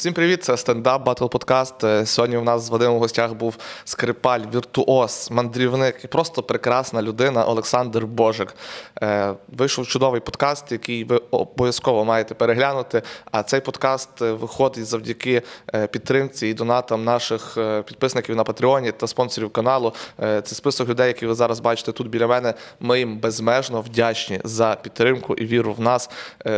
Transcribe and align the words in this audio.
Всім 0.00 0.12
привіт, 0.12 0.44
це 0.44 0.56
стендап 0.56 1.04
Батл 1.04 1.26
Подкаст. 1.26 1.84
Е, 1.84 2.06
Сьогодні 2.06 2.36
у 2.36 2.42
нас 2.42 2.62
з 2.62 2.68
Вадимом 2.70 2.96
в 2.96 3.00
гостях 3.00 3.34
був 3.34 3.56
скрипаль, 3.84 4.40
віртуоз, 4.54 5.28
мандрівник 5.30 6.04
і 6.04 6.06
просто 6.06 6.42
прекрасна 6.42 7.02
людина 7.02 7.44
Олександр 7.44 8.04
Божик. 8.04 8.54
Е, 9.02 9.34
Вийшов 9.48 9.86
чудовий 9.86 10.20
подкаст, 10.20 10.72
який 10.72 11.04
ви 11.04 11.20
обов'язково 11.30 12.04
маєте 12.04 12.34
переглянути. 12.34 13.02
А 13.30 13.42
цей 13.42 13.60
подкаст 13.60 14.22
е, 14.22 14.32
виходить 14.32 14.86
завдяки 14.86 15.42
підтримці 15.90 16.46
і 16.46 16.54
донатам 16.54 17.04
наших 17.04 17.58
підписників 17.86 18.36
на 18.36 18.44
Патреоні 18.44 18.92
та 18.92 19.06
спонсорів 19.06 19.50
каналу. 19.50 19.92
Це 20.18 20.54
список 20.54 20.88
людей, 20.88 21.06
які 21.06 21.26
ви 21.26 21.34
зараз 21.34 21.60
бачите 21.60 21.92
тут 21.92 22.08
біля 22.08 22.26
мене. 22.26 22.54
Ми 22.80 22.98
їм 22.98 23.18
безмежно 23.18 23.80
вдячні 23.80 24.40
за 24.44 24.76
підтримку 24.82 25.34
і 25.34 25.46
віру 25.46 25.72
в 25.72 25.80
нас. 25.80 26.10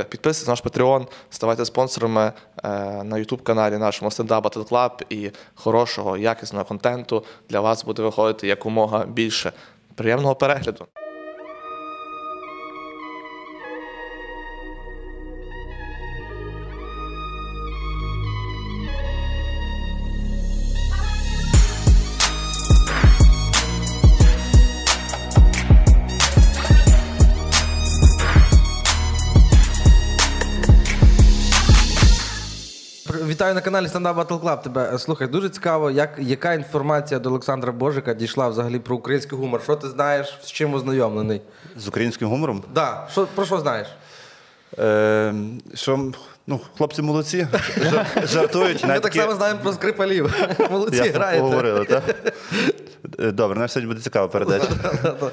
Підписуйтесь 0.08 0.46
на 0.46 0.52
наш 0.52 0.64
Patreon, 0.64 1.06
ставайте 1.30 1.64
спонсорами 1.64 2.32
на 3.04 3.16
YouTube 3.16 3.31
каналі 3.40 3.78
нашому 3.78 4.10
Stand-Up 4.10 4.42
Battle 4.42 4.68
Club 4.68 4.90
і 5.08 5.30
хорошого, 5.54 6.16
якісного 6.16 6.64
контенту 6.64 7.24
для 7.48 7.60
вас 7.60 7.84
буде 7.84 8.02
виходити 8.02 8.46
якомога 8.46 9.04
більше. 9.04 9.52
Приємного 9.94 10.34
перегляду! 10.34 10.86
Вітаю 33.42 33.54
на 33.54 33.60
каналі 33.60 33.86
Stand 33.86 34.14
Up 34.14 34.14
Battle 34.14 34.40
Club. 34.40 34.62
Тебе 34.62 34.90
Е, 34.94 34.98
слухай, 34.98 35.28
дуже 35.28 35.48
цікаво, 35.48 35.90
як 35.90 36.10
яка 36.18 36.54
інформація 36.54 37.20
до 37.20 37.28
Олександра 37.28 37.72
Божика 37.72 38.14
дійшла 38.14 38.48
взагалі 38.48 38.78
про 38.78 38.96
український 38.96 39.38
гумор. 39.38 39.62
Що 39.62 39.76
ти 39.76 39.88
знаєш, 39.88 40.38
з 40.42 40.46
чим 40.52 40.74
ознайомлений? 40.74 41.40
З 41.76 41.88
українським 41.88 42.28
гумором. 42.28 42.64
Да, 42.74 43.08
що 43.10 43.26
про 43.34 43.46
що 43.46 43.58
знаєш? 43.58 43.88
Е, 44.78 45.34
що 45.74 46.12
ну, 46.46 46.60
хлопці 46.78 47.02
молодці, 47.02 47.46
жар- 47.80 48.26
жартують. 48.26 48.84
Ми 48.86 49.00
так 49.00 49.14
само 49.14 49.34
знаємо 49.34 49.60
про 49.62 49.72
скрипалів. 49.72 50.34
Молодці 50.70 51.08
граєте. 51.08 51.42
говорили, 51.42 51.84
так? 51.84 52.02
Е, 53.18 53.30
Добре, 53.32 53.58
на 53.60 53.68
сьогодні 53.68 53.88
буде 53.88 54.00
цікава 54.04 54.28
передача. 54.28 54.68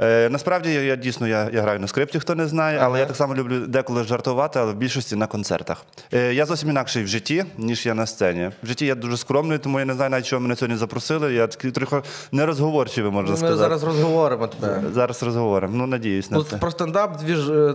Е, 0.00 0.28
насправді 0.28 0.72
я, 0.72 0.96
дійсно 0.96 1.28
я, 1.28 1.50
я 1.52 1.62
граю 1.62 1.80
на 1.80 1.88
скрипті, 1.88 2.18
хто 2.18 2.34
не 2.34 2.46
знає, 2.46 2.78
але 2.82 3.00
я 3.00 3.06
так 3.06 3.16
само 3.16 3.34
люблю 3.34 3.58
деколи 3.66 4.04
жартувати, 4.04 4.58
але 4.58 4.72
в 4.72 4.76
більшості 4.76 5.16
на 5.16 5.26
концертах. 5.26 5.84
Е, 6.12 6.34
я 6.34 6.46
зовсім 6.46 6.70
інакший 6.70 7.04
в 7.04 7.06
житті, 7.06 7.44
ніж 7.58 7.86
я 7.86 7.94
на 7.94 8.06
сцені. 8.06 8.50
В 8.62 8.66
житті 8.66 8.86
я 8.86 8.94
дуже 8.94 9.16
скромний, 9.16 9.58
тому 9.58 9.78
я 9.78 9.84
не 9.84 9.94
знаю, 9.94 10.10
навіть 10.10 10.26
чого 10.26 10.40
мене 10.40 10.56
сьогодні 10.56 10.76
запросили. 10.76 11.34
Я 11.34 11.46
такий 11.46 11.70
трохи 11.70 11.96
нерозговорчивий, 12.32 13.10
можна 13.12 13.48
Ми 13.48 13.56
зараз 13.56 13.82
розговоримо 13.84 14.46
тебе. 14.46 14.82
Зараз 14.94 15.22
розговоримо. 15.22 15.72
Ну, 15.76 15.86
надіюсь 15.86 16.30
на 16.30 16.36
Ну, 16.36 16.44
це. 16.44 16.56
про 16.56 16.70
стендап 16.70 17.20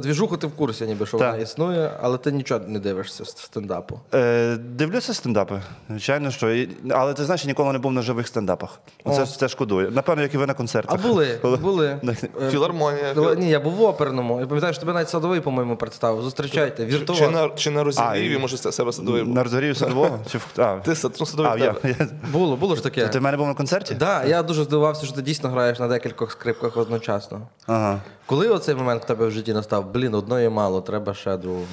двіжуху 0.02 0.38
ти 0.38 0.48
в 0.48 0.52
курсі, 0.52 0.86
ніби 0.86 1.06
що 1.06 1.18
вона 1.18 1.38
існує, 1.38 1.92
але 2.02 2.18
ти 2.18 2.32
нічого 2.32 2.61
не 2.68 2.80
дивишся 2.80 3.26
стендапу. 3.26 4.00
Е, 4.14 4.56
дивлюся 4.56 5.14
стендапи, 5.14 5.62
звичайно, 5.90 6.32
що. 6.32 6.66
Але 6.92 7.14
ти 7.14 7.26
знаєш, 7.26 7.44
я 7.44 7.48
ніколи 7.48 7.74
не 7.74 7.80
був 7.80 7.92
на 7.92 8.02
живих 8.02 8.28
стендапах. 8.28 8.80
Це, 9.16 9.26
це 9.26 9.48
шкодую. 9.48 9.92
Напевно, 9.92 10.22
як 10.24 10.34
і 10.34 10.38
ви 10.38 10.46
на 10.46 10.56
А 10.86 10.96
були, 10.96 11.38
Коли- 11.42 11.58
були. 11.58 12.00
Е, 12.42 12.50
Філармонія. 12.52 13.14
Філо- 13.14 13.36
Ні, 13.36 13.50
я 13.50 13.60
був 13.60 13.74
в 13.74 13.82
оперному. 13.82 14.40
Я 14.40 14.46
пам'ятаю, 14.48 14.74
що 14.74 14.80
тебе 14.80 14.94
навіть 14.94 15.10
садовий, 15.10 15.42
по-моєму, 15.42 15.76
представив. 15.78 16.24
Зустрічайте, 16.24 16.86
віртуоз. 16.86 17.20
Чи 17.20 17.30
на, 17.30 17.50
чи 17.50 17.72
на 17.72 17.84
Розігріві, 17.84 18.38
може, 18.38 18.58
себе 18.58 18.94
садовий 18.94 19.24
був? 19.24 19.36
На 19.36 19.44
розгорів 19.44 19.78
садового? 19.78 20.20
Чи 20.32 20.38
в- 20.38 20.48
а, 20.58 20.76
Ти 20.76 20.96
сад- 20.96 21.16
ну, 21.20 21.26
садовий 21.26 21.52
а, 21.52 21.56
в 21.56 21.60
я, 21.60 21.96
я, 22.00 22.08
Було, 22.32 22.56
було 22.56 22.76
ж 22.76 22.84
таке. 22.84 23.08
Ти 23.08 23.20
в 23.20 23.22
мене 23.22 23.38
був 23.38 23.48
на 23.48 23.54
концерті? 23.54 23.96
Так, 23.96 24.28
я 24.28 24.44
дуже 24.44 24.64
здивувався, 24.64 25.06
що 25.06 25.16
ти 25.16 25.22
дійсно 25.22 25.50
граєш 25.50 25.80
на 25.80 25.88
декількох 25.88 26.32
скрипках 26.32 26.78
одночасно. 26.78 27.42
Ага. 27.68 28.02
Коли 28.26 28.50
оцей 28.50 28.76
момент 28.76 29.04
в 29.04 29.06
тебе 29.06 29.28
в 29.28 29.32
житті 29.32 29.54
настав? 29.54 29.92
Блін, 29.94 30.16
одної 30.16 30.50
мало, 30.50 30.82
треба 30.82 31.14
ще 31.14 31.38
другого. 31.38 31.66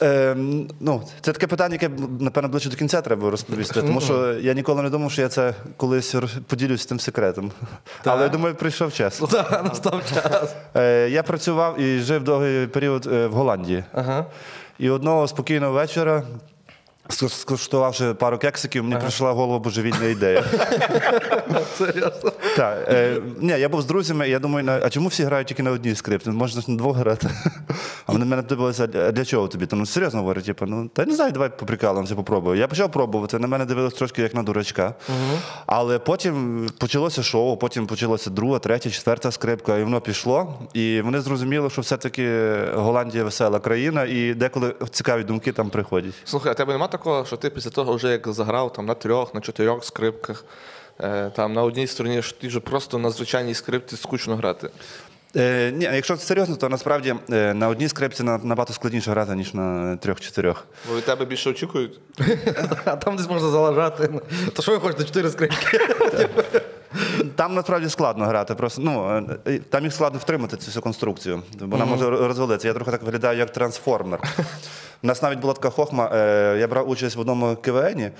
Ем, 0.00 0.68
ну, 0.80 1.02
це 1.20 1.32
таке 1.32 1.46
питання, 1.46 1.74
яке 1.74 1.90
напевно 2.20 2.48
ближче 2.48 2.68
до 2.68 2.76
кінця 2.76 3.00
треба 3.00 3.30
розповісти, 3.30 3.82
тому 3.82 4.00
що 4.00 4.32
я 4.32 4.54
ніколи 4.54 4.82
не 4.82 4.90
думав, 4.90 5.12
що 5.12 5.22
я 5.22 5.28
це 5.28 5.54
колись 5.76 6.14
поділюсь 6.46 6.86
тим 6.86 7.00
секретом. 7.00 7.52
Але 8.04 8.22
я 8.22 8.28
думаю, 8.28 8.54
прийшов 8.54 8.92
час. 8.92 9.20
Ну 9.20 9.26
так, 9.26 9.64
настав 9.64 10.02
час. 10.14 10.54
Е, 10.74 11.08
я 11.10 11.22
працював 11.22 11.80
і 11.80 11.98
жив 11.98 12.24
довгий 12.24 12.66
період 12.66 13.06
е, 13.06 13.26
в 13.26 13.32
Голландії. 13.32 13.84
Ага. 13.92 14.26
І 14.78 14.90
одного 14.90 15.28
спокійного 15.28 15.72
вечора, 15.72 16.22
скуштувавши 17.10 18.14
пару 18.14 18.38
кексиків, 18.38 18.84
мені 18.84 19.00
прийшла 19.00 19.32
в 19.32 19.36
голову 19.36 19.58
божевільна 19.58 20.04
ідея. 20.04 20.44
Серйозно. 21.78 22.32
Так, 22.56 22.84
е, 22.88 23.16
ні, 23.40 23.52
я 23.52 23.68
був 23.68 23.82
з 23.82 23.84
друзями, 23.84 24.28
і 24.28 24.30
я 24.30 24.38
думаю, 24.38 24.64
на- 24.66 24.80
а 24.82 24.90
чому 24.90 25.08
всі 25.08 25.22
грають 25.24 25.48
тільки 25.48 25.62
на 25.62 25.70
одній 25.70 25.94
скрипці? 25.94 26.30
Можна 26.30 26.62
ж 26.62 26.70
на 26.70 26.76
двох 26.76 26.96
грати. 26.96 27.28
А 28.06 28.12
вони 28.12 28.24
мене 28.24 28.42
дивилися, 28.42 28.88
а 28.94 29.12
для 29.12 29.24
чого 29.24 29.48
тобі? 29.48 29.66
Та, 29.66 29.76
ну 29.76 29.86
серйозно 29.86 30.20
говорю, 30.20 30.42
типу, 30.42 30.66
ну 30.66 30.88
та 30.88 31.04
не 31.04 31.14
знаю, 31.14 31.32
давай 31.32 31.48
поприкалуємося, 31.58 32.14
попробую. 32.14 32.58
Я 32.58 32.68
почав 32.68 32.92
пробувати, 32.92 33.38
на 33.38 33.46
мене 33.46 33.64
дивилися 33.64 33.96
трошки 33.96 34.22
як 34.22 34.34
на 34.34 34.42
дурачка. 34.42 34.94
Але 35.66 35.98
потім 35.98 36.66
почалося 36.78 37.22
шоу, 37.22 37.56
потім 37.56 37.86
почалася 37.86 38.30
друга, 38.30 38.58
третя, 38.58 38.90
четверта 38.90 39.30
скрипка, 39.30 39.78
і 39.78 39.84
воно 39.84 40.00
пішло. 40.00 40.54
І 40.74 41.00
вони 41.00 41.20
зрозуміли, 41.20 41.70
що 41.70 41.82
все-таки 41.82 42.54
Голландія 42.74 43.24
весела 43.24 43.58
країна, 43.60 44.04
і 44.04 44.34
деколи 44.34 44.74
цікаві 44.90 45.24
думки 45.24 45.52
там 45.52 45.70
приходять. 45.70 46.14
Слухай, 46.24 46.52
а 46.52 46.54
тебе 46.54 46.72
нема 46.72 46.88
такого, 47.00 47.24
що 47.24 47.36
ти 47.36 47.50
після 47.50 47.70
того, 47.70 47.94
вже 47.94 48.10
як 48.10 48.28
заграв 48.28 48.72
там, 48.72 48.86
на 48.86 48.94
трьох, 48.94 49.34
на 49.34 49.40
чотирьох 49.40 49.84
скрипках, 49.84 50.44
е, 51.00 51.30
там 51.36 51.52
на 51.52 51.62
одній 51.62 51.86
стороні, 51.86 52.22
що 52.22 52.36
ти 52.36 52.48
вже 52.48 52.60
просто 52.60 52.98
на 52.98 53.10
звичайній 53.10 53.54
скрипці 53.54 53.96
скучно 53.96 54.36
грати. 54.36 54.70
Е, 55.36 55.72
ні, 55.72 55.84
якщо 55.84 56.16
серйозно, 56.16 56.56
то 56.56 56.68
насправді 56.68 57.14
е, 57.30 57.54
на 57.54 57.68
одній 57.68 57.88
скрипці 57.88 58.22
набагато 58.22 58.72
складніше 58.72 59.10
грати, 59.10 59.34
ніж 59.34 59.54
на 59.54 59.96
трьох-чотирьох. 59.96 60.64
Бо 60.88 60.96
від 60.96 61.04
тебе 61.04 61.24
більше 61.24 61.50
очікують. 61.50 62.00
А 62.84 62.96
там 62.96 63.16
десь 63.16 63.28
можна 63.28 63.48
залажати. 63.48 64.08
То 64.54 64.62
що 64.62 64.72
ви 64.72 64.78
хочете, 64.78 65.04
чотири 65.04 65.30
скрипки? 65.30 65.78
Там 67.36 67.54
насправді 67.54 67.88
складно 67.88 68.24
грати. 68.24 68.54
Просто 68.54 68.82
ну 68.82 69.26
е, 69.46 69.58
там 69.70 69.84
їх 69.84 69.92
складно 69.92 70.18
втримати 70.18 70.56
цю 70.56 70.66
всю 70.66 70.82
конструкцію. 70.82 71.42
Вона 71.60 71.84
може 71.84 72.10
розвалитися. 72.10 72.68
Я 72.68 72.74
трохи 72.74 72.90
так 72.90 73.02
виглядаю 73.02 73.38
як 73.38 73.52
трансформер. 73.52 74.20
У 75.02 75.06
нас 75.06 75.22
навіть 75.22 75.38
була 75.38 75.52
така 75.54 75.70
хохма. 75.70 76.10
е, 76.14 76.56
Я 76.60 76.68
брав 76.68 76.88
участь 76.90 77.16
в 77.16 77.20
одному 77.20 77.56
КВНі, 77.56 78.10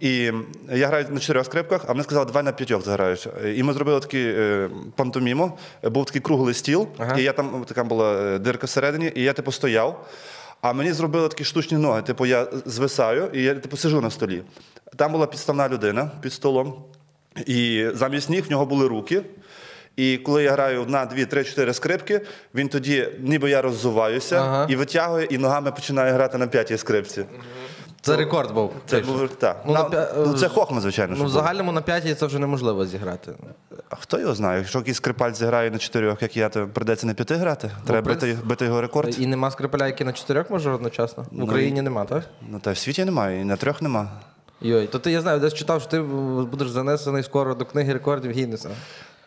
і 0.00 0.30
я 0.72 0.86
граю 0.86 1.06
на 1.10 1.20
чотирьох 1.20 1.46
скрипках, 1.46 1.84
а 1.88 1.92
мені 1.92 2.02
сказали, 2.04 2.26
давай 2.26 2.42
на 2.42 2.52
п'ятьох 2.52 2.84
заграєш. 2.84 3.26
І 3.56 3.62
ми 3.62 3.72
зробили 3.72 4.00
такий 4.00 4.26
е, 4.26 4.70
пантоміму. 4.96 5.58
Був 5.82 6.04
такий 6.04 6.20
круглий 6.20 6.54
стіл, 6.54 6.88
і 7.18 7.22
я 7.22 7.32
там 7.32 7.64
така 7.68 7.84
була 7.84 8.12
е, 8.14 8.38
дирка 8.38 8.66
всередині, 8.66 9.12
і 9.14 9.22
я 9.22 9.32
типу 9.32 9.52
стояв. 9.52 10.06
А 10.60 10.72
мені 10.72 10.92
зробили 10.92 11.28
такі 11.28 11.44
штучні 11.44 11.78
ноги. 11.78 12.02
Типу, 12.02 12.26
я 12.26 12.46
звисаю 12.66 13.30
і 13.32 13.42
я 13.42 13.54
типу 13.54 13.76
сижу 13.76 14.00
на 14.00 14.10
столі. 14.10 14.42
Там 14.96 15.12
була 15.12 15.26
підставна 15.26 15.68
людина 15.68 16.10
під 16.20 16.32
столом. 16.32 16.74
І 17.46 17.86
замість 17.94 18.30
ніг 18.30 18.46
в 18.46 18.50
нього 18.50 18.66
були 18.66 18.88
руки. 18.88 19.22
І 19.96 20.16
коли 20.18 20.42
я 20.42 20.52
граю 20.52 20.86
три, 21.30 21.44
чотири 21.44 21.74
скрипки, 21.74 22.20
він 22.54 22.68
тоді, 22.68 23.08
ніби 23.20 23.50
я 23.50 23.62
роззуваюся 23.62 24.36
Ага. 24.36 24.66
і 24.70 24.76
витягує, 24.76 25.24
і 25.24 25.38
ногами 25.38 25.72
починає 25.72 26.12
грати 26.12 26.38
на 26.38 26.46
п'ятій 26.46 26.76
скрипці. 26.76 27.24
Це 28.00 28.16
рекорд 28.16 28.52
був. 28.54 28.72
Це 28.86 29.00
був 29.00 29.28
так. 29.28 29.62
Ну, 29.66 29.72
Ну, 29.72 29.78
на 29.78 29.84
п'я- 29.84 30.26
ну, 30.26 30.34
це 30.34 30.48
хохма, 30.48 30.80
звичайно. 30.80 31.10
Ну, 31.10 31.16
що 31.16 31.24
в 31.24 31.26
було. 31.28 31.40
загальному 31.40 31.72
на 31.72 31.80
п'ятій 31.80 32.14
це 32.14 32.26
вже 32.26 32.38
неможливо 32.38 32.86
зіграти. 32.86 33.32
А 33.90 33.96
хто 33.96 34.18
його 34.18 34.34
знає? 34.34 34.58
Якщо 34.58 34.78
якийсь 34.78 34.96
скрипаль 34.96 35.32
зіграє 35.32 35.70
на 35.70 35.78
чотирьох, 35.78 36.22
як 36.22 36.36
я, 36.36 36.48
то 36.48 36.66
прийдеться 36.68 37.06
на 37.06 37.14
п'яти 37.14 37.34
грати. 37.34 37.70
Треба 37.86 38.10
принцип- 38.10 38.20
бити, 38.20 38.38
бити 38.44 38.64
його 38.64 38.80
рекорд. 38.80 39.20
І 39.20 39.26
нема 39.26 39.50
скрипаля, 39.50 39.86
який 39.86 40.06
на 40.06 40.12
чотирьох 40.12 40.50
може 40.50 40.70
одночасно? 40.70 41.26
В 41.32 41.42
Україні 41.44 41.82
нема, 41.82 42.04
так? 42.04 42.24
Ну 42.50 42.58
та 42.58 42.72
в 42.72 42.76
світі 42.78 43.04
немає, 43.04 43.40
і 43.40 43.44
на 43.44 43.56
трьох 43.56 43.82
нема. 43.82 44.08
Йой, 44.60 44.86
то 44.86 44.98
ти 44.98 45.10
я 45.10 45.20
знаю, 45.20 45.40
десь 45.40 45.54
читав, 45.54 45.80
що 45.80 45.90
ти 45.90 46.00
будеш 46.00 46.68
занесений 46.68 47.22
скоро 47.22 47.54
до 47.54 47.64
книги 47.64 47.92
рекордів 47.92 48.30
Гіннеса. 48.30 48.70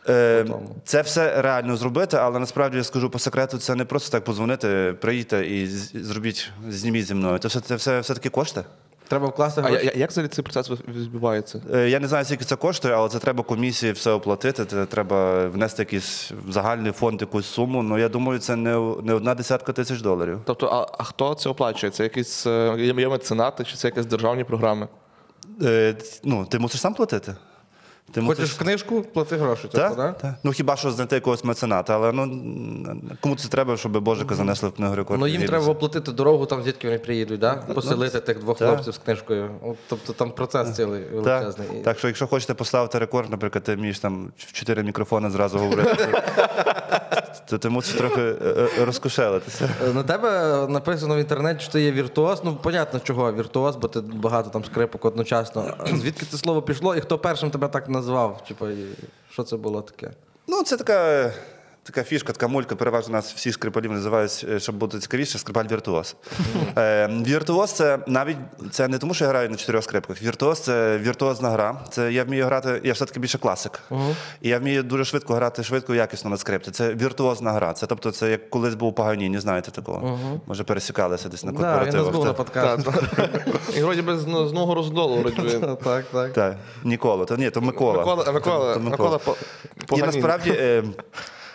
Е, 0.09 0.45
це 0.83 1.01
все 1.01 1.41
реально 1.41 1.77
зробити, 1.77 2.17
але 2.17 2.39
насправді 2.39 2.77
я 2.77 2.83
скажу 2.83 3.09
по 3.09 3.19
секрету, 3.19 3.57
це 3.57 3.75
не 3.75 3.85
просто 3.85 4.11
так 4.11 4.23
позвонити, 4.23 4.95
приїдьте 5.01 5.47
і 5.47 5.67
зробіть, 5.67 6.51
зніміть 6.69 7.05
зі 7.05 7.13
мною. 7.13 7.37
Це 7.39 7.47
все, 7.47 7.59
це 7.59 7.75
все, 7.75 7.99
все 7.99 8.13
таки 8.13 8.29
кошти. 8.29 8.63
Треба 9.07 9.27
вкласти 9.27 9.61
А 9.65 9.69
я- 9.69 9.91
як 9.95 10.09
взагалі 10.09 10.29
цей 10.29 10.43
процес 10.43 10.71
відбувається? 10.87 11.61
Е, 11.73 11.89
Я 11.89 11.99
не 11.99 12.07
знаю, 12.07 12.25
скільки 12.25 12.45
це 12.45 12.55
коштує, 12.55 12.93
але 12.93 13.09
це 13.09 13.19
треба 13.19 13.43
комісії 13.43 13.91
все 13.91 14.11
оплатити. 14.11 14.65
Це 14.65 14.85
треба 14.85 15.47
внести 15.47 15.81
якийсь 15.81 16.31
в 16.47 16.51
загальний 16.51 16.91
фонд 16.91 17.21
якусь 17.21 17.45
суму. 17.45 17.83
Ну 17.83 17.97
я 17.97 18.09
думаю, 18.09 18.39
це 18.39 18.55
не, 18.55 18.69
не 19.03 19.13
одна 19.13 19.35
десятка 19.35 19.73
тисяч 19.73 20.01
доларів. 20.01 20.39
Тобто, 20.45 20.67
а, 20.67 20.95
а 20.99 21.03
хто 21.03 21.33
це 21.33 21.49
оплачує? 21.49 21.91
Це 21.91 22.03
якісь 22.03 22.47
е, 22.47 22.75
є 22.77 22.93
є 22.97 23.09
меценати, 23.09 23.63
чи 23.63 23.75
це 23.75 23.87
якісь 23.87 24.05
державні 24.05 24.43
програми? 24.43 24.87
Е, 25.63 25.95
ну, 26.23 26.45
ти 26.45 26.59
мусиш 26.59 26.81
сам 26.81 26.93
платити. 26.93 27.35
Тому 28.11 28.27
Хочеш 28.27 28.41
мусиш... 28.41 28.57
книжку, 28.57 29.01
плати 29.01 29.37
гроші. 29.37 29.61
Типу, 29.61 29.77
Так, 29.77 29.95
да? 29.95 30.11
Та. 30.11 30.35
Ну 30.43 30.51
хіба 30.51 30.75
що 30.75 30.91
знайти 30.91 31.15
якогось 31.15 31.43
мецената, 31.43 31.95
але 31.95 32.11
ну 32.11 32.23
кому 33.21 33.35
це 33.35 33.47
треба, 33.47 33.77
щоб 33.77 33.99
Божика 33.99 34.35
занесли 34.35 34.69
в 34.69 34.71
книгу 34.71 34.95
рекордів. 34.95 35.19
Ну 35.19 35.27
їм 35.27 35.45
треба 35.45 35.65
оплатити 35.65 36.11
дорогу, 36.11 36.45
там 36.45 36.63
звідки 36.63 36.87
вони 36.87 36.99
приїдуть, 36.99 37.39
да? 37.39 37.53
поселити 37.55 38.19
тих 38.19 38.39
двох 38.39 38.57
та. 38.57 38.67
хлопців 38.67 38.93
з 38.93 38.97
книжкою. 38.97 39.49
От, 39.61 39.77
Тобто 39.89 40.13
там 40.13 40.31
процес 40.31 40.75
цілий 40.75 41.03
величезний. 41.13 41.67
Так, 41.67 41.83
так 41.83 41.97
що 41.97 42.07
якщо 42.07 42.27
хочете 42.27 42.53
поставити 42.53 42.99
рекорд, 42.99 43.29
наприклад, 43.29 43.63
ти 43.63 43.75
вмієш 43.75 43.99
там 43.99 44.31
в 44.37 44.51
чотири 44.51 44.83
мікрофони 44.83 45.29
зразу 45.29 45.57
говорити, 45.59 46.07
то 47.49 47.57
ти 47.57 47.69
мусиш 47.69 47.95
трохи 47.95 48.21
е, 48.21 48.69
е, 48.79 48.85
розкошелитися. 48.85 49.69
Е, 49.85 49.93
На 49.93 50.03
тебе 50.03 50.29
написано 50.69 51.15
в 51.15 51.17
інтернеті, 51.17 51.59
що 51.63 51.71
ти 51.71 51.81
є 51.81 51.91
віртуоз. 51.91 52.41
Ну, 52.43 52.55
понятно, 52.55 52.99
чого 52.99 53.33
віртуоз, 53.33 53.75
бо 53.75 53.87
ти 53.87 54.01
багато 54.01 54.49
там 54.49 54.65
скрипок 54.65 55.05
одночасно. 55.05 55.73
Звідки 55.85 56.25
це 56.25 56.37
слово 56.37 56.61
пішло 56.61 56.95
і 56.95 57.01
хто 57.01 57.17
першим 57.19 57.51
тебе 57.51 57.67
так 57.67 57.89
назвав? 57.89 58.43
Типу, 58.47 58.65
що 59.31 59.43
це 59.43 59.57
було 59.57 59.81
таке? 59.81 60.11
Ну, 60.47 60.63
це 60.63 60.77
така. 60.77 61.31
Така 61.87 62.03
фішка, 62.03 62.33
така 62.33 62.47
мулька, 62.47 62.75
переважно 62.75 63.13
нас 63.13 63.33
всі 63.33 63.51
скрипалів 63.51 63.91
називають, 63.91 64.45
е, 64.51 64.59
щоб 64.59 64.75
бути 64.75 64.99
цікавіше, 64.99 65.37
скрипаль 65.37 65.65
віртуоз. 65.71 66.15
Е, 66.77 67.07
віртуоз 67.07 67.71
це 67.71 67.99
навіть 68.07 68.37
це 68.71 68.87
не 68.87 68.97
тому, 68.97 69.13
що 69.13 69.25
я 69.25 69.29
граю 69.29 69.49
на 69.49 69.55
чотирьох 69.55 69.83
скрипках. 69.83 70.21
Віртуоз 70.21 70.59
це 70.59 70.97
віртуозна 70.97 71.49
гра. 71.49 71.79
Це 71.89 72.11
я 72.11 72.23
вмію 72.23 72.45
грати, 72.45 72.81
я 72.83 72.93
все-таки 72.93 73.19
більше 73.19 73.37
класик. 73.37 73.79
І 74.41 74.49
я 74.49 74.59
вмію 74.59 74.83
дуже 74.83 75.05
швидко 75.05 75.33
грати 75.33 75.63
швидко 75.63 75.95
і 75.95 75.97
якісно 75.97 76.29
на 76.29 76.37
скрипці. 76.37 76.71
Це 76.71 76.93
віртуозна 76.93 77.51
гра. 77.51 77.73
Це 77.73 77.85
тобто, 77.87 78.11
це 78.11 78.31
як 78.31 78.49
колись 78.49 78.75
був 78.75 78.95
Паганіні, 78.95 79.39
знаєте 79.39 79.71
такого. 79.71 80.19
Може, 80.47 80.63
пересікалися 80.63 81.29
десь 81.29 81.43
на 81.43 81.51
Да, 81.51 81.57
корпоративах. 81.57 82.13
на 82.55 82.77
Це- 82.77 83.79
І 83.79 83.83
вроді 83.83 84.01
би 84.01 84.17
з, 84.17 84.21
з 84.21 84.25
ногу 84.53 84.75
роздолу, 84.75 85.17
вроді. 85.17 85.57
Так, 85.83 86.05
так. 86.11 86.33
Так, 86.33 86.55
Нікола. 86.83 87.25
То 87.25 87.37
ні, 87.37 87.49
то 87.49 87.61
Микола. 87.61 87.97
Микола, 87.97 88.31
Микола, 88.31 88.77
Микола, 88.77 89.19
І 89.95 90.01
насправді 90.01 90.49
е, 90.49 90.83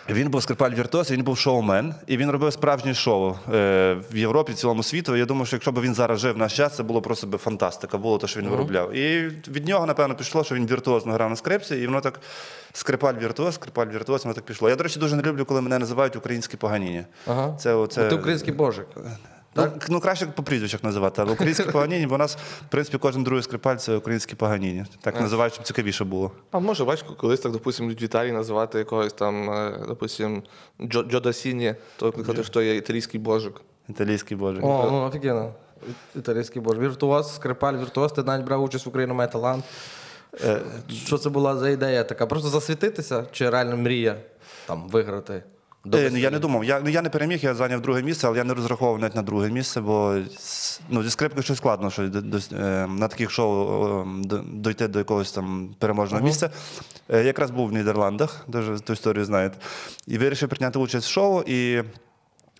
він 0.09 0.29
був 0.29 0.43
скрипаль 0.43 0.71
віртуоз, 0.71 1.11
він 1.11 1.23
був 1.23 1.37
шоумен, 1.37 1.95
і 2.07 2.17
він 2.17 2.31
робив 2.31 2.53
справжнє 2.53 2.93
шоу 2.93 3.35
е, 3.53 3.97
в 4.11 4.17
Європі, 4.17 4.51
в 4.51 4.55
цілому 4.55 4.83
світу. 4.83 5.15
Я 5.15 5.25
думаю, 5.25 5.45
що 5.45 5.55
якщо 5.55 5.71
б 5.71 5.81
він 5.81 5.93
зараз 5.93 6.19
жив 6.19 6.33
в 6.33 6.37
наш 6.37 6.55
час, 6.57 6.75
це 6.75 6.83
було 6.83 7.01
просто 7.01 7.27
би 7.27 7.37
фантастика, 7.37 7.97
було 7.97 8.17
те, 8.17 8.27
що 8.27 8.39
він 8.39 8.49
виробляв. 8.49 8.95
І 8.95 9.27
від 9.47 9.67
нього, 9.67 9.85
напевно, 9.85 10.15
пішло, 10.15 10.43
що 10.43 10.55
він 10.55 10.67
віртуозно 10.67 11.13
грав 11.13 11.29
на 11.29 11.35
скрипці, 11.35 11.75
і 11.75 11.85
воно 11.85 12.01
так 12.01 12.19
скрипаль 12.73 13.13
віртуоз, 13.13 13.55
скрипаль 13.55 13.87
віртуоз, 13.87 14.23
воно 14.23 14.33
так 14.33 14.43
пішло. 14.43 14.69
Я, 14.69 14.75
до 14.75 14.83
речі, 14.83 14.99
дуже 14.99 15.15
не 15.15 15.23
люблю, 15.23 15.45
коли 15.45 15.61
мене 15.61 15.79
називають 15.79 16.15
українські 16.15 16.57
поганіні. 16.57 17.03
Ага. 17.27 17.57
Це, 17.59 17.73
оце... 17.73 18.09
Ти 18.09 18.15
український 18.15 18.53
божик. 18.53 18.87
Ну, 19.55 19.63
к- 19.63 19.87
ну, 19.89 19.99
краще 19.99 20.25
по 20.25 20.43
прізвищах 20.43 20.83
називати, 20.83 21.21
але 21.21 21.31
українські 21.31 21.63
поганіні, 21.71 22.07
бо 22.07 22.15
у 22.15 22.17
нас, 22.17 22.35
в 22.35 22.69
принципі, 22.69 22.97
кожен 22.97 23.23
другий 23.23 23.43
скрипаль 23.43 23.75
це 23.75 23.95
українські 23.95 24.35
поганіні. 24.35 24.85
Так 25.01 25.21
називають, 25.21 25.53
щоб 25.53 25.65
цікавіше 25.65 26.03
було. 26.03 26.31
А 26.51 26.59
може, 26.59 26.85
бачиш, 26.85 27.05
колись 27.17 27.39
так, 27.39 27.51
допустим, 27.51 27.89
в 27.89 28.03
Італії 28.03 28.31
називати 28.31 28.77
якогось 28.77 29.13
там, 29.13 29.49
е, 29.49 29.79
допустим, 29.87 30.43
Джо, 30.81 31.03
Джо 31.03 31.19
Дасіні, 31.19 31.75
то 31.97 32.11
казати, 32.11 32.43
що 32.43 32.61
є 32.61 32.75
італійський 32.75 33.19
божик. 33.19 33.61
Італійський 33.89 34.37
боже. 34.37 34.59
О, 34.61 34.87
ну 34.91 35.01
офігенно. 35.01 35.53
Італійський 36.15 36.61
божик. 36.61 36.81
Віртуоз, 36.83 37.35
скрипаль, 37.35 37.73
віртуоз, 37.77 38.11
ти 38.11 38.23
навіть 38.23 38.45
брав 38.45 38.63
участь 38.63 38.85
в 38.85 38.89
Україну 38.89 39.13
має 39.13 39.29
талант. 39.29 39.65
Е, 40.43 40.59
Що 41.05 41.17
це 41.17 41.29
була 41.29 41.57
за 41.57 41.69
ідея 41.69 42.03
така? 42.03 42.25
Просто 42.25 42.49
засвітитися 42.49 43.25
чи 43.31 43.49
реально 43.49 43.77
мрія 43.77 44.15
там 44.65 44.89
виграти? 44.89 45.43
Е, 45.85 46.09
ну, 46.11 46.17
я 46.17 46.29
не 46.31 46.39
думав. 46.39 46.63
Я, 46.63 46.79
ну, 46.83 46.89
я 46.89 47.01
не 47.01 47.09
переміг, 47.09 47.39
я 47.41 47.53
зайняв 47.55 47.81
друге 47.81 48.01
місце, 48.01 48.27
але 48.27 48.37
я 48.37 48.43
не 48.43 48.53
розраховував 48.53 49.01
навіть 49.01 49.15
на 49.15 49.21
друге 49.21 49.49
місце, 49.49 49.81
бо 49.81 50.15
с- 50.37 50.81
ну, 50.89 51.03
зі 51.03 51.09
скрипкою 51.09 51.43
щось 51.43 51.57
складно, 51.57 51.89
що 51.91 52.07
до- 52.07 52.21
до- 52.21 52.37
е, 52.57 52.87
на 52.87 53.07
таких 53.07 53.31
шоу 53.31 53.99
е, 54.01 54.05
до- 54.23 54.43
дойти 54.53 54.87
до 54.87 54.99
якогось 54.99 55.31
там 55.31 55.75
переможного 55.79 56.23
місця. 56.25 56.49
Е, 57.09 57.23
якраз 57.23 57.51
був 57.51 57.67
в 57.69 57.73
Нідерландах, 57.73 58.45
дуже 58.47 58.79
ту 58.79 58.93
історію 58.93 59.25
знаєте, 59.25 59.57
і 60.07 60.17
вирішив 60.17 60.49
прийняти 60.49 60.79
участь 60.79 61.07
в 61.07 61.11
шоу. 61.11 61.41
І 61.47 61.83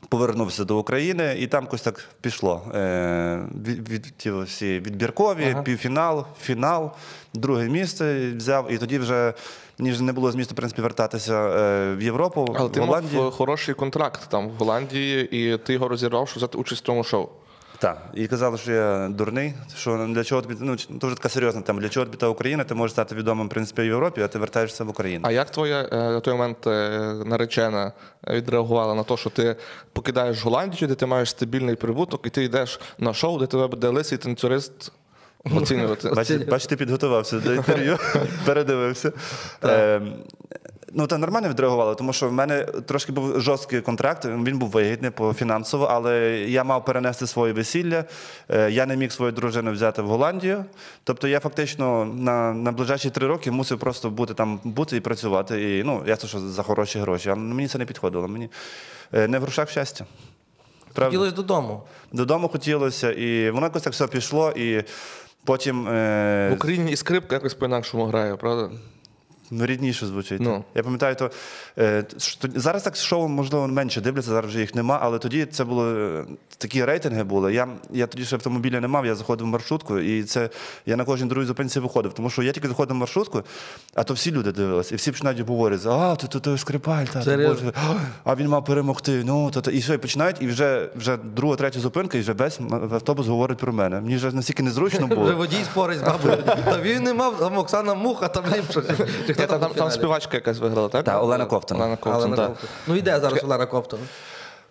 Повернувся 0.10 0.64
до 0.66 0.78
України, 0.80 1.36
і 1.40 1.48
там 1.48 1.64
якось 1.64 1.82
так 1.82 2.10
пішло. 2.22 2.72
Е, 2.76 3.40
від, 3.66 3.90
від, 3.90 4.14
ті 4.18 4.32
всі 4.32 4.80
відбіркові, 4.80 5.56
півфінал, 5.64 6.26
фінал, 6.42 6.92
друге 7.34 7.70
місце 7.70 8.32
взяв, 8.38 8.72
і 8.72 8.78
тоді 8.78 9.00
вже 9.00 9.34
мені 9.78 9.94
ж 9.94 10.04
не 10.04 10.14
було 10.14 10.32
змісту 10.32 10.54
в 10.54 10.56
принципі, 10.56 10.82
вертатися 10.82 11.34
е, 11.34 11.96
в 11.96 12.02
Європу, 12.02 12.46
Але 12.56 12.68
в 12.70 12.72
ти 12.72 12.80
Голландію. 12.80 13.22
мав 13.22 13.28
е, 13.28 13.32
хороший 13.32 13.76
контракт 13.76 14.22
там 14.30 14.50
в 14.50 14.52
Голландії, 14.52 15.38
і 15.38 15.58
ти 15.58 15.74
його 15.74 15.88
розірвав, 15.88 16.28
щоб 16.30 16.38
взяти 16.38 16.58
участь 16.58 16.82
в 16.82 16.86
тому 16.86 17.04
шоу. 17.04 17.30
Так, 17.80 18.02
і 18.14 18.28
казали, 18.28 18.58
що 18.58 18.72
я 18.72 19.10
дурний, 19.10 19.54
що 19.76 20.08
для 20.10 20.24
чого 20.24 20.42
тобі, 20.42 20.56
ну, 20.60 20.76
це 20.76 20.86
вже 21.08 21.16
така 21.16 21.30
серйозна 21.30 21.62
тема, 21.62 21.82
для 21.82 21.90
чого 21.90 22.06
тобі 22.06 22.18
та 22.18 22.28
Україна, 22.28 22.64
ти 22.64 22.76
можеш 22.76 22.92
стати 22.92 23.16
відомим 23.16 23.48
в 23.48 23.50
принципі 23.50 23.82
в 23.82 23.86
Європі, 23.86 24.22
а 24.22 24.28
ти 24.28 24.40
вертаєшся 24.40 24.84
в 24.84 24.90
Україну. 24.90 25.24
А 25.28 25.32
як 25.32 25.50
твоя 25.52 25.90
е, 25.92 25.96
на 25.96 26.20
той 26.20 26.34
момент 26.34 26.58
наречена 27.28 27.92
відреагувала 28.28 28.96
на 28.96 29.04
те, 29.04 29.18
що 29.18 29.30
ти 29.30 29.56
покидаєш 29.94 30.44
Голландію, 30.44 30.88
де 30.88 30.96
ти 30.96 31.06
маєш 31.06 31.30
стабільний 31.30 31.76
прибуток, 31.76 32.28
і 32.28 32.30
ти 32.30 32.44
йдеш 32.44 32.80
на 32.98 33.14
шоу, 33.14 33.40
де 33.40 33.48
тебе 33.48 33.68
буде 33.68 33.88
лисий 33.88 34.18
танцюрист 34.18 34.92
оцінювати? 35.52 36.10
Бачите, 36.10 36.46
бачите, 36.46 36.76
підготувався 36.76 37.40
до 37.40 37.54
інтерв'ю, 37.54 37.98
передивився. 38.46 39.12
Е, 39.64 40.02
ну, 40.94 41.08
та 41.08 41.18
нормально 41.18 41.50
відреагували, 41.50 41.96
тому 41.96 42.14
що 42.14 42.30
в 42.30 42.32
мене 42.32 42.64
трошки 42.64 43.12
був 43.12 43.42
жорсткий 43.42 43.82
контракт, 43.82 44.26
він 44.26 44.58
був 44.58 44.70
вигідний 44.70 45.12
по 45.12 45.34
фінансово, 45.34 45.86
але 45.86 46.30
я 46.48 46.64
мав 46.64 46.86
перенести 46.86 47.28
своє 47.28 47.54
весілля. 47.54 48.06
Е, 48.50 48.72
я 48.72 48.86
не 48.86 48.96
міг 48.96 49.12
свою 49.12 49.32
дружину 49.32 49.72
взяти 49.72 50.02
в 50.02 50.08
Голландію. 50.08 50.66
Тобто 51.04 51.28
я 51.28 51.40
фактично 51.40 52.06
на, 52.06 52.54
на 52.54 52.72
ближайші 52.72 53.10
три 53.10 53.28
роки 53.28 53.52
мусив 53.52 53.80
просто 53.80 54.10
бути 54.10 54.34
там 54.34 54.60
бути 54.64 54.98
і 54.98 55.00
працювати. 55.00 55.80
І 55.80 55.84
ну, 55.84 56.04
ясно, 56.08 56.30
що 56.30 56.40
за 56.40 56.64
хороші 56.64 57.00
гроші. 57.00 57.30
А 57.30 57.36
мені 57.36 57.68
це 57.68 57.78
не 57.78 57.86
підходило. 57.86 58.28
Мені 58.28 58.50
е, 59.14 59.28
не 59.28 59.40
в 59.40 59.42
грошах 59.42 59.70
щастя. 59.70 60.06
Правда? 60.94 61.18
Хотілося 61.18 61.36
додому. 61.36 61.84
Додому 62.12 62.48
хотілося, 62.48 63.12
і 63.12 63.52
воно 63.52 63.66
якось 63.66 63.84
так 63.84 63.94
все 63.94 64.08
пішло, 64.08 64.52
і 64.52 64.84
потім. 65.46 65.88
Е, 65.88 66.50
В 66.52 66.54
Україні 66.54 66.92
і 66.92 66.96
скрипка 66.96 67.36
якось 67.36 67.54
по-інакшому 67.54 68.06
грає, 68.06 68.36
правда? 68.36 68.70
Ну, 69.52 69.66
рідніше 69.66 70.06
звучить. 70.06 70.42
Ну. 70.42 70.64
Я 70.76 70.84
пам'ятаю, 70.84 71.16
то, 71.16 71.32
е, 71.78 72.04
що, 72.18 72.48
зараз 72.56 72.84
так 72.84 72.96
шоу, 72.96 73.28
можливо, 73.28 73.68
менше 73.68 74.02
дивляться, 74.02 74.32
зараз 74.32 74.50
вже 74.50 74.60
їх 74.60 74.76
нема, 74.76 75.00
але 75.02 75.20
тоді 75.20 75.46
це 75.46 75.64
було 75.64 75.86
е, 75.88 76.26
такі 76.58 76.86
рейтинги 76.86 77.24
були. 77.24 77.54
Я, 77.54 77.68
я 77.92 78.08
тоді 78.08 78.26
ще 78.26 78.36
автомобіля 78.36 78.80
не 78.82 78.88
мав, 78.88 79.06
я 79.06 79.16
заходив 79.16 79.48
в 79.48 79.50
маршрутку, 79.50 80.00
і 80.00 80.24
це 80.24 80.50
я 80.86 80.96
на 80.96 81.04
кожній 81.06 81.28
другій 81.28 81.46
зупинці 81.46 81.80
виходив. 81.80 82.14
Тому 82.14 82.30
що 82.30 82.44
я 82.44 82.52
тільки 82.52 82.68
заходив 82.68 82.96
в 82.96 83.00
маршрутку, 83.00 83.44
а 83.96 84.04
то 84.04 84.14
всі 84.14 84.32
люди 84.32 84.52
дивилися, 84.52 84.96
і 84.96 84.98
всі 84.98 85.12
починають 85.12 85.40
говорити: 85.40 85.90
а, 85.90 86.16
то, 86.16 86.28
то, 86.28 86.40
то 86.40 86.58
скрипаль, 86.58 87.06
та, 87.06 87.22
Серйозно? 87.22 87.72
Боже, 87.88 88.00
а 88.24 88.36
він 88.36 88.48
мав 88.48 88.66
перемогти. 88.66 89.24
Ну, 89.26 89.52
то, 89.52 89.62
то. 89.62 89.72
І 89.72 89.80
все, 89.80 89.94
і 89.94 89.98
починають, 89.98 90.38
і 90.40 90.48
вже, 90.48 90.90
вже 90.96 91.18
друга, 91.18 91.56
третя 91.56 91.80
зупинка, 91.80 92.18
і 92.18 92.22
вже 92.22 92.34
весь 92.34 92.60
автобус 92.92 93.28
говорить 93.28 93.58
про 93.58 93.74
мене. 93.74 94.02
Мені 94.02 94.16
вже 94.16 94.32
настільки 94.32 94.64
незручно 94.64 95.06
Вже 95.06 95.16
було. 95.16 95.36
водій 95.36 95.64
спорить 95.64 96.00
з 96.00 96.02
бабою. 96.02 96.38
Та 96.66 96.82
він 96.82 97.04
не 97.04 97.14
мав, 97.14 97.40
там 97.40 97.58
Оксана 97.58 97.94
Муха, 97.94 98.28
там 98.28 98.44
Там, 99.48 99.72
там, 99.74 99.92
співачка 99.92 100.38
якась 100.38 100.58
виграла, 100.60 100.90
так? 100.90 101.04
Так, 101.06 101.24
Олена 101.24 101.46
Ковтун. 101.46 101.78
Олена 101.82 101.96
Ковтун, 101.96 102.22
Олена 102.22 102.36
так. 102.36 102.48
Ковтун. 102.48 102.70
Ну 102.88 102.96
йде 102.96 103.20
зараз 103.20 103.44
Олена 103.44 103.66
Ковтун. 103.66 104.00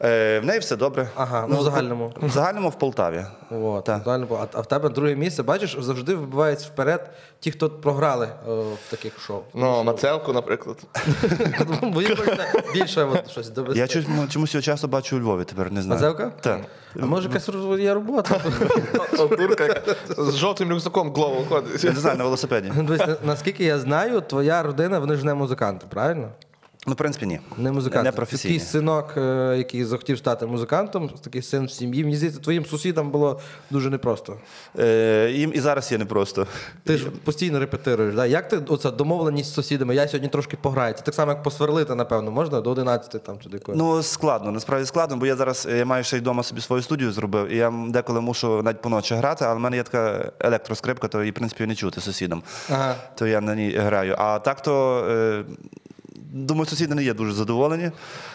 Е, 0.04 0.40
в 0.40 0.44
неї 0.44 0.60
все 0.60 0.76
добре. 0.76 1.08
Ага, 1.16 1.46
ну 1.48 1.58
в 1.58 1.62
загальному. 1.62 2.12
В 2.22 2.30
загальному 2.30 2.68
в 2.68 2.78
Полтаві. 2.78 3.24
От, 3.50 3.84
Так. 3.84 4.02
а, 4.06 4.46
а 4.52 4.60
в 4.60 4.66
тебе 4.66 4.88
друге 4.88 5.14
місце, 5.14 5.42
бачиш, 5.42 5.76
завжди 5.80 6.14
вибиваються 6.14 6.66
вперед 6.68 7.10
ті, 7.40 7.50
хто 7.50 7.70
програли 7.70 8.26
е, 8.26 8.52
в 8.86 8.90
таких 8.90 9.20
шоу. 9.20 9.42
Ну, 9.54 9.84
Мацелку, 9.84 10.32
наприклад. 10.32 10.76
Бо 11.82 12.02
їм 12.02 12.16
хочеться 12.16 12.62
більше 12.74 13.04
от, 13.04 13.30
щось 13.30 13.50
довести. 13.50 13.78
Я 13.80 13.86
чомусь, 13.88 14.30
чомусь 14.30 14.54
його 14.54 14.62
часто 14.62 14.88
бачу 14.88 15.16
у 15.16 15.20
Львові, 15.20 15.44
тепер 15.44 15.72
не 15.72 15.82
знаю. 15.82 16.00
Мазевка? 16.00 16.32
Так. 16.40 16.60
А 17.02 17.06
може 17.06 17.28
якась 17.28 17.48
є 17.80 17.94
робота? 17.94 18.40
Турка 19.16 19.82
з 20.18 20.36
жовтим 20.36 20.70
рюкзаком 20.70 21.12
главу 21.12 21.44
ходить. 21.48 21.84
Я 21.84 21.90
не 21.92 22.00
знаю, 22.00 22.18
на 22.18 22.24
велосипеді. 22.24 22.72
Дивись, 22.76 23.06
на- 23.06 23.16
Наскільки 23.24 23.64
я 23.64 23.78
знаю, 23.78 24.20
твоя 24.20 24.62
родина, 24.62 24.98
вони 24.98 25.16
ж 25.16 25.26
не 25.26 25.34
музиканти, 25.34 25.86
правильно? 25.90 26.28
Ну, 26.86 26.92
в 26.92 26.96
принципі, 26.96 27.26
ні. 27.26 27.40
Не 27.58 27.72
музиканти. 27.72 28.04
Не 28.04 28.12
професійні. 28.12 28.54
Такий 28.54 28.68
синок, 28.68 29.14
е, 29.16 29.54
який 29.58 29.84
захотів 29.84 30.18
стати 30.18 30.46
музикантом, 30.46 31.08
такий 31.08 31.42
син 31.42 31.66
в 31.66 31.70
сім'ї. 31.70 32.04
Мені 32.04 32.16
здається, 32.16 32.40
твоїм 32.40 32.66
сусідам 32.66 33.10
було 33.10 33.40
дуже 33.70 33.90
непросто. 33.90 34.36
Е, 34.78 35.30
їм 35.30 35.52
і 35.54 35.60
зараз 35.60 35.92
є 35.92 35.98
непросто. 35.98 36.46
Ти 36.84 36.96
ж 36.96 37.06
постійно 37.24 37.60
репетируєш. 37.60 38.14
Да? 38.14 38.26
Як 38.26 38.48
ти 38.48 38.56
оця 38.56 38.90
домовленість 38.90 39.50
з 39.50 39.54
сусідами? 39.54 39.94
Я 39.94 40.08
сьогодні 40.08 40.28
трошки 40.28 40.56
пограю. 40.56 40.94
Це 40.94 41.02
так 41.02 41.14
само, 41.14 41.32
як 41.32 41.42
посверлити, 41.42 41.94
напевно, 41.94 42.30
можна 42.30 42.60
до 42.60 42.70
11 42.70 43.22
там 43.24 43.38
чи 43.42 43.48
до 43.48 43.56
якої? 43.56 43.78
Ну, 43.78 44.02
складно, 44.02 44.50
насправді 44.52 44.86
складно, 44.86 45.16
бо 45.16 45.26
я 45.26 45.36
зараз 45.36 45.68
е, 45.70 45.78
я 45.78 45.84
маю 45.84 46.04
ще 46.04 46.16
й 46.16 46.20
вдома 46.20 46.42
собі 46.42 46.60
свою 46.60 46.82
студію 46.82 47.12
зробив, 47.12 47.52
і 47.52 47.56
я 47.56 47.72
деколи 47.88 48.20
мушу 48.20 48.62
навіть 48.62 48.80
поночі 48.80 49.14
грати, 49.14 49.44
але 49.44 49.54
в 49.54 49.58
мене 49.58 49.76
є 49.76 49.82
така 49.82 50.32
електроскрипка, 50.40 51.08
то 51.08 51.18
її, 51.18 51.30
в 51.30 51.34
принципі, 51.34 51.66
не 51.66 51.74
чути 51.74 52.00
сусідам. 52.00 52.42
Ага. 52.70 52.94
То 53.14 53.26
я 53.26 53.40
на 53.40 53.54
ній 53.54 53.70
граю. 53.70 54.14
А 54.18 54.38
так 54.38 54.62
то. 54.62 55.04
Е, 55.10 55.44
Думаю, 56.34 56.66
сусіди 56.66 56.94
не 56.94 57.04
є 57.04 57.14
дуже 57.14 57.32
задоволені. 57.32 57.90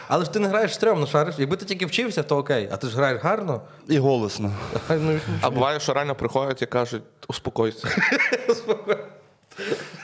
Але 0.08 0.26
ж 0.26 0.34
ти 0.34 0.40
не 0.40 0.48
граєш 0.48 0.74
стрьомно, 0.74 1.08
шариш. 1.08 1.36
Якби 1.38 1.58
ти 1.58 1.66
тільки 1.66 1.86
вчився, 1.86 2.24
то 2.24 2.38
окей. 2.38 2.70
А 2.72 2.78
ти 2.78 2.88
ж 2.88 2.96
граєш 2.96 3.22
гарно. 3.22 3.62
І 3.88 3.98
голосно. 3.98 4.52
Ну, 4.90 5.20
А 5.42 5.50
буває, 5.50 5.80
що 5.80 5.94
реально 5.94 6.16
приходять 6.16 6.62
і 6.62 6.66
кажуть, 6.66 7.04
успокойся. 7.28 7.88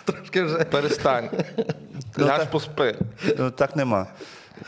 Трошки 0.05 0.43
вже. 0.43 0.57
Перестань. 0.57 1.29
Ляж 2.19 2.47
поспи. 2.51 2.95
Ну, 3.37 3.51
так 3.51 3.75
нема. 3.75 4.07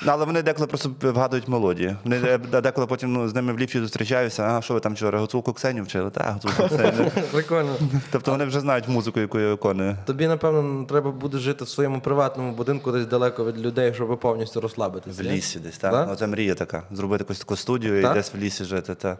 Ну, 0.01 0.11
але 0.11 0.25
вони 0.25 0.41
деколи 0.41 0.67
просто 0.67 0.91
вгадують 1.01 1.47
мелодії. 1.47 1.95
Вони 2.03 2.37
деколи 2.37 2.87
потім 2.87 3.13
ну, 3.13 3.29
з 3.29 3.35
ними 3.35 3.53
в 3.53 3.59
ліфті 3.59 3.79
зустрічаюся, 3.79 4.43
а 4.43 4.61
що 4.61 4.73
ви 4.73 4.79
там 4.79 4.93
вчора, 4.93 5.19
гуцулку 5.19 5.53
Ксенію 5.53 5.83
вчили? 5.83 6.09
Так, 6.09 6.33
гуцулку 6.33 6.75
Ксенію. 6.75 7.11
Прикольно. 7.31 7.75
Тобто 8.11 8.31
вони 8.31 8.45
вже 8.45 8.59
знають 8.59 8.87
музику, 8.87 9.19
яку 9.19 9.39
я 9.39 9.49
виконую. 9.49 9.97
Тобі, 10.05 10.27
напевно, 10.27 10.85
треба 10.85 11.11
буде 11.11 11.37
жити 11.37 11.63
в 11.63 11.69
своєму 11.69 12.01
приватному 12.01 12.51
будинку 12.51 12.91
десь 12.91 13.05
далеко 13.05 13.45
від 13.45 13.59
людей, 13.59 13.93
щоб 13.93 14.19
повністю 14.19 14.61
розслабитися. 14.61 15.23
В 15.23 15.25
лісі 15.25 15.59
десь, 15.59 15.77
так? 15.77 16.17
Ну, 16.21 16.27
мрія 16.27 16.55
така. 16.55 16.83
Зробити 16.91 17.21
якусь 17.21 17.39
таку 17.39 17.55
студію 17.55 17.99
і 17.99 18.13
десь 18.13 18.33
в 18.33 18.37
лісі 18.37 18.63
жити, 18.63 18.95
та 18.95 19.17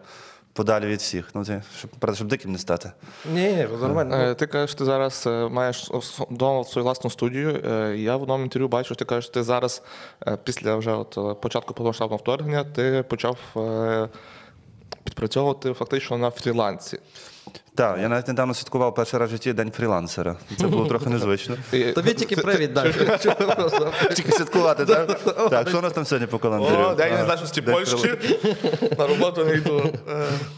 подалі 0.56 0.86
від 0.86 1.00
всіх. 1.00 1.30
Ну, 1.34 1.44
це, 1.44 1.62
щоб, 1.78 1.90
правда, 1.90 2.16
щоб 2.16 2.28
диким 2.28 2.52
не 2.52 2.58
стати. 2.58 2.92
Ні, 3.32 3.52
ні, 3.52 3.66
нормально. 3.80 4.16
Е, 4.16 4.34
Ти 4.34 4.46
кажеш, 4.46 4.74
ти 4.74 4.84
зараз 4.84 5.24
е, 5.26 5.48
маєш 5.48 5.90
вдома 6.30 6.64
свою 6.64 6.84
власну 6.84 7.10
студію. 7.10 7.60
Е, 7.70 7.96
Я 7.96 8.16
в 8.16 8.22
одному 8.22 8.44
інтерв'ю 8.44 8.68
бачу, 8.68 8.84
що 8.86 8.94
ти 8.94 9.04
кажеш, 9.04 9.30
ти 9.30 9.42
зараз, 9.42 9.82
е, 10.26 10.38
після 10.44 10.76
вже 10.76 10.92
от 10.92 11.40
початку 11.40 11.74
повномасштабного 11.74 12.16
вторгнення, 12.16 12.64
ти 12.64 13.04
почав 13.08 13.38
е, 13.56 14.08
підпрацьовувати 15.04 15.72
фактично 15.72 16.18
на 16.18 16.30
фрілансі. 16.30 16.98
Так, 17.76 17.98
я 18.00 18.08
навіть 18.08 18.28
недавно 18.28 18.54
святкував 18.54 18.94
перший 18.94 19.20
раз 19.20 19.28
в 19.28 19.32
житті 19.32 19.52
день 19.52 19.70
фрілансера. 19.70 20.36
Це 20.60 20.66
було 20.66 20.86
трохи 20.86 21.10
незвично. 21.10 21.56
Тобі 21.94 22.14
тільки 22.14 22.36
привід 22.36 22.74
далі. 22.74 22.92
Тільки 24.14 24.32
святкувати, 24.32 24.84
так? 24.86 25.20
Так, 25.50 25.68
що 25.68 25.78
у 25.78 25.82
нас 25.82 25.92
там 25.92 26.04
сьогодні 26.04 26.26
по 26.26 26.38
календарю? 26.38 26.84
О, 26.84 26.94
День 26.94 27.12
незалежності 27.12 27.62
Польщі. 27.62 28.14
На 28.98 29.06
роботу 29.06 29.44
не 29.44 29.54
йду. 29.54 29.90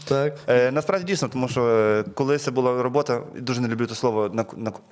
Так. 0.05 0.37
Е, 0.47 0.71
насправді 0.71 1.05
дійсно, 1.05 1.27
тому 1.27 1.47
що 1.47 1.65
е, 1.67 2.03
коли 2.13 2.37
це 2.37 2.51
була 2.51 2.83
робота, 2.83 3.21
дуже 3.35 3.61
не 3.61 3.67
люблю 3.67 3.85
це 3.85 3.95
слово 3.95 4.29
на, 4.33 4.45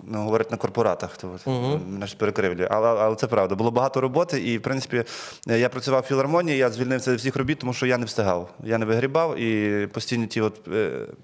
на, 0.03 0.19
говорити 0.19 0.49
на 0.51 0.57
корпоратах, 0.57 1.17
мене 1.45 2.07
ж 2.07 2.17
перекривлює. 2.17 2.67
Але, 2.71 3.15
це 3.15 3.27
правда. 3.27 3.55
Було 3.55 3.71
багато 3.71 4.01
роботи, 4.01 4.39
і 4.41 4.57
в 4.57 4.61
принципі 4.61 5.03
е, 5.49 5.59
я 5.59 5.69
працював 5.69 6.01
в 6.01 6.05
філармонії, 6.05 6.57
я 6.57 6.69
звільнився 6.69 7.11
від 7.11 7.19
всіх 7.19 7.35
робіт, 7.35 7.59
тому 7.59 7.73
що 7.73 7.85
я 7.85 7.97
не 7.97 8.05
встигав. 8.05 8.49
Я 8.63 8.77
не 8.77 8.85
вигрібав 8.85 9.39
і 9.39 9.87
постійні 9.87 10.27
ті 10.27 10.41
от, 10.41 10.67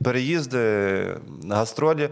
переїзди, 0.03 0.62
гастролі. 1.50 2.10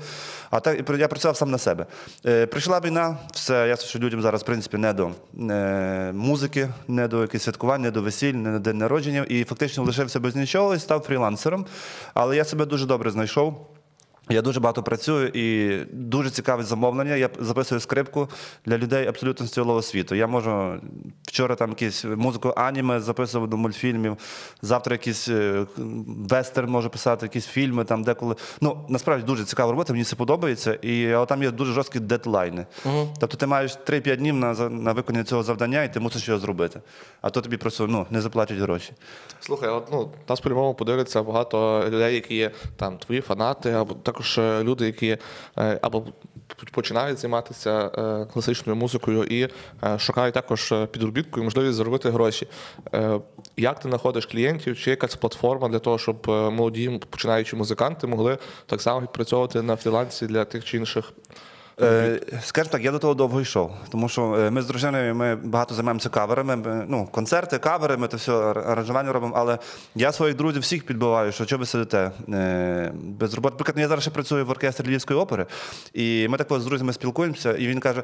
А 0.49 0.59
так 0.59 0.89
я 0.99 1.07
працював 1.07 1.37
сам 1.37 1.51
на 1.51 1.57
себе. 1.57 1.85
Е, 2.25 2.45
прийшла 2.45 2.79
війна, 2.79 3.17
все 3.33 3.67
ясно, 3.67 3.87
що 3.87 3.99
людям 3.99 4.21
зараз 4.21 4.41
в 4.41 4.45
принципі 4.45 4.77
не 4.77 4.93
до 4.93 5.11
е, 5.39 6.11
музики, 6.13 6.69
не 6.87 7.07
до 7.07 7.21
якихось 7.21 7.43
святкувань, 7.43 7.81
не 7.81 7.91
до 7.91 8.01
весіль, 8.01 8.33
не 8.33 8.51
до 8.51 8.59
день 8.59 8.77
народження. 8.77 9.25
І 9.29 9.43
фактично 9.43 9.83
лишився 9.83 10.19
без 10.19 10.35
нічого 10.35 10.75
і 10.75 10.79
став 10.79 10.99
фрілансером. 10.99 11.65
Але 12.13 12.35
я 12.35 12.43
себе 12.43 12.65
дуже 12.65 12.85
добре 12.85 13.11
знайшов. 13.11 13.67
Я 14.29 14.41
дуже 14.41 14.59
багато 14.59 14.83
працюю 14.83 15.27
і 15.27 15.77
дуже 15.91 16.29
цікаве 16.29 16.63
замовлення. 16.63 17.15
Я 17.15 17.29
записую 17.39 17.81
скрипку 17.81 18.29
для 18.65 18.77
людей 18.77 19.07
абсолютно 19.07 19.45
з 19.45 19.51
цілого 19.51 19.81
світу. 19.81 20.15
Я 20.15 20.27
можу 20.27 20.81
вчора 21.27 21.55
там 21.55 21.69
якісь 21.69 22.05
музику 22.05 22.53
аніме 22.55 22.99
записував 22.99 23.49
до 23.49 23.57
мультфільмів. 23.57 24.17
Завтра 24.61 24.93
якийсь 24.93 25.27
е, 25.27 25.65
вестерн 26.07 26.71
можу 26.71 26.89
писати, 26.89 27.25
якісь 27.25 27.45
фільми 27.45 27.83
там 27.83 28.03
деколи. 28.03 28.35
Ну 28.61 28.85
насправді 28.89 29.25
дуже 29.25 29.45
цікава 29.45 29.71
робота, 29.71 29.93
мені 29.93 30.05
це 30.05 30.15
подобається. 30.15 30.73
І 30.73 31.11
але 31.11 31.25
там 31.25 31.43
є 31.43 31.51
дуже 31.51 31.73
жорсткі 31.73 31.99
дедлайни. 31.99 32.65
Тобто 33.19 33.37
ти 33.37 33.47
маєш 33.47 33.77
3-5 33.87 34.17
днів 34.17 34.35
на, 34.35 34.53
на 34.69 34.93
виконання 34.93 35.23
цього 35.25 35.43
завдання, 35.43 35.83
і 35.83 35.93
ти 35.93 35.99
мусиш 35.99 36.27
його 36.27 36.39
зробити. 36.39 36.81
А 37.21 37.29
то 37.29 37.41
тобі 37.41 37.57
просто 37.57 37.87
ну, 37.87 38.05
не 38.09 38.21
заплатять 38.21 38.57
гроші. 38.57 38.93
Слухай, 39.39 39.69
от, 39.69 39.87
ну, 39.91 40.11
нас 40.29 40.39
по-любому 40.39 40.73
подивляться 40.73 41.23
багато 41.23 41.85
людей, 41.89 42.15
які 42.15 42.35
є 42.35 42.51
там 42.75 42.97
твої 42.97 43.21
фанати, 43.21 43.71
або 43.71 43.93
також 44.11 44.37
е, 44.37 44.63
люди, 44.63 44.85
які 44.85 45.17
е, 45.57 45.79
або 45.81 46.03
починають 46.71 47.17
займатися 47.17 47.91
е, 47.97 48.25
класичною 48.33 48.75
музикою 48.75 49.23
і 49.23 49.47
шукають 49.97 50.33
також 50.33 50.73
підробітку 50.91 51.39
і 51.39 51.43
можливість 51.43 51.75
заробити 51.75 52.09
гроші. 52.09 52.47
Як 53.57 53.79
ти 53.79 53.89
знаходиш 53.89 54.25
клієнтів? 54.25 54.79
Чи 54.79 54.89
якась 54.89 55.15
платформа 55.15 55.69
для 55.69 55.79
того, 55.79 55.97
щоб 55.97 56.27
молоді 56.27 56.99
починаючі 57.09 57.55
музиканти 57.55 58.07
могли 58.07 58.37
так 58.65 58.81
само 58.81 59.01
відпрацьовувати 59.01 59.61
на 59.61 59.75
фрілансі 59.75 60.27
для 60.27 60.45
тих 60.45 60.65
чи 60.65 60.77
інших? 60.77 61.13
Е, 61.81 62.19
скажімо 62.41 62.71
так, 62.71 62.83
я 62.83 62.91
до 62.91 62.99
того 62.99 63.13
довго 63.13 63.41
йшов, 63.41 63.71
тому 63.89 64.09
що 64.09 64.35
е, 64.35 64.51
ми 64.51 64.61
з 64.61 64.65
дружиною 64.65 65.15
ми 65.15 65.35
багато 65.35 65.75
займаємося 65.75 66.09
каверами. 66.09 66.55
ми, 66.55 66.85
Ну, 66.87 67.07
концерти, 67.11 67.57
кавери, 67.57 67.97
ми 67.97 68.07
то 68.07 68.17
все 68.17 68.31
аранжування 68.31 69.11
робимо. 69.11 69.33
Але 69.37 69.57
я 69.95 70.11
своїх 70.11 70.35
друзів 70.35 70.61
всіх 70.61 70.85
підбиваю, 70.85 71.31
що 71.31 71.45
чого 71.45 71.59
ви 71.59 71.65
сидите 71.65 72.11
е, 72.29 72.91
без 72.93 73.33
роботи. 73.33 73.53
Наприклад, 73.53 73.81
я 73.81 73.87
зараз 73.87 74.03
ще 74.03 74.11
працюю 74.11 74.45
в 74.45 74.49
оркестрі 74.49 74.87
Львівської 74.87 75.19
опери, 75.19 75.45
і 75.93 76.27
ми 76.27 76.37
так 76.37 76.47
з 76.51 76.65
друзями 76.65 76.93
спілкуємося, 76.93 77.53
і 77.53 77.67
він 77.67 77.79
каже. 77.79 78.03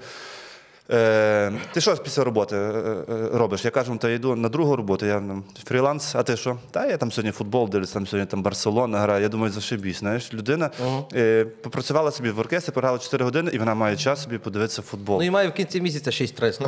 Е, 0.91 1.51
ти 1.73 1.81
що 1.81 1.97
після 1.97 2.23
роботи 2.23 2.55
е, 2.55 2.59
е, 2.59 3.03
робиш? 3.33 3.65
Я 3.65 3.71
кажу, 3.71 3.97
та 3.97 4.09
я 4.09 4.15
йду 4.15 4.35
на 4.35 4.49
другу 4.49 4.75
роботу, 4.75 5.05
я 5.05 5.19
ну, 5.19 5.43
фріланс, 5.63 6.15
а 6.15 6.23
ти 6.23 6.37
що? 6.37 6.57
Та 6.71 6.87
я 6.87 6.97
там 6.97 7.11
сьогодні 7.11 7.31
футбол 7.31 7.69
дивлюся, 7.69 7.93
там 7.93 8.07
сьогодні 8.07 8.31
там 8.31 8.43
Барселона 8.43 8.99
грає. 8.99 9.21
Я 9.21 9.29
думаю, 9.29 9.51
зашибісь. 9.51 9.99
Знаєш, 9.99 10.33
людина 10.33 10.69
е, 11.13 11.45
попрацювала 11.45 12.11
собі 12.11 12.29
в 12.29 12.39
оркестрі, 12.39 12.73
програла 12.73 12.97
4 12.97 13.25
години, 13.25 13.51
і 13.53 13.57
вона 13.57 13.75
має 13.75 13.97
час 13.97 14.23
собі 14.23 14.37
подивитися 14.37 14.81
футбол. 14.81 15.17
Ну 15.17 15.25
і 15.25 15.29
маю 15.29 15.49
в 15.49 15.53
кінці 15.53 15.81
місяця 15.81 16.11
6 16.11 16.35
трес. 16.35 16.59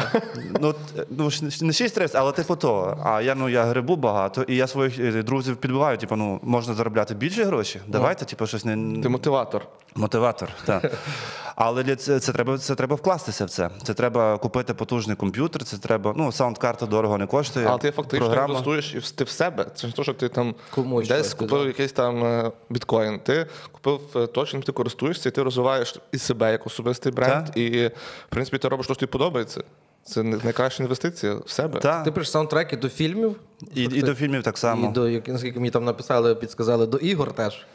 Ну, 0.62 0.76
ну 1.10 1.30
ж 1.30 1.66
не 1.66 1.74
6 1.74 1.96
300, 1.96 2.20
але 2.20 2.32
типу 2.32 2.56
то. 2.56 2.98
А 3.04 3.22
я 3.22 3.36
ну 3.36 3.50
я 3.50 3.64
грибу 3.64 3.96
багато, 3.96 4.42
і 4.42 4.56
я 4.56 4.68
своїх 4.68 5.00
е, 5.00 5.24
друзів 5.24 5.58
підбиваю. 5.58 5.98
Типу, 5.98 6.16
ну 6.16 6.40
можна 6.44 6.74
заробляти 6.74 7.14
більше 7.16 7.44
гроші. 7.44 7.80
Давайте, 7.88 8.26
типу, 8.26 8.48
щось 8.48 8.66
не 8.66 9.02
Ти 9.02 9.10
мотиватор. 9.10 9.68
Мотиватор, 9.96 10.50
так. 10.66 10.92
Але 11.62 11.84
для 11.84 11.96
це, 11.96 12.20
це 12.20 12.32
треба 12.32 12.58
це 12.58 12.76
треба 12.76 12.96
вкластися 12.96 13.46
в 13.46 13.50
це. 13.50 13.70
Це 13.84 13.94
треба 13.94 14.38
купити 14.38 14.74
потужний 14.74 15.16
комп'ютер, 15.16 15.64
це 15.64 15.78
треба. 15.78 16.14
Ну, 16.18 16.32
саундкарта 16.32 16.86
дорого 16.86 17.18
не 17.18 17.26
коштує. 17.28 17.66
Але 17.70 17.78
ти 17.80 17.92
фактично 17.92 18.26
програма. 18.26 18.48
інвестуєш 18.48 18.94
і 18.94 19.00
в- 19.00 19.12
ти 19.12 19.24
в 19.24 19.30
себе. 19.30 19.66
Це 19.76 19.88
не 19.88 19.94
те, 19.94 20.04
що 20.04 20.14
ти 20.14 20.30
там 20.30 20.56
Комусь 20.72 21.08
десь 21.08 21.20
щось 21.20 21.34
купив 21.34 21.68
якийсь 21.68 21.92
там 21.92 22.24
е, 22.26 22.52
біткоін. 22.70 23.20
Ти 23.20 23.46
купив 23.72 24.00
е, 24.16 24.28
то, 24.28 24.46
чим 24.46 24.62
ти 24.62 24.72
користуєшся, 24.72 25.30
і 25.30 25.32
ти 25.32 25.44
розвиваєш 25.44 25.96
і 26.12 26.18
себе 26.18 26.52
як 26.52 26.68
особистий 26.68 27.12
бренд. 27.12 27.46
Так. 27.46 27.58
І, 27.58 27.88
в 27.88 28.30
принципі, 28.30 28.58
ти 28.58 28.68
робиш 28.68 28.88
те, 28.88 28.94
що 28.94 29.00
тобі 29.00 29.12
подобається. 29.12 29.64
Це 30.04 30.24
не- 30.24 30.38
найкраща 30.44 30.84
інвестиція 30.84 31.34
в 31.46 31.50
себе. 31.50 31.80
Та. 31.80 32.04
Ти 32.04 32.12
пишеш 32.12 32.32
саундтреки 32.32 32.78
до 32.78 32.90
фільмів. 32.90 33.36
І, 33.76 33.84
і 33.84 34.02
до 34.02 34.16
фільмів 34.16 34.44
так 34.44 34.58
само. 34.58 34.90
І 34.90 34.92
до, 34.92 35.32
наскільки 35.32 35.60
мені 35.60 35.72
там 35.72 35.86
написали, 35.86 36.36
підсказали, 36.36 36.88
до 36.88 36.98
ігор 36.98 37.32
теж. 37.34 37.66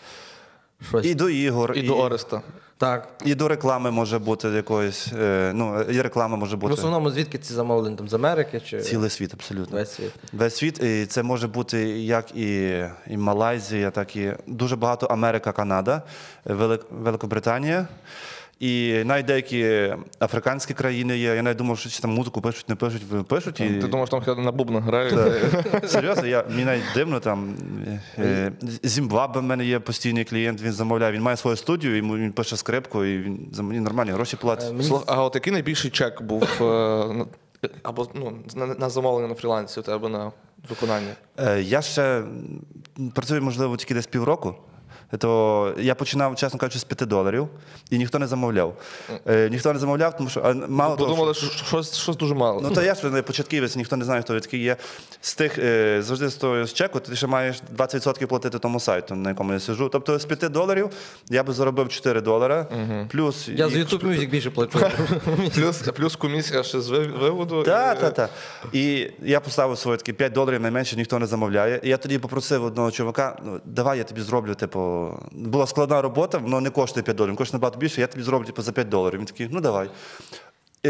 Щось. 0.88 1.06
І 1.06 1.14
до 1.14 1.28
ігор, 1.28 1.72
І 1.76 1.82
до 1.82 1.96
Ореста. 1.98 2.42
Так. 2.78 3.08
і 3.24 3.34
до 3.34 3.48
реклами 3.48 3.90
може 3.90 4.18
бути 4.18 4.48
якоїсь. 4.48 5.08
Е, 5.20 5.52
ну, 5.54 5.82
і 5.82 6.00
реклама 6.02 6.36
може 6.36 6.56
В 6.56 6.58
бути. 6.58 6.74
основному 6.74 7.10
звідки 7.10 7.38
ці 7.38 7.54
замовлення? 7.54 7.96
Там 7.96 8.08
з 8.08 8.14
Америки 8.14 8.60
чи 8.66 8.80
Цілий 8.80 9.10
світ, 9.10 9.34
абсолютно. 9.34 9.76
весь 9.78 9.92
світ? 9.94 10.12
Весь 10.32 10.56
світ, 10.56 10.82
і 10.82 11.06
це 11.06 11.22
може 11.22 11.48
бути 11.48 11.78
як 12.00 12.36
і, 12.36 12.78
і 13.06 13.16
Малайзія, 13.16 13.90
так 13.90 14.16
і 14.16 14.32
дуже 14.46 14.76
багато 14.76 15.06
Америка, 15.06 15.52
Канада, 15.52 16.02
Велик, 16.44 16.80
Великобританія. 16.90 17.88
І 18.60 19.02
навіть 19.04 19.26
деякі 19.26 19.94
африканські 20.20 20.74
країни 20.74 21.18
є. 21.18 21.34
Я 21.34 21.42
навіть 21.42 21.58
думав, 21.58 21.78
що 21.78 21.88
чи 21.90 22.00
там 22.00 22.10
музику 22.10 22.40
пишуть, 22.40 22.68
не 22.68 22.74
пишуть, 22.74 23.02
пишуть. 23.28 23.60
І... 23.60 23.68
Ти 23.68 23.86
думаєш, 23.86 24.10
там 24.10 24.20
хто 24.20 24.34
на 24.34 24.52
бубнах 24.52 24.84
грають? 24.84 25.14
Серйозно, 25.90 26.26
я, 26.26 26.44
мені 26.48 26.64
навіть 26.64 26.82
дивно 26.94 27.20
там. 27.20 27.54
Е, 28.18 28.52
Зімбабве 28.82 29.40
в 29.40 29.44
мене 29.44 29.64
є 29.66 29.78
постійний 29.78 30.24
клієнт, 30.24 30.62
він 30.62 30.72
замовляє. 30.72 31.12
Він 31.12 31.22
має 31.22 31.36
свою 31.36 31.56
студію, 31.56 31.96
йому 31.96 32.16
він 32.16 32.32
пише 32.32 32.56
скрипку, 32.56 33.04
і 33.04 33.18
він 33.18 33.48
за 33.52 33.62
мені 33.62 33.80
нормальні 33.80 34.10
гроші 34.10 34.36
платить. 34.36 34.82
Слух- 34.82 35.04
А 35.06 35.22
от 35.24 35.34
який 35.34 35.52
найбільший 35.52 35.90
чек 35.90 36.22
був 36.22 36.42
е, 36.60 37.26
або 37.82 38.08
ну, 38.14 38.32
на, 38.78 38.88
замовлення 38.90 39.28
на 39.28 39.34
фрілансі 39.34 39.80
у 39.80 39.82
тебе 39.82 40.08
на 40.08 40.32
виконання? 40.70 41.12
Е, 41.38 41.62
Я 41.62 41.82
ще 41.82 42.22
працюю, 43.14 43.42
можливо, 43.42 43.76
тільки 43.76 43.94
десь 43.94 44.06
півроку. 44.06 44.54
То 45.18 45.74
я 45.78 45.94
починав, 45.94 46.36
чесно 46.36 46.58
кажучи, 46.58 46.78
з 46.78 46.84
5 46.84 47.08
доларів, 47.08 47.48
і 47.90 47.98
ніхто 47.98 48.18
не 48.18 48.26
замовляв. 48.26 48.76
Е, 49.28 49.48
ніхто 49.50 49.72
не 49.72 49.78
замовляв, 49.78 50.16
тому 50.16 50.28
що 50.30 50.40
а, 50.44 50.54
мало 50.68 50.96
того, 50.96 51.08
Подумали, 51.08 51.34
що- 51.34 51.46
що 51.46 51.64
щось, 51.66 51.96
щось 51.96 52.16
дуже 52.16 52.34
мало. 52.34 52.60
Ну, 52.60 52.70
то 52.70 52.82
я 52.82 52.94
ж 52.94 53.10
не 53.10 53.22
початківець, 53.22 53.76
ніхто 53.76 53.96
не 53.96 54.04
знає, 54.04 54.22
хто 54.22 54.40
такий 54.40 54.60
є. 54.62 54.76
З 55.20 55.34
тих 55.34 55.58
е, 55.58 56.02
завжди 56.02 56.28
з 56.28 56.34
того 56.34 56.64
з 56.66 56.72
чеку, 56.72 57.00
ти 57.00 57.16
ще 57.16 57.26
маєш 57.26 57.56
20% 57.76 58.26
платити 58.26 58.58
тому 58.58 58.80
сайту, 58.80 59.14
на 59.14 59.28
якому 59.28 59.52
я 59.52 59.60
сиджу. 59.60 59.88
Тобто 59.92 60.18
з 60.18 60.24
5 60.24 60.52
доларів 60.52 60.90
я 61.30 61.42
би 61.42 61.52
заробив 61.52 61.88
4 61.88 62.20
долари. 62.20 62.66
Плюс 63.12 63.48
Я 63.48 63.68
з 63.68 63.72
і- 63.76 63.78
YouTube 63.84 64.06
Music 64.08 64.30
більше 64.30 64.50
плачу. 64.50 64.78
Плюс, 65.54 65.78
плюс 65.82 66.16
комісія 66.16 66.62
ще 66.62 66.80
з 66.80 66.88
ви- 66.88 67.06
виводу. 67.06 67.62
Так, 67.62 67.98
і- 67.98 68.00
так, 68.00 68.14
так. 68.14 68.30
І 68.72 69.10
я 69.22 69.40
поставив 69.40 69.78
своє 69.78 69.96
такі 69.96 70.12
5 70.12 70.32
доларів 70.32 70.60
найменше, 70.60 70.96
ніхто 70.96 71.18
не 71.18 71.26
замовляє. 71.26 71.80
І 71.82 71.88
я 71.88 71.96
тоді 71.96 72.18
попросив 72.18 72.64
одного 72.64 72.90
чувака: 72.90 73.38
ну 73.44 73.60
давай 73.64 73.98
я 73.98 74.04
тобі 74.04 74.20
зроблю, 74.20 74.54
типу, 74.54 74.80
була 75.32 75.66
складна 75.66 76.02
робота, 76.02 76.38
воно 76.38 76.60
не 76.60 76.70
коштує 76.70 77.04
5 77.04 77.16
доларів, 77.16 77.36
коштує 77.36 77.58
набагато 77.58 77.78
більше, 77.78 78.00
я 78.00 78.06
тобі 78.06 78.22
зроблю 78.22 78.46
типу, 78.46 78.62
за 78.62 78.72
5 78.72 78.88
доларів. 78.88 79.18
Він 79.18 79.26
такий, 79.26 79.48
ну 79.50 79.60
давай. 79.60 79.90
І 80.84 80.88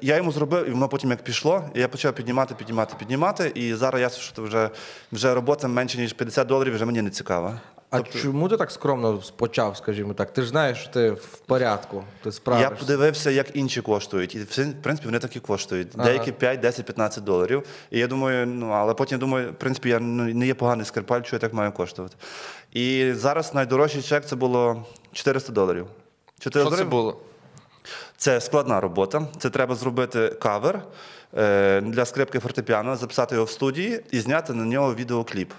я 0.00 0.16
йому 0.16 0.32
зробив, 0.32 0.68
і 0.68 0.70
воно 0.70 0.88
потім 0.88 1.10
як 1.10 1.24
пішло, 1.24 1.64
і 1.74 1.80
я 1.80 1.88
почав 1.88 2.14
піднімати, 2.14 2.54
піднімати, 2.54 2.94
піднімати. 2.98 3.52
І 3.54 3.74
зараз 3.74 4.00
я 4.00 4.08
що 4.08 4.42
вже, 4.42 4.70
вже 5.12 5.34
робота 5.34 5.68
менше, 5.68 5.98
ніж 5.98 6.12
50 6.12 6.46
доларів, 6.46 6.74
вже 6.74 6.84
мені 6.84 7.02
не 7.02 7.10
цікава. 7.10 7.60
А 7.90 8.02
чому 8.02 8.48
ти 8.48 8.56
так 8.56 8.70
скромно 8.70 9.22
почав, 9.36 9.76
скажімо 9.76 10.14
так? 10.14 10.32
Ти 10.32 10.42
ж 10.42 10.48
знаєш, 10.48 10.78
що 10.78 10.90
ти 10.90 11.10
в 11.10 11.38
порядку, 11.46 12.04
ти 12.22 12.32
справишся. 12.32 12.70
Я 12.70 12.76
подивився, 12.76 13.30
як 13.30 13.56
інші 13.56 13.80
коштують. 13.80 14.34
І 14.34 14.38
в 14.38 14.46
принципі, 14.82 15.04
вони 15.04 15.18
так 15.18 15.36
і 15.36 15.40
коштують. 15.40 15.88
Деякі 15.96 16.32
5, 16.32 16.60
10, 16.60 16.86
15 16.86 17.24
доларів. 17.24 17.62
І 17.90 17.98
я 17.98 18.06
думаю, 18.06 18.46
ну 18.46 18.70
але 18.70 18.94
потім 18.94 19.18
думаю, 19.18 19.50
в 19.50 19.54
принципі, 19.54 19.88
я 19.88 19.98
ну, 19.98 20.24
не 20.24 20.46
є 20.46 20.54
поганий 20.54 20.86
скрипаль, 20.86 21.22
що 21.22 21.36
я 21.36 21.40
так 21.40 21.52
маю 21.52 21.72
коштувати. 21.72 22.16
І 22.72 23.12
зараз 23.12 23.54
найдорожчий 23.54 24.02
чек 24.02 24.24
це 24.24 24.36
було 24.36 24.84
400 25.12 25.52
доларів. 25.52 25.86
400 26.38 26.50
Що 26.50 26.50
це 26.50 26.70
доларів 26.70 26.90
було? 26.90 27.20
Це 28.16 28.40
складна 28.40 28.80
робота. 28.80 29.26
Це 29.38 29.50
треба 29.50 29.74
зробити 29.74 30.28
кавер 30.28 30.82
е, 31.36 31.80
для 31.80 32.04
скрипки 32.04 32.38
фортепіано, 32.38 32.96
записати 32.96 33.34
його 33.34 33.44
в 33.44 33.50
студії 33.50 34.00
і 34.10 34.20
зняти 34.20 34.52
на 34.52 34.64
нього 34.64 34.94
відеокліп. 34.94 35.52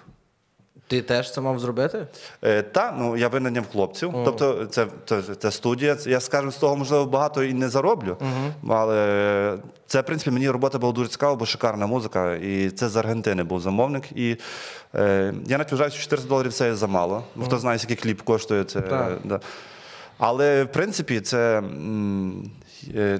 Ти 0.91 1.01
теж 1.01 1.31
це 1.33 1.41
мав 1.41 1.59
зробити? 1.59 2.07
Е, 2.43 2.61
та, 2.61 2.95
ну 2.99 3.17
я 3.17 3.27
винайняв 3.27 3.63
хлопців. 3.71 4.11
Тобто, 4.25 4.65
це, 4.65 4.87
це, 5.05 5.21
це 5.21 5.51
студія. 5.51 5.97
Я 6.05 6.19
скажу, 6.19 6.51
з 6.51 6.55
того 6.57 6.75
можливо 6.75 7.05
багато 7.05 7.43
і 7.43 7.53
не 7.53 7.69
зароблю. 7.69 8.17
Але 8.69 9.57
це, 9.87 10.01
в 10.01 10.05
принципі, 10.05 10.31
мені 10.31 10.49
робота 10.49 10.79
була 10.79 10.93
дуже 10.93 11.09
цікава, 11.09 11.35
бо 11.35 11.45
шикарна 11.45 11.87
музика. 11.87 12.35
І 12.35 12.69
це 12.69 12.89
з 12.89 12.95
Аргентини 12.95 13.43
був 13.43 13.61
замовник. 13.61 14.11
І 14.11 14.37
е, 14.95 15.33
я 15.47 15.57
навіть 15.57 15.71
вважаю, 15.71 15.91
що 15.91 16.01
400 16.01 16.29
доларів 16.29 16.53
це 16.53 16.67
є 16.67 16.75
замало. 16.75 17.23
Бо 17.35 17.45
хто 17.45 17.57
знає, 17.57 17.79
скільки 17.79 18.01
кліп 18.03 18.21
коштує, 18.21 18.63
це. 18.63 18.81
Так. 18.81 19.19
Да. 19.23 19.39
Але 20.17 20.63
в 20.63 20.71
принципі, 20.71 21.21
це. 21.21 21.57
м, 21.57 22.51
е, 22.95 23.19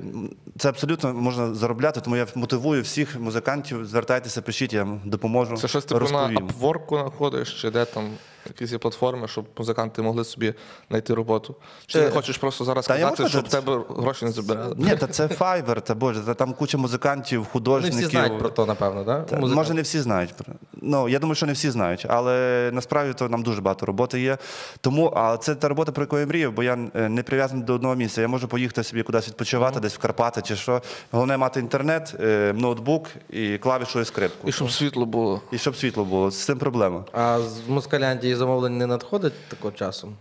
Це 0.57 0.69
абсолютно 0.69 1.13
можна 1.13 1.53
заробляти, 1.53 2.01
тому 2.01 2.15
я 2.15 2.27
мотивую 2.35 2.81
всіх 2.81 3.19
музикантів. 3.19 3.85
Звертайтеся, 3.85 4.41
пишіть, 4.41 4.73
я 4.73 4.83
вам 4.83 5.01
допоможу. 5.05 5.57
Це 5.57 5.67
щось 5.67 5.85
типу 5.85 6.05
на. 6.11 6.27
Upwork 6.29 6.87
знаходиш, 7.01 7.61
чи 7.61 7.69
де 7.71 7.85
там 7.85 8.09
якісь 8.47 8.71
платформи, 8.79 9.27
щоб 9.27 9.45
музиканти 9.57 10.01
могли 10.01 10.23
собі 10.23 10.53
знайти 10.89 11.13
роботу. 11.13 11.55
Чи 11.85 11.99
Е, 11.99 12.05
не 12.05 12.11
хочеш 12.11 12.37
просто 12.37 12.65
зараз 12.65 12.87
та 12.87 13.09
можу 13.09 13.29
щоб 13.29 13.47
це- 13.47 13.61
тебе 13.61 13.83
гроші 13.89 14.25
не 14.25 14.31
забирали? 14.31 14.75
Ні, 14.77 14.95
та 14.95 15.07
це 15.07 15.27
Fiverr, 15.27 15.81
та 15.81 15.95
боже, 15.95 16.21
та 16.21 16.33
там 16.33 16.53
куча 16.53 16.77
музикантів, 16.77 17.39
Не 17.39 17.45
художників. 17.45 17.97
всі 17.99 18.07
знають 18.07 18.39
про 18.39 18.49
то, 18.49 18.65
напевно, 18.65 19.03
так? 19.03 19.25
Та, 19.25 19.37
Може, 19.37 19.73
не 19.73 19.81
всі 19.81 19.99
знають. 19.99 20.33
про- 20.33 20.53
Ну, 20.81 21.09
я 21.09 21.19
думаю, 21.19 21.35
що 21.35 21.45
не 21.45 21.53
всі 21.53 21.71
знають, 21.71 22.05
але 22.09 22.69
насправді 22.73 23.13
то 23.13 23.29
нам 23.29 23.43
дуже 23.43 23.61
багато 23.61 23.85
роботи 23.85 24.21
є. 24.21 24.37
Тому, 24.81 25.13
а 25.15 25.37
це 25.37 25.55
та 25.55 25.67
робота, 25.67 25.91
про 25.91 26.03
яку 26.03 26.19
я 26.19 26.25
мрію, 26.25 26.51
бо 26.51 26.63
я 26.63 26.77
е, 26.95 27.09
не 27.09 27.23
прив'язаний 27.23 27.63
до 27.65 27.73
одного 27.73 27.95
місця. 27.95 28.21
Я 28.21 28.27
можу 28.27 28.47
поїхати 28.47 28.83
собі 28.83 29.03
кудись 29.03 29.27
відпочивати, 29.27 29.79
десь 29.79 29.95
в 29.95 29.97
Карпати 29.97 30.40
чи 30.41 30.55
що. 30.55 30.81
Головне 31.11 31.37
мати 31.37 31.59
інтернет, 31.59 32.15
е, 32.19 32.53
ноутбук 32.55 33.07
і 33.29 33.57
клавішу 33.57 33.99
і 33.99 34.05
скрипку. 34.05 34.47
І 34.47 34.51
щоб 34.51 34.71
світло 34.71 35.05
було. 35.05 35.41
І 35.51 35.57
щоб 35.57 35.75
світло 35.75 36.05
було. 36.05 36.31
З 36.31 36.45
цим 36.45 36.57
проблема. 36.57 37.03
А 37.11 37.39
з 37.39 37.69
Москаляндії 37.69 38.35
замовлень 38.35 38.77
не 38.77 38.87
надходить 38.87 39.33
такого 39.47 39.71
часу? 39.71 40.13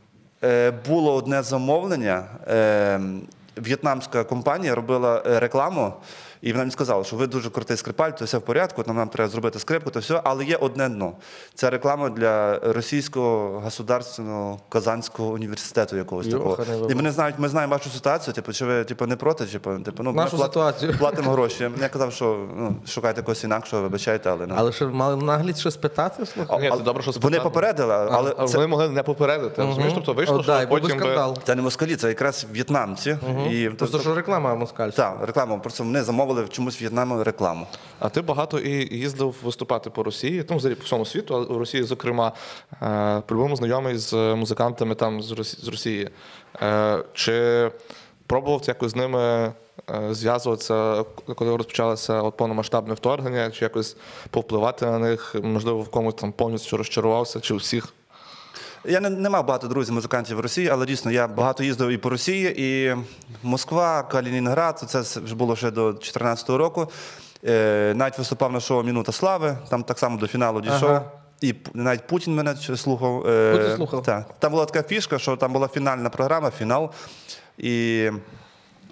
Е, 0.45 0.71
було 0.89 1.15
одне 1.15 1.43
замовлення. 1.43 2.25
Е, 2.49 3.01
в'єтнамська 3.57 4.25
компанія 4.25 4.75
робила 4.75 5.23
рекламу, 5.25 5.93
і 6.43 6.53
вона 6.53 6.63
мені 6.63 6.71
сказала, 6.71 7.05
що 7.05 7.17
ви 7.17 7.27
дуже 7.27 7.51
крутий 7.51 7.77
скрипаль, 7.77 8.11
то 8.11 8.25
все 8.25 8.39
в 8.39 8.43
порядку, 8.43 8.83
там 8.83 8.97
нам 8.97 9.09
треба 9.09 9.31
зробити 9.31 9.59
скрипку, 9.59 9.91
то 9.91 10.01
все, 10.01 10.21
але 10.25 10.45
є 10.45 10.57
одне 10.57 10.89
дно. 10.89 11.13
Це 11.55 11.71
реклама 11.71 12.11
для 12.11 12.59
російського 12.59 13.61
государственного 13.61 14.61
казанського 14.69 15.29
університету 15.31 15.97
якогось 15.97 16.29
такого. 16.29 16.59
І 16.91 16.95
вони 16.95 17.11
знають, 17.11 17.35
ми 17.39 17.49
знаємо 17.49 17.71
вашу 17.71 17.91
ситуацію, 17.91 18.35
типу, 18.35 18.53
чи 18.53 18.65
ви 18.65 18.85
типу, 18.85 19.07
не 19.07 19.17
проти, 19.17 19.47
типу, 19.47 19.79
типу, 19.79 20.03
ну, 20.03 20.11
ми 20.11 20.17
Нашу 20.17 20.39
ситуацію. 20.39 20.95
платимо 20.99 21.31
гроші. 21.33 21.71
Я 21.81 21.89
казав, 21.89 22.13
що 22.13 22.47
ну, 22.57 22.77
шукайте 22.89 23.23
когось 23.23 23.45
інакшого, 23.45 23.83
вибачайте, 23.83 24.31
але 24.31 24.47
ну. 24.47 24.55
Але 24.59 24.73
що 24.73 24.89
мали 24.89 25.17
наглість 25.17 25.61
щось 25.61 25.77
питати? 25.77 26.27
Слухай? 26.27 26.61
Ні, 26.61 26.77
це 26.77 26.83
добре, 26.83 27.03
що 27.03 27.13
Вони 27.21 27.41
попередили, 27.41 27.95
але 27.95 28.35
а 28.39 28.47
це, 28.47 28.57
вони 28.57 28.67
могли 28.67 28.89
не 28.89 29.03
попередити. 29.03 29.63
Розумієш, 29.63 29.93
тобто 29.95 30.13
вийшло, 30.13 30.39
О, 30.39 30.43
що 30.43 30.53
да, 30.53 30.67
потім 30.67 30.89
би... 30.89 31.05
скандал. 31.05 31.39
це 31.45 31.55
не 31.55 31.63
москалі, 31.63 31.97
це 31.97 32.09
якраз 32.09 32.47
в'єтнамці. 32.53 33.17
І, 33.51 33.69
Просто 33.69 34.01
що 34.01 34.15
реклама 34.15 34.55
москальська. 34.55 35.03
Так, 35.03 35.27
реклама. 35.27 35.59
Просто 35.59 35.85
вони 35.85 36.03
замовили 36.03 36.30
чомусь 36.49 36.83
В'єтнаму 36.83 37.25
рекламу. 37.25 37.67
А 37.99 38.09
ти 38.09 38.23
багато 38.23 38.59
і 38.59 38.99
їздив 38.99 39.35
виступати 39.43 39.91
по 39.91 40.03
Росії, 40.03 40.45
ну, 40.51 40.57
взагалі 40.57 40.77
по 40.77 40.85
всьому 40.85 41.05
світу, 41.05 41.35
але 41.35 41.45
у 41.45 41.59
Росії, 41.59 41.83
зокрема, 41.83 42.33
е, 42.83 43.23
по-любому 43.27 43.57
знайомий 43.57 43.97
з 43.97 44.13
музикантами 44.13 44.95
там 44.95 45.23
з 45.23 45.69
Росії. 45.69 46.09
Е, 46.63 47.05
чи 47.13 47.71
пробував 48.27 48.63
якось 48.67 48.93
з 48.93 48.97
ними 48.97 49.21
е, 49.21 49.53
зв'язуватися, 50.11 51.05
коли 51.37 51.57
розпочалося 51.57 52.23
повномасштабне 52.23 52.95
вторгнення, 52.95 53.51
чи 53.51 53.65
якось 53.65 53.97
повпливати 54.31 54.87
на 54.87 54.99
них, 54.99 55.37
можливо, 55.43 55.81
в 55.83 55.89
комусь 55.89 56.15
там 56.15 56.33
повністю 56.33 56.77
розчарувався, 56.77 57.41
чи 57.41 57.55
у 57.55 57.57
всіх? 57.57 57.95
Я 58.85 59.01
не, 59.01 59.11
не 59.11 59.31
мав 59.31 59.47
багато 59.47 59.69
друзів 59.69 59.95
музикантів 59.95 60.37
в 60.37 60.41
Росії, 60.41 60.69
але 60.69 60.87
дійсно 60.87 61.11
я 61.11 61.29
багато 61.29 61.65
їздив 61.65 61.89
і 61.89 61.99
по 61.99 62.11
Росії, 62.11 62.55
і 62.57 62.97
Москва, 63.43 64.03
Калінінград. 64.03 64.79
Це 64.79 65.01
вже 65.21 65.35
було 65.35 65.57
ще 65.57 65.71
до 65.71 65.93
2014 65.93 66.51
року. 66.51 66.91
Е, 67.45 67.93
навіть 67.97 68.19
виступав 68.19 68.53
на 68.53 68.61
шоу 68.61 68.83
Мінута 68.83 69.13
слави, 69.13 69.59
там 69.69 69.83
так 69.83 69.99
само 69.99 70.19
до 70.19 70.27
фіналу 70.27 70.61
дійшов. 70.61 70.91
Ага. 70.91 71.05
І 71.41 71.55
навіть 71.75 72.07
Путін 72.07 72.35
мене 72.35 72.57
слухав. 72.57 73.27
Е, 73.27 73.53
Путін 73.53 73.77
слухав? 73.77 74.03
Та. 74.03 74.25
Там 74.39 74.53
була 74.53 74.65
така 74.65 74.89
фішка, 74.89 75.19
що 75.19 75.37
там 75.37 75.53
була 75.53 75.69
фінальна 75.69 76.11
програма, 76.11 76.51
фінал. 76.51 76.91
І 77.59 78.11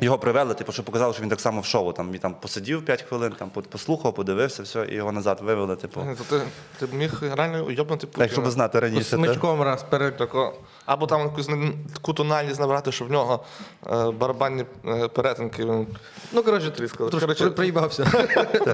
його 0.01 0.19
привели, 0.19 0.55
типу, 0.55 0.73
що 0.73 0.83
показали, 0.83 1.13
що 1.13 1.23
він 1.23 1.31
так 1.31 1.41
само 1.41 1.61
в 1.61 1.65
шоу. 1.65 1.93
Там, 1.93 2.13
він 2.13 2.19
там 2.19 2.35
посидів 2.35 2.85
5 2.85 3.03
хвилин, 3.03 3.33
там 3.39 3.51
послухав, 3.51 4.15
подивився, 4.15 4.63
все, 4.63 4.87
і 4.91 4.95
його 4.95 5.13
назад 5.13 5.41
вивели. 5.43 5.77
Типу. 5.77 6.01
То 6.19 6.39
ти, 6.39 6.45
ти 6.79 6.87
б 6.87 6.95
міг 6.95 7.23
реально 7.37 7.67
уйобнути 7.67 8.07
Путіна? 8.07 8.25
Якщо 8.25 8.41
б 8.43 8.51
знати 8.51 8.81
раніше. 8.81 9.05
смичком 9.05 9.63
раз 9.63 9.83
перед. 9.83 10.17
Тако, 10.17 10.55
або 10.87 11.07
там 11.07 11.21
якусь 11.21 11.49
таку 11.95 12.13
тональність 12.13 12.61
набрати, 12.61 12.93
щоб 12.93 13.09
в 13.09 13.11
нього 13.11 13.45
е, 13.87 14.11
барабанні 14.11 14.65
е, 14.87 15.09
перетинки. 15.09 15.65
Він... 15.65 15.87
Ну, 16.33 16.43
коротше, 16.43 16.71
Тріскали. 16.71 17.11
Коротше- 17.11 17.51
приїбався. 17.51 18.07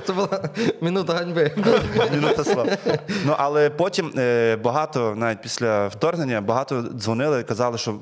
Це 0.07 0.13
була 0.13 0.49
минута 0.81 1.15
ганьби. 1.15 1.53
Мінута 2.13 2.45
слава. 2.45 2.77
Ну 3.25 3.35
але 3.39 3.71
потім 3.71 4.13
е, 4.19 4.57
багато, 4.57 5.15
навіть 5.17 5.43
після 5.43 5.89
вторгнення, 5.89 6.41
багато 6.41 6.83
дзвонили 6.83 7.41
і 7.41 7.45
казали, 7.45 7.79
що. 7.79 7.95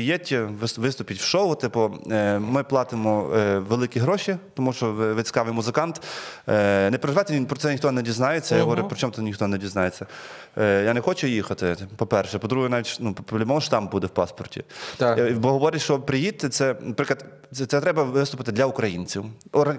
Вис- 0.00 0.80
виступіть 0.80 1.18
в 1.18 1.24
шоу. 1.24 1.54
Типу, 1.54 1.98
е, 2.10 2.38
ми 2.38 2.62
платимо 2.62 3.30
е, 3.36 3.58
великі 3.58 4.00
гроші, 4.00 4.36
тому 4.54 4.72
що 4.72 4.92
ви, 4.92 5.12
ви 5.12 5.22
цікавий 5.22 5.54
музикант. 5.54 6.02
Е, 6.48 6.90
не 6.90 6.98
переживайте, 6.98 7.40
ні- 7.40 7.46
про 7.46 7.56
це 7.56 7.72
ніхто 7.72 7.92
не 7.92 8.02
дізнається. 8.02 8.56
Я 8.56 8.62
говорю, 8.62 8.88
про 8.88 8.96
чому 8.96 9.12
то 9.12 9.22
ніхто 9.22 9.46
не 9.46 9.58
дізнається. 9.58 10.06
Я 10.56 10.94
не 10.94 11.00
хочу 11.00 11.26
їхати. 11.26 11.76
По-перше, 11.96 12.38
по-друге, 12.38 12.68
навіть 12.68 12.96
ну, 13.00 13.14
по-любому 13.14 13.60
штамп 13.60 13.90
буде 13.92 14.06
в 14.06 14.10
паспорті. 14.10 14.64
Так. 14.96 15.38
Бо 15.38 15.52
говорять, 15.52 15.80
що 15.80 15.98
приїдьте, 15.98 16.48
це, 16.48 16.76
наприклад, 16.80 17.24
це, 17.52 17.66
це 17.66 17.80
треба 17.80 18.02
виступити 18.02 18.52
для 18.52 18.66
українців. 18.66 19.24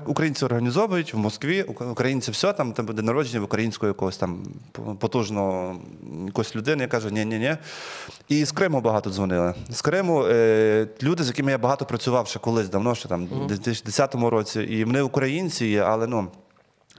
Українці 0.05 0.45
організовують 0.45 1.13
в 1.13 1.17
Москві, 1.17 1.63
українці 1.63 2.31
все, 2.31 2.53
там, 2.53 2.73
там 2.73 2.85
буде 2.85 3.01
народження 3.01 3.39
в 3.39 3.43
українського 3.43 3.87
якогось 3.87 4.17
там 4.17 4.43
потужного 4.99 5.75
якоїсь 6.25 6.55
людини, 6.55 6.83
яка 6.83 6.97
каже, 6.97 7.11
ні, 7.11 7.25
ні, 7.25 7.39
ні. 7.39 7.57
І 8.27 8.45
з 8.45 8.51
Криму 8.51 8.81
багато 8.81 9.09
дзвонили. 9.09 9.53
З 9.69 9.81
Криму 9.81 10.06
е, 10.09 10.87
люди, 11.03 11.23
з 11.23 11.27
якими 11.27 11.51
я 11.51 11.57
багато 11.57 11.85
працював 11.85 12.27
ще 12.27 12.39
колись 12.39 12.69
давно, 12.69 12.95
ще 12.95 13.07
там, 13.09 13.27
в 13.27 13.47
2010 13.47 14.15
році, 14.15 14.61
і 14.61 14.83
вони 14.85 15.01
українці 15.01 15.65
є, 15.65 15.81
але 15.81 16.07
ну. 16.07 16.27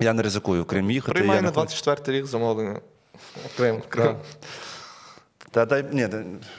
Я 0.00 0.12
не 0.12 0.22
ризикую 0.22 0.62
в 0.62 0.66
Крим 0.66 0.90
їхати. 0.90 1.12
Приймає 1.12 1.36
я 1.36 1.42
на 1.42 1.48
не 1.48 1.54
хочу. 1.54 1.66
24 1.66 2.18
рік 2.18 2.26
замовлення. 2.26 2.80
Крим. 3.56 3.82
Крим. 3.88 4.16
Та 5.50 5.64
дай 5.66 5.84
ні, 5.92 6.08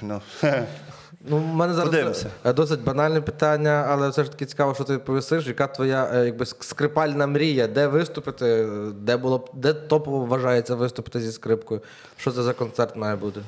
ну. 0.02 0.22
Ну, 1.30 1.38
в 1.38 1.42
мене 1.46 1.74
зараз 1.74 1.90
Подивимося. 1.90 2.28
е, 2.46 2.54
досить 2.54 2.84
банальне 2.84 3.22
питання, 3.22 3.86
але 3.90 4.10
все 4.10 4.24
ж 4.24 4.32
таки 4.32 4.46
цікаво, 4.46 4.74
що 4.76 4.84
ти 4.84 4.98
повісиш. 4.98 5.48
Яка 5.48 5.68
твоя 5.68 6.12
е, 6.14 6.26
якби 6.26 6.46
скрипальна 6.46 7.28
мрія? 7.28 7.68
Де 7.68 7.88
виступити? 7.88 8.68
Де 8.96 9.18
було 9.18 9.38
б- 9.38 9.50
де 9.54 9.74
топово 9.74 10.26
вважається 10.26 10.76
виступити 10.76 11.22
зі 11.22 11.32
скрипкою? 11.32 11.82
Що 12.18 12.32
це 12.32 12.44
за 12.44 12.54
концерт 12.54 12.96
має 12.96 13.16
бути? 13.16 13.42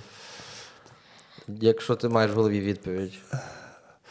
Якщо 1.60 1.96
ти 1.96 2.10
маєш 2.10 2.32
в 2.32 2.36
голові 2.36 2.60
відповідь. 2.60 3.14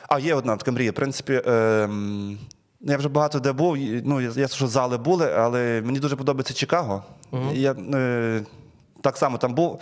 А 0.09 0.19
є 0.19 0.35
одна 0.35 0.57
така 0.57 0.73
мрія. 0.73 0.91
В 0.91 0.95
принципі, 0.95 1.43
ем, 1.47 2.39
я 2.81 2.97
вже 2.97 3.09
багато 3.09 3.41
де 3.41 3.53
був. 3.53 3.77
Ну, 4.05 4.21
я, 4.21 4.49
що 4.49 4.67
зали 4.67 4.99
були, 4.99 5.33
але 5.33 5.83
мені 5.85 5.99
дуже 5.99 6.17
подобається 6.17 6.55
Чикаго. 6.55 7.05
Я 7.53 7.73
е, 7.73 8.43
так 9.01 9.17
само 9.17 9.39
там 9.39 9.55
був. 9.55 9.81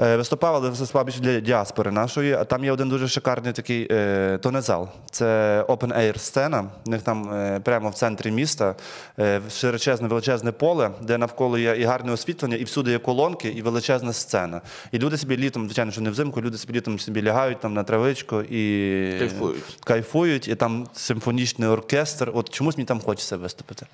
Виступав, 0.00 0.54
але 0.54 0.68
виступав 0.68 1.04
більше 1.04 1.20
для 1.20 1.40
діаспори 1.40 1.90
нашої. 1.90 2.32
А 2.32 2.44
там 2.44 2.64
є 2.64 2.72
один 2.72 2.88
дуже 2.88 3.08
шикарний 3.08 3.52
такий 3.52 3.88
е, 3.90 4.38
тонезал. 4.42 4.88
Це 5.10 5.24
open 5.68 5.98
air 5.98 6.18
сцена. 6.18 6.64
У 6.86 6.90
них 6.90 7.02
там 7.02 7.32
е, 7.32 7.60
прямо 7.64 7.90
в 7.90 7.94
центрі 7.94 8.30
міста 8.30 8.74
е, 9.18 9.40
широчезне 9.50 10.08
величезне 10.08 10.52
поле, 10.52 10.90
де 11.00 11.18
навколо 11.18 11.58
є 11.58 11.76
і 11.78 11.84
гарне 11.84 12.12
освітлення, 12.12 12.56
і 12.56 12.64
всюди 12.64 12.90
є 12.90 12.98
колонки, 12.98 13.48
і 13.48 13.62
величезна 13.62 14.12
сцена. 14.12 14.60
І 14.92 14.98
люди 14.98 15.16
собі 15.16 15.36
літом, 15.36 15.64
звичайно, 15.64 15.92
що 15.92 16.00
не 16.00 16.10
взимку, 16.10 16.42
люди 16.42 16.58
собі 16.58 16.72
літом 16.72 16.98
собі 16.98 17.22
лягають 17.22 17.60
там 17.60 17.74
на 17.74 17.84
травичку 17.84 18.40
і 18.40 19.18
Кайфують. 19.18 19.78
кайфують, 19.84 20.48
і 20.48 20.54
там 20.54 20.86
симфонічний 20.92 21.68
оркестр. 21.68 22.30
От 22.34 22.50
чомусь 22.50 22.76
мені 22.76 22.86
там 22.86 23.00
хочеться 23.00 23.36
виступити. 23.36 23.86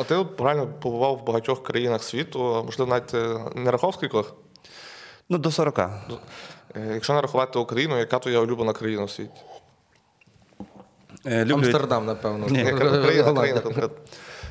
А 0.00 0.02
ти 0.02 0.14
от 0.14 0.40
реально 0.40 0.66
побував 0.66 1.16
в 1.16 1.26
багатьох 1.26 1.62
країнах 1.62 2.02
світу, 2.02 2.62
можливо, 2.66 2.90
навіть 2.90 3.14
не 3.56 3.70
рахов 3.70 3.94
скількох? 3.94 4.34
Ну, 5.30 5.38
до 5.38 5.50
40. 5.50 5.78
Е, 5.78 5.88
Якщо 6.94 7.12
нарахувати 7.12 7.58
Україну, 7.58 7.98
яка 7.98 8.18
твоя 8.18 8.40
улюблена 8.40 8.72
країна 8.72 9.02
у 9.02 9.08
світі? 9.08 9.40
Е, 11.26 11.44
люблю... 11.44 11.54
Амстердам, 11.54 12.06
напевно. 12.06 12.46
Ні, 12.50 12.58
Яка 12.58 12.98
Україна, 12.98 13.30
Україна 13.30 13.60
конкретно. 13.60 13.96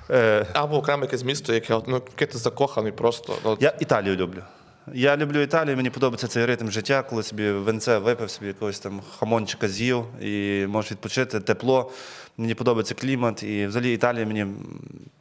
Е, 0.09 0.45
Або 0.53 0.77
окреме 0.77 1.01
якесь 1.01 1.23
місто, 1.23 1.53
яке, 1.53 1.81
ну, 1.87 1.93
яке 1.93 2.25
ти 2.25 2.37
закоханий 2.37 2.91
просто. 2.91 3.35
От, 3.43 3.61
Я 3.61 3.73
Італію 3.79 4.15
люблю. 4.15 4.41
Я 4.93 5.17
люблю 5.17 5.41
Італію, 5.41 5.77
мені 5.77 5.89
подобається 5.89 6.27
цей 6.27 6.45
ритм 6.45 6.69
життя, 6.69 7.03
коли 7.09 7.23
собі 7.23 7.51
венце 7.51 7.97
випив, 7.97 8.29
собі 8.29 8.47
якогось 8.47 8.79
там 8.79 9.01
хамончика 9.19 9.67
з'їв 9.67 10.03
і 10.21 10.65
можеш 10.69 10.91
відпочити, 10.91 11.39
тепло. 11.39 11.91
Мені 12.37 12.55
подобається 12.55 12.93
клімат, 12.95 13.43
і 13.43 13.67
взагалі 13.67 13.93
Італія 13.93 14.25
мені 14.25 14.45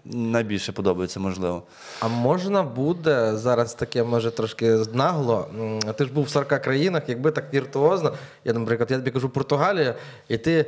найбільше 0.04 0.72
подобається, 0.72 1.20
можливо. 1.20 1.62
А 2.00 2.08
можна 2.08 2.62
буде 2.62 3.36
зараз 3.36 3.74
таке, 3.74 4.04
може, 4.04 4.30
трошки 4.30 4.78
нагло. 4.92 5.48
Ти 5.96 6.04
ж 6.04 6.12
був 6.12 6.24
в 6.24 6.28
40 6.28 6.48
країнах, 6.48 7.02
якби 7.06 7.30
так 7.30 7.54
віртуозно. 7.54 8.14
Я, 8.44 8.52
наприклад, 8.52 8.90
я 8.90 8.96
тобі 8.96 9.10
кажу 9.10 9.28
Португалія, 9.28 9.94
і 10.28 10.38
ти 10.38 10.66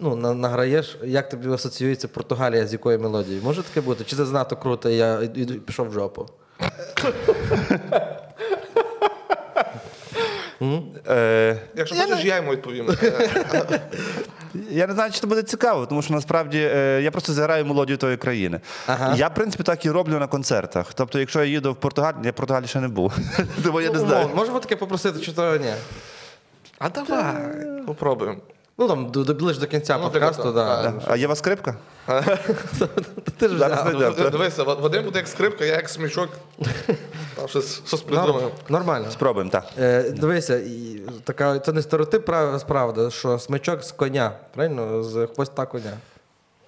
ну, 0.00 0.16
награєш, 0.16 0.98
як 1.04 1.28
тобі 1.28 1.48
асоціюється 1.52 2.08
Португалія 2.08 2.66
з 2.66 2.72
якою 2.72 3.00
мелодією. 3.00 3.42
Може 3.42 3.62
таке 3.62 3.80
бути? 3.80 4.04
Чи 4.04 4.16
це 4.16 4.24
занадто 4.24 4.56
круто, 4.56 4.90
і 4.90 4.96
я 4.96 5.18
іду- 5.18 5.58
пішов 5.58 5.88
в 5.88 5.92
жопу? 5.92 6.26
Е, 11.08 11.56
Якщо 11.74 11.96
хочеш, 11.96 12.24
я 12.24 12.36
йому 12.36 12.50
відповім. 12.52 12.96
Я 14.70 14.86
не 14.86 14.92
знаю, 14.94 15.12
чи 15.12 15.20
це 15.20 15.26
буде 15.26 15.42
цікаво, 15.42 15.86
тому 15.86 16.02
що 16.02 16.14
насправді 16.14 16.58
е, 16.74 17.00
я 17.02 17.10
просто 17.10 17.32
зіграю 17.32 17.64
мелодію 17.66 17.96
тої 17.96 18.16
країни. 18.16 18.60
Ага. 18.86 19.14
Я, 19.16 19.28
в 19.28 19.34
принципі, 19.34 19.62
так 19.62 19.84
і 19.86 19.90
роблю 19.90 20.18
на 20.18 20.26
концертах. 20.26 20.94
Тобто, 20.94 21.18
якщо 21.18 21.38
я 21.40 21.44
їду 21.46 21.72
в 21.72 21.76
Португалію, 21.76 22.20
я 22.24 22.30
в 22.30 22.34
Португалії 22.34 22.68
ще 22.68 22.80
не 22.80 22.88
був. 22.88 23.12
Тому 23.64 23.80
я 23.80 23.90
не 23.90 23.98
знаю. 23.98 24.26
Ну, 24.30 24.36
Можемо 24.36 24.60
таке 24.60 24.76
попросити, 24.76 25.20
чи 25.20 25.32
то 25.32 25.56
ні? 25.56 25.72
А 26.78 26.88
давай, 26.88 27.34
попробуємо. 27.86 28.38
Ну 28.78 28.88
там 28.88 29.10
до, 29.10 29.24
до, 29.24 29.34
ближче 29.34 29.60
до 29.60 29.66
кінця 29.66 29.98
Ну, 29.98 30.10
подкасту, 30.10 30.42
так, 30.42 30.54
да. 30.54 30.82
так. 30.82 30.94
А 31.06 31.16
є 31.16 31.26
у 31.26 31.28
вас 31.28 31.38
скрипка? 31.38 31.74
Ти 33.38 33.48
ж 33.48 33.58
Зараз 33.58 33.72
взяв. 33.80 33.90
знайдемо. 33.90 34.14
Ну, 34.18 34.30
Дивися, 34.30 34.62
Ва- 34.62 34.74
Вадим 34.74 35.04
буде 35.04 35.18
як 35.18 35.28
скрипка, 35.28 35.64
я 35.64 35.74
як 35.76 35.88
смічок. 35.88 36.28
Там 37.36 37.48
щось, 37.48 37.82
щось 37.86 38.00
придумаємо. 38.02 38.50
Нормально. 38.68 39.06
Спробуємо, 39.10 39.50
так. 39.50 39.64
Е, 39.78 40.02
дивися, 40.10 40.56
і 40.56 41.02
така, 41.24 41.58
це 41.58 41.72
не 41.72 41.82
стереотип, 41.82 42.28
прав- 42.28 42.60
справда, 42.60 43.10
що 43.10 43.38
смичок 43.38 43.82
з 43.84 43.92
коня, 43.92 44.32
правильно? 44.54 45.02
З 45.02 45.26
хвоста 45.34 45.66
коня. 45.66 45.92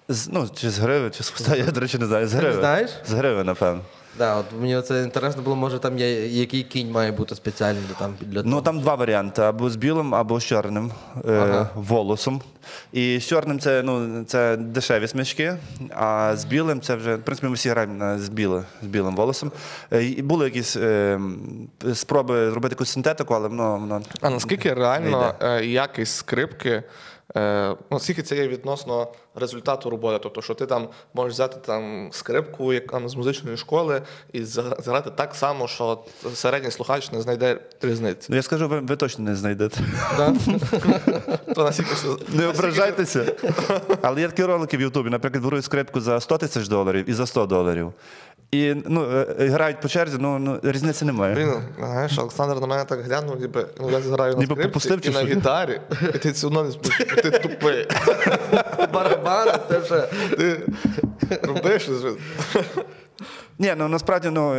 З, 0.09 0.29
ну, 0.29 0.49
чи 0.55 0.70
з 0.70 0.79
гриви, 0.79 1.11
чи 1.11 1.23
з 1.25 1.31
хвоста, 1.31 1.57
я, 1.57 1.64
до 1.64 1.81
речі, 1.81 1.99
не 1.99 2.07
знаю. 2.07 2.29
З 2.29 2.31
Ти 2.31 2.37
гриви. 2.37 2.61
знаєш? 2.61 2.90
З 3.09 3.12
гриви, 3.12 3.44
напевно. 3.44 3.81
Да, 4.18 4.37
от 4.37 4.44
мені 4.61 4.83
це 4.83 5.03
інтересно 5.03 5.42
було, 5.42 5.57
може 5.57 5.79
там 5.79 5.99
є 5.99 6.27
який 6.27 6.62
кінь 6.62 6.90
має 6.90 7.12
бути 7.12 7.35
спеціальний 7.35 7.83
для 7.88 7.94
там 7.94 8.14
для 8.20 8.42
Ну 8.42 8.62
там 8.62 8.81
два 8.81 8.94
варіанти: 8.94 9.42
або 9.42 9.70
з 9.70 9.77
білим, 9.77 10.14
або 10.14 10.40
з 10.40 10.44
чорним 10.44 10.92
е, 11.29 11.33
Ага. 11.33 11.68
волосом. 11.75 12.42
І 12.92 13.18
з 13.20 13.27
чорним 13.27 13.61
це, 13.61 13.83
ну, 13.83 14.25
це 14.25 14.57
дешеві 14.57 15.09
смички, 15.09 15.57
а 15.96 16.37
з 16.37 16.44
білим 16.44 16.81
це 16.81 16.94
вже, 16.96 17.16
в 17.16 17.23
принципі, 17.23 17.46
ми 17.49 17.55
всі 17.55 17.68
граємо 17.68 17.94
на, 17.94 18.18
з, 18.18 18.29
біле, 18.29 18.64
з 18.83 18.87
білим 18.87 19.16
волосом. 19.16 19.53
Е, 19.92 20.05
І 20.05 20.23
були 20.23 20.44
якісь 20.44 20.77
е, 20.77 21.20
спроби 21.94 22.51
зробити 22.51 22.73
якусь 22.73 22.90
синтетику, 22.90 23.35
але 23.35 23.49
воно. 23.49 23.79
воно 23.79 24.03
А 24.20 24.31
наскільки 24.31 24.75
реально 24.75 25.35
е, 25.40 25.64
якість 25.66 26.16
скрипки, 26.16 26.83
наскільки 27.90 28.23
це 28.23 28.37
є 28.37 28.49
відносно 28.49 29.09
результату 29.35 29.90
роботи? 29.90 30.19
Тобто, 30.23 30.43
що 30.43 30.55
ти 30.55 30.66
там 30.66 30.88
можеш 31.14 31.33
взяти 31.35 31.57
там 31.66 32.09
скрипку 32.12 32.73
як, 32.73 32.93
з 33.09 33.14
музичної 33.14 33.57
школи 33.57 34.03
і 34.33 34.45
за- 34.45 34.77
заграти 34.79 35.11
так 35.11 35.35
само, 35.35 35.69
що 35.69 36.05
середній 36.35 36.71
слухач 36.71 37.12
не 37.12 37.21
знайде 37.21 37.61
різниці. 37.83 38.27
Ну 38.31 38.37
я 38.37 38.43
скажу, 38.43 38.69
ви, 38.69 38.81
ви 38.81 38.97
точно 38.97 39.25
не 39.25 39.37
знайдете. 39.37 39.81
То 41.55 41.64
Не 42.29 42.47
ображайтеся. 42.47 43.33
Але 44.03 44.21
є 44.21 44.29
такі 44.29 44.45
ролики 44.45 44.77
в 44.77 44.81
Ютубі, 44.81 45.11
наприклад, 45.11 45.45
беруть 45.45 45.64
скрипку 45.64 46.01
за 46.01 46.21
100 46.21 46.38
тисяч 46.38 46.69
доларів 46.69 47.11
і 47.11 47.12
за 47.12 47.27
100 47.27 47.47
доларів. 47.47 47.93
І 48.52 48.74
ну, 48.86 49.04
е, 49.12 49.26
е, 49.40 49.46
грають 49.46 49.80
по 49.80 49.88
черзі, 49.88 50.16
ну, 50.20 50.38
ну 50.38 50.60
різниці 50.62 51.04
немає. 51.04 51.34
Блін, 51.34 51.52
знаєш, 51.78 52.18
Олександр 52.18 52.60
на 52.60 52.66
мене 52.66 52.84
так 52.84 53.00
глянув, 53.00 53.40
ніби 53.40 53.66
ну, 53.80 53.90
я 53.90 53.98
граю 53.98 54.36
на 54.36 54.80
скрипці 54.80 55.10
і 55.10 55.12
на 55.12 55.24
гітарі, 55.24 55.80
і 56.14 56.18
ти 56.18 56.30
все 56.30 56.46
одно 56.46 56.62
не 56.62 56.70
зможеш, 56.70 57.06
ти 57.22 57.30
тупий. 57.30 57.88
Барабани, 58.92 59.52
це 59.68 59.78
вже. 59.78 60.08
Ти 60.36 61.40
робиш. 61.42 61.88
Ні, 63.61 63.75
ну 63.77 63.88
насправді 63.88 64.31
ну, 64.31 64.55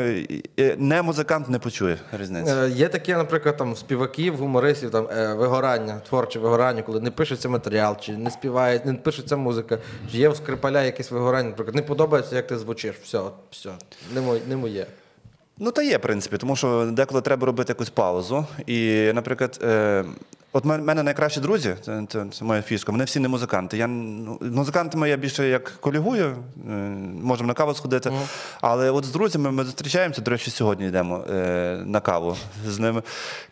не 0.77 1.01
музикант 1.01 1.49
не 1.49 1.59
почує 1.59 1.97
різниці. 2.19 2.51
Е, 2.51 2.69
Є 2.69 2.87
таке, 2.87 3.17
наприклад, 3.17 3.57
там 3.57 3.75
співаків, 3.75 4.35
гумористів, 4.37 4.91
там 4.91 5.07
е, 5.11 5.33
вигорання, 5.33 5.99
творче 6.09 6.39
вигорання, 6.39 6.81
коли 6.81 6.99
не 6.99 7.11
пишеться 7.11 7.49
матеріал, 7.49 7.97
чи 7.99 8.17
не 8.17 8.31
співає, 8.31 8.81
не 8.85 8.93
пишеться 8.93 9.37
музика. 9.37 9.77
Чи 10.11 10.17
є 10.17 10.29
у 10.29 10.35
скрипаля 10.35 10.83
якесь 10.83 11.11
вигорання, 11.11 11.49
наприклад, 11.49 11.75
не 11.75 11.81
подобається, 11.81 12.35
як 12.35 12.47
ти 12.47 12.57
звучиш. 12.57 12.95
Все, 13.03 13.21
все, 13.51 13.69
не 14.13 14.21
моє. 14.21 14.41
Не 14.47 14.55
моє. 14.57 14.85
Ну, 15.57 15.71
та 15.71 15.81
є, 15.81 15.97
в 15.97 16.01
принципі, 16.01 16.37
тому 16.37 16.55
що 16.55 16.89
деколи 16.91 17.21
треба 17.21 17.45
робити 17.45 17.71
якусь 17.71 17.89
паузу. 17.89 18.45
І, 18.67 19.11
наприклад, 19.13 19.59
е, 19.63 20.05
от 20.53 20.65
в 20.65 20.67
мене 20.67 21.03
найкращі 21.03 21.39
друзі, 21.39 21.75
це, 21.81 22.03
це, 22.09 22.25
це 22.31 22.45
моя 22.45 22.61
фішка, 22.61 22.91
вони 22.91 23.03
всі 23.03 23.19
не 23.19 23.27
музиканти. 23.27 23.77
Я, 23.77 23.87
ну, 23.87 24.37
музикантами 24.41 25.09
я 25.09 25.17
більше 25.17 25.47
як 25.47 25.63
колігую, 25.79 26.35
е, 26.69 26.71
можемо 27.23 27.47
на 27.47 27.53
каву 27.53 27.73
сходити. 27.73 28.11
Але 28.61 28.91
от 28.91 29.05
з 29.05 29.11
друзями 29.11 29.51
ми 29.51 29.63
зустрічаємося, 29.63 30.21
до 30.21 30.31
речі, 30.31 30.51
сьогодні 30.51 30.87
йдемо 30.87 31.23
е, 31.33 31.83
на 31.85 31.99
каву 31.99 32.35
з 32.67 32.79
ними. 32.79 33.01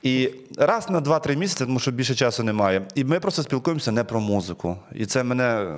І 0.03 0.29
раз 0.57 0.89
на 0.89 1.01
2-3 1.01 1.35
місяці, 1.35 1.65
тому 1.65 1.79
що 1.79 1.91
більше 1.91 2.15
часу 2.15 2.43
немає. 2.43 2.81
І 2.95 3.03
ми 3.03 3.19
просто 3.19 3.43
спілкуємося 3.43 3.91
не 3.91 4.03
про 4.03 4.19
музику. 4.19 4.77
І 4.95 5.05
це 5.05 5.23
мене 5.23 5.75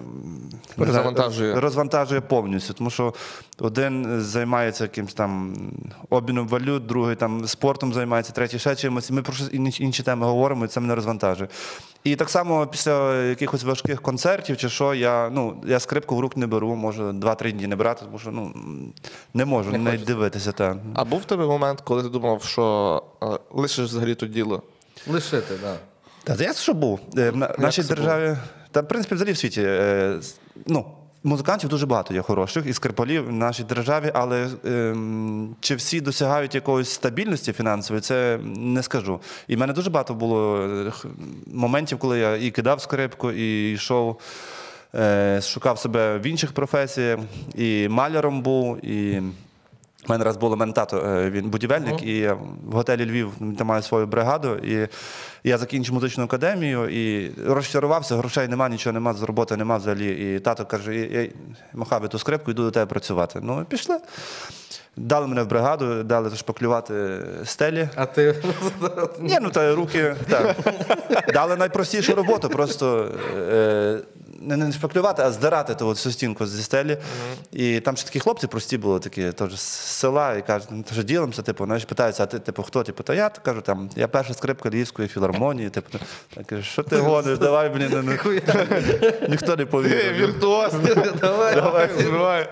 Розвантажує. 0.78 1.60
розвантажує 1.60 2.22
повністю, 2.22 2.74
тому 2.74 2.90
що 2.90 3.14
один 3.60 4.22
займається 4.22 4.84
якимось 4.84 5.14
там 5.14 5.56
обміном 6.10 6.48
валют, 6.48 6.86
другий 6.86 7.16
там 7.16 7.48
спортом 7.48 7.94
займається, 7.94 8.34
третій 8.34 8.60
ще 8.60 8.76
чимось. 8.76 9.10
І 9.10 9.14
ми 9.14 9.22
про 9.22 9.34
інші 9.80 10.04
теми 10.04 10.26
говоримо, 10.26 10.66
і 10.66 10.68
це 10.68 10.80
мене 10.80 10.96
розвантажує. 10.96 11.11
І 12.04 12.16
так 12.16 12.30
само 12.30 12.68
після 12.68 13.16
якихось 13.24 13.64
важких 13.64 14.02
концертів 14.02 14.58
чи 14.58 14.70
що, 14.70 14.94
я, 14.94 15.30
ну, 15.30 15.64
я 15.66 15.80
скрипку 15.80 16.16
в 16.16 16.20
рук 16.20 16.38
не 16.38 16.48
беру, 16.48 16.76
можу 16.76 17.04
2-3 17.04 17.52
дні 17.52 17.68
не 17.68 17.76
брати, 17.76 18.06
тому 18.06 18.20
що 18.20 18.32
ну, 18.32 18.52
не 19.34 19.46
можу 19.46 19.72
не, 19.72 19.98
дивитися. 19.98 20.52
Та. 20.52 20.76
А 20.94 21.04
був 21.04 21.20
в 21.20 21.26
тебе 21.26 21.46
момент, 21.46 21.82
коли 21.82 22.04
ти 22.04 22.10
думав, 22.10 22.44
що 22.44 23.04
а, 23.20 23.40
лишиш 23.52 23.86
взагалі 23.86 24.16
то 24.16 24.26
діло? 24.26 24.62
Лишити, 25.08 25.54
так. 25.62 25.78
Та 26.24 26.44
ясно, 26.44 26.62
що 26.62 26.74
був. 26.74 27.00
Е, 27.18 27.30
В 27.32 27.38
нашій 27.60 27.84
державі, 27.84 28.38
та 28.72 28.82
в 28.82 28.88
принципі, 28.88 29.16
взагалі 29.16 29.34
в 29.34 29.38
світі. 29.38 29.62
е, 29.66 30.20
Ну, 30.68 30.86
музикантів 31.24 31.70
дуже 31.70 31.86
багато 31.86 32.14
є 32.14 32.22
хороших 32.22 32.66
і 32.66 32.74
скрипалів 32.74 33.28
в 33.28 33.32
нашій 33.32 33.64
державі, 33.64 34.12
але 34.14 34.48
ем, 34.66 35.56
чи 35.60 35.76
всі 35.76 36.02
досягають 36.02 36.56
якоїсь 36.56 36.90
стабільності 36.90 37.54
фінансової, 37.54 38.02
це 38.02 38.40
не 38.44 38.84
скажу. 38.84 39.20
І 39.48 39.56
в 39.56 39.60
мене 39.60 39.74
дуже 39.74 39.90
багато 39.90 40.14
було 40.14 40.58
е, 40.62 40.92
моментів, 41.54 41.98
коли 41.98 42.20
я 42.20 42.36
і 42.36 42.52
кидав 42.52 42.82
скрипку, 42.82 43.32
і 43.32 43.72
йшов. 43.72 44.20
е, 44.96 45.40
Шукав 45.44 45.80
себе 45.80 46.18
в 46.18 46.26
інших 46.26 46.52
професіях, 46.52 47.20
і 47.56 47.88
маляром 47.90 48.42
був, 48.42 48.86
і 48.86 49.22
у 50.08 50.12
мене 50.12 50.24
раз 50.24 50.38
було 50.38 50.56
мене 50.58 50.74
тато, 50.74 50.98
е, 50.98 51.30
він 51.30 51.50
будівельник, 51.50 52.04
і 52.04 52.18
я 52.18 52.34
в 52.34 52.72
готелі 52.72 53.06
Львів 53.06 53.32
там 53.58 53.68
маю 53.68 53.82
свою 53.82 54.08
бригаду. 54.08 54.56
І 54.56 54.88
я 55.44 55.58
закінчив 55.58 55.94
музичну 55.94 56.24
академію 56.24 56.90
і 56.90 57.32
розчарувався, 57.46 58.16
грошей 58.16 58.48
нема, 58.48 58.70
нічого 58.70 58.94
нема, 58.94 59.14
з 59.14 59.22
роботи 59.22 59.58
нема 59.58 59.78
взагалі. 59.78 60.36
І 60.36 60.40
тато 60.40 60.66
каже: 60.66 60.96
я, 60.96 61.30
махав 61.74 62.10
ту 62.10 62.20
скрипку, 62.20 62.52
йду 62.52 62.64
до 62.64 62.72
тебе 62.72 62.86
працювати. 62.86 63.40
Ну, 63.44 63.66
пішли. 63.70 64.00
Дали 64.98 65.28
мене 65.28 65.44
в 65.44 65.48
бригаду, 65.48 66.04
дали 66.04 66.36
шпаклювати 66.36 67.20
стелі. 67.46 67.90
А 67.96 68.06
ти 68.06 68.36
Ні, 69.20 69.38
ну 69.42 69.50
та 69.50 69.76
руки 69.76 70.16
так. 70.30 70.56
Дали 71.34 71.56
найпростішу 71.56 72.16
роботу, 72.16 72.50
просто 72.50 73.12
е, 73.38 74.00
не, 74.42 74.58
не 74.58 74.72
шпаклювати, 74.72 75.22
а 75.22 75.32
здирати 75.32 75.76
ту 75.76 75.88
от 75.88 75.96
всю 75.96 76.14
стінку 76.14 76.46
зі 76.46 76.64
стелі. 76.64 76.98
І 77.52 77.80
там 77.80 77.98
ще 77.98 78.06
такі 78.06 78.20
хлопці 78.20 78.48
прості 78.48 78.78
були, 78.78 79.00
такі 79.00 79.32
теж 79.32 79.60
з 79.60 79.62
села, 79.62 80.36
і 80.36 80.48
кажуть, 80.48 80.68
ну 80.72 80.84
то 80.90 80.94
що 80.94 81.04
ділимося, 81.04 81.42
типу, 81.42 81.66
знаєш, 81.66 81.86
питаються, 81.86 82.24
а 82.24 82.26
ти 82.26 82.40
типу, 82.40 82.64
хто? 82.64 82.84
Типу, 82.84 83.04
та 83.04 83.14
я 83.14 83.30
то 83.30 83.42
кажу, 83.42 83.62
там, 83.62 83.90
я 83.96 84.08
перша 84.08 84.34
скрипка 84.34 84.70
Львівської 84.70 85.08
філармонії. 85.08 85.70
Типу, 85.70 85.98
я 86.38 86.44
кажу, 86.44 86.64
що 86.64 86.84
ти 86.84 86.98
гониш, 86.98 87.38
давай 87.38 87.70
мені 87.70 87.88
не, 87.88 88.02
не, 88.02 88.18
ніхто 89.30 89.56
не 89.56 89.66
повірив. 89.66 90.14
Віртуоз! 90.14 90.74
давай. 91.22 91.56
Давай, 91.56 91.90
зривай. 91.98 92.50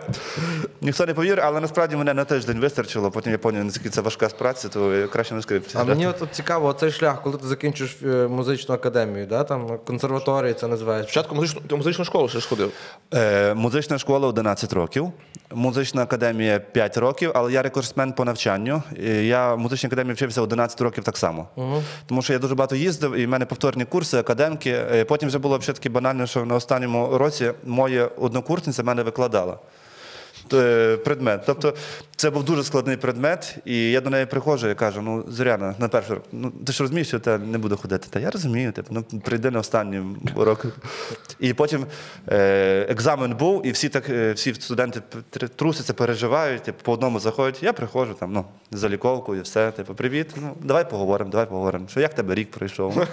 Ніхто 0.82 1.06
не 1.06 1.14
повірив, 1.14 1.44
але 1.48 1.60
насправді 1.60 1.96
мене 1.96 2.14
на 2.14 2.26
тиждень 2.26 2.60
вистачило, 2.60 3.12
потім 3.12 3.32
я 3.32 3.38
поняв, 3.38 3.66
наскільки 3.66 3.90
це 3.90 4.02
важка 4.02 4.30
праця, 4.30 4.70
то 4.70 4.96
я 4.96 5.08
краще 5.08 5.36
на 5.36 5.42
скрипці. 5.42 5.78
А 5.78 5.84
мені 5.84 6.08
от, 6.08 6.22
от 6.22 6.30
цікаво, 6.32 6.74
цей 6.74 6.92
шлях, 6.92 7.22
коли 7.24 7.38
ти 7.38 7.48
закінчиш 7.48 7.98
е, 8.04 8.28
музичну 8.28 8.76
академію, 8.76 9.26
да? 9.26 9.44
там 9.44 9.80
консерваторію 9.86 10.54
це 10.54 10.68
називається. 10.68 11.12
Спочатку 11.12 11.36
музичну, 11.36 11.62
ти 11.68 11.76
музичну 11.80 12.06
школу 12.06 12.30
ще 12.30 12.40
ж 12.40 12.48
ходив. 12.50 12.72
Е, 13.14 13.54
музична 13.54 13.98
школа 13.98 14.28
11 14.28 14.74
років, 14.74 15.12
музична 15.54 16.04
академія 16.04 16.60
5 16.60 16.98
років, 16.98 17.32
але 17.36 17.52
я 17.54 17.62
рекордсмен 17.62 18.14
по 18.14 18.26
навчанню. 18.26 18.84
І 19.04 19.10
Я 19.28 19.54
в 19.54 19.60
музичній 19.60 19.88
академії 19.88 20.14
вчився 20.14 20.42
11 20.42 20.82
років 20.82 21.04
так 21.04 21.18
само. 21.18 21.48
Тому 22.06 22.22
що 22.22 22.34
я 22.34 22.40
дуже 22.40 22.56
багато 22.56 22.76
їздив, 22.76 23.16
і 23.16 23.26
в 23.26 23.30
мене 23.30 23.46
повторні 23.46 23.86
курси, 23.86 24.18
академки. 24.18 24.72
Е, 24.72 25.06
Потім 25.06 25.30
вже 25.30 25.38
було 25.40 25.58
взагалі 25.58 25.76
таки 25.76 25.90
банально, 25.90 26.28
що 26.28 26.46
на 26.46 26.56
останньому 26.56 27.18
році 27.18 27.52
моя 27.66 28.06
однокурсниця 28.06 28.84
мене 28.84 29.04
викладала. 29.04 29.58
Е, 30.54 30.98
Предмет. 30.98 31.42
Тобто 31.46 31.74
це 32.16 32.30
був 32.30 32.44
дуже 32.44 32.64
складний 32.64 32.98
предмет, 32.98 33.58
і 33.66 33.92
я 33.92 34.02
до 34.02 34.10
неї 34.10 34.26
приходжу 34.26 34.70
і 34.70 34.76
кажу: 34.76 35.02
ну, 35.02 35.26
Зоряна, 35.28 35.76
на 35.80 35.88
перший 35.88 36.16
рок, 36.16 36.24
ну 36.32 36.52
ти 36.66 36.72
ж 36.74 36.84
розумієш, 36.84 37.08
що 37.08 37.22
я 37.26 37.38
не 37.38 37.58
буду 37.58 37.78
ходити. 37.78 38.08
Та 38.10 38.20
я 38.20 38.30
розумію, 38.30 38.72
типу, 38.72 38.88
ну 38.92 39.20
прийди 39.20 39.52
на 39.52 39.60
останній 39.60 40.02
урок. 40.36 40.66
І 41.40 41.54
потім 41.54 41.86
е, 42.28 42.86
екзамен 42.90 43.36
був, 43.36 43.68
і 43.68 43.72
всі 43.72 43.90
так, 43.90 44.10
е, 44.10 44.32
всі 44.32 44.54
студенти 44.54 45.02
трусяться, 45.56 45.94
переживають, 45.94 46.64
типу, 46.64 46.84
по 46.84 46.92
одному 46.92 47.20
заходять. 47.20 47.64
Я 47.64 47.74
приходжу 47.74 48.14
там, 48.20 48.34
ну, 48.34 48.46
за 48.72 48.90
ліковкою, 48.90 49.42
все, 49.42 49.72
типу, 49.72 49.96
привіт. 49.96 50.34
Ну, 50.36 50.56
давай 50.62 50.90
поговоримо, 50.90 51.32
давай 51.32 51.46
поговоримо. 51.46 51.88
Що 51.88 52.00
як 52.00 52.14
тебе 52.14 52.36
рік 52.36 52.52
пройшов? 52.52 53.08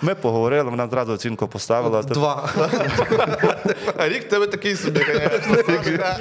Ми 0.00 0.14
поговорили, 0.14 0.70
вона 0.70 0.84
одразу 0.84 1.12
оцінку 1.12 1.48
поставила. 1.48 2.02
Два. 2.02 2.50
А 3.96 4.08
рік 4.08 4.28
тебе 4.28 4.46
такий 4.46 4.76
собі, 4.76 5.00
звісно. 5.00 6.16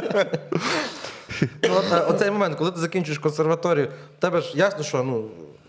Ну, 1.62 1.74
от, 1.76 1.92
е, 1.92 2.00
оцей 2.00 2.30
момент, 2.30 2.56
коли 2.56 2.70
ти 2.70 2.80
закінчуєш 2.80 3.18
консерваторію, 3.18 3.88
в 4.18 4.20
тебе 4.20 4.40
ж 4.40 4.52
ясно, 4.54 4.84
що 4.84 5.02
ну, 5.02 5.24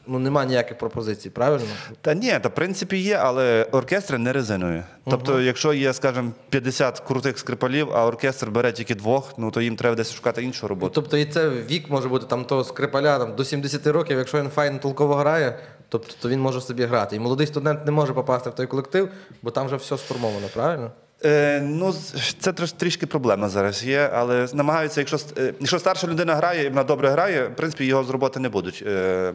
ну 0.08 0.19
нема 0.19 0.45
ніяких 0.45 0.78
пропозицій, 0.78 1.30
правильно? 1.30 1.65
Та 2.02 2.13
ні, 2.13 2.39
та 2.41 2.50
в 2.50 2.56
принципі 2.56 2.98
є, 2.98 3.15
але 3.21 3.63
оркестри 3.71 4.17
не 4.17 4.34
резинові. 4.34 4.84
Тобто, 5.10 5.41
якщо 5.41 5.74
є, 5.74 5.93
скажімо, 5.93 6.32
50 6.50 7.00
крутих 7.00 7.39
скрипалів, 7.39 7.88
а 7.93 8.06
оркестр 8.06 8.50
бере 8.50 8.71
тільки 8.71 8.95
двох, 8.95 9.34
ну 9.38 9.52
то 9.52 9.62
їм 9.62 9.76
треба 9.76 9.95
десь 9.95 10.13
шукати 10.13 10.43
іншу 10.43 10.67
роботу. 10.67 10.91
Тобто 10.95 11.17
і 11.17 11.26
це 11.26 11.50
вік 11.50 11.89
може 11.89 12.10
бути 12.10 12.26
там 12.26 12.45
того 12.45 12.63
скрипаля 12.63 13.19
там, 13.19 13.36
до 13.36 13.45
70 13.45 13.88
років, 13.88 14.17
якщо 14.17 14.41
він 14.41 14.50
файно 14.50 14.80
толково 14.80 15.15
грає, 15.15 15.60
тобто 15.89 16.13
то 16.21 16.30
він 16.30 16.39
може 16.39 16.62
собі 16.62 16.86
грати. 16.86 17.15
І 17.15 17.19
молодий 17.19 17.48
студент 17.48 17.86
не 17.86 17.91
може 17.91 18.13
попасти 18.13 18.50
в 18.50 18.56
той 18.56 18.67
колектив, 18.67 19.10
бо 19.41 19.52
там 19.52 19.65
вже 19.65 19.76
все 19.76 19.98
сформовано, 19.98 20.48
правильно? 20.54 20.91
Е, 21.25 21.61
ну, 21.61 21.93
це 22.39 22.53
трішки 22.53 23.05
проблема 23.05 23.49
зараз 23.49 23.83
є, 23.83 24.09
але 24.13 24.47
намагаються, 24.53 25.01
якщо, 25.01 25.17
е, 25.38 25.53
якщо 25.59 25.79
старша 25.79 26.07
людина 26.07 26.35
грає 26.35 26.65
і 26.65 26.69
вона 26.69 26.83
добре 26.83 27.09
грає, 27.09 27.47
в 27.47 27.55
принципі, 27.55 27.85
його 27.85 28.03
з 28.03 28.09
роботи 28.09 28.39
не 28.39 28.49
будуть 28.49 28.83
е, 28.88 29.33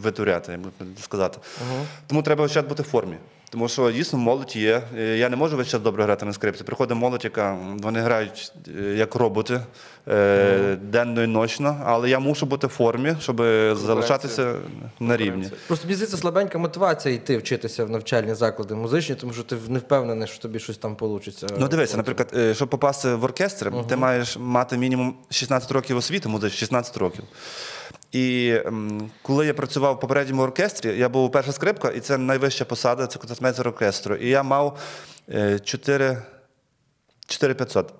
витуряти, 0.00 0.52
як 0.52 0.88
сказати. 1.02 1.38
Угу. 1.60 1.86
Тому 2.06 2.22
треба 2.22 2.48
бути 2.68 2.82
в 2.82 2.86
формі. 2.86 3.16
Тому 3.50 3.68
що 3.68 3.92
дійсно 3.92 4.18
молодь 4.18 4.56
є. 4.56 4.82
Е, 4.98 5.16
Я 5.16 5.28
не 5.28 5.36
можу 5.36 5.56
весь 5.56 5.68
час 5.68 5.80
добре 5.80 6.04
грати 6.04 6.26
на 6.26 6.32
скрипці. 6.32 6.64
Приходить 6.64 6.96
молодь, 6.96 7.24
яка 7.24 7.58
вони 7.82 8.00
грають 8.00 8.52
е, 8.78 8.82
як 8.82 9.14
роботи 9.14 9.60
е, 10.08 10.76
денно 10.82 11.22
і 11.22 11.26
ночно, 11.26 11.82
але 11.84 12.10
я 12.10 12.18
мушу 12.18 12.46
бути 12.46 12.66
в 12.66 12.70
формі, 12.70 13.16
щоб 13.20 13.36
залишатися 13.76 14.54
на 15.00 15.16
рівні. 15.16 15.50
Просто 15.66 15.86
мені 15.86 15.94
здається, 15.94 16.16
слабенька 16.16 16.58
мотивація 16.58 17.14
йти 17.14 17.38
вчитися 17.38 17.84
в 17.84 17.90
навчальні 17.90 18.34
заклади 18.34 18.74
музичні, 18.74 19.14
тому 19.14 19.32
що 19.32 19.42
ти 19.42 19.56
не 19.68 19.78
впевнений, 19.78 20.28
що 20.28 20.38
тобі 20.38 20.58
щось 20.58 20.78
там 20.78 20.96
вийде. 21.00 21.32
Ну 21.58 21.68
дивися, 21.68 21.96
наприклад, 21.96 22.32
е, 22.36 22.54
щоб 22.54 22.68
попасти 22.68 23.14
в 23.14 23.24
оркестр, 23.24 23.72
ти 23.88 23.96
маєш 23.96 24.36
мати 24.38 24.76
мінімум 24.76 25.14
16 25.30 25.72
років 25.72 25.96
освіти, 25.96 26.28
музичної 26.28 26.58
16 26.58 26.96
років. 26.96 27.24
І 28.12 28.54
ем, 28.66 29.10
коли 29.22 29.46
я 29.46 29.54
працював 29.54 29.94
в 29.94 30.00
попередньому 30.00 30.42
оркестрі, 30.42 30.98
я 30.98 31.08
був 31.08 31.32
перша 31.32 31.52
скрипка, 31.52 31.88
і 31.88 32.00
це 32.00 32.18
найвища 32.18 32.64
посада, 32.64 33.06
це 33.06 33.18
концертмейстер 33.18 33.68
оркестру. 33.68 34.14
І 34.16 34.28
я 34.28 34.42
мав 34.42 34.78
е, 35.28 35.58
4 35.58 36.22
4500. 37.26 37.99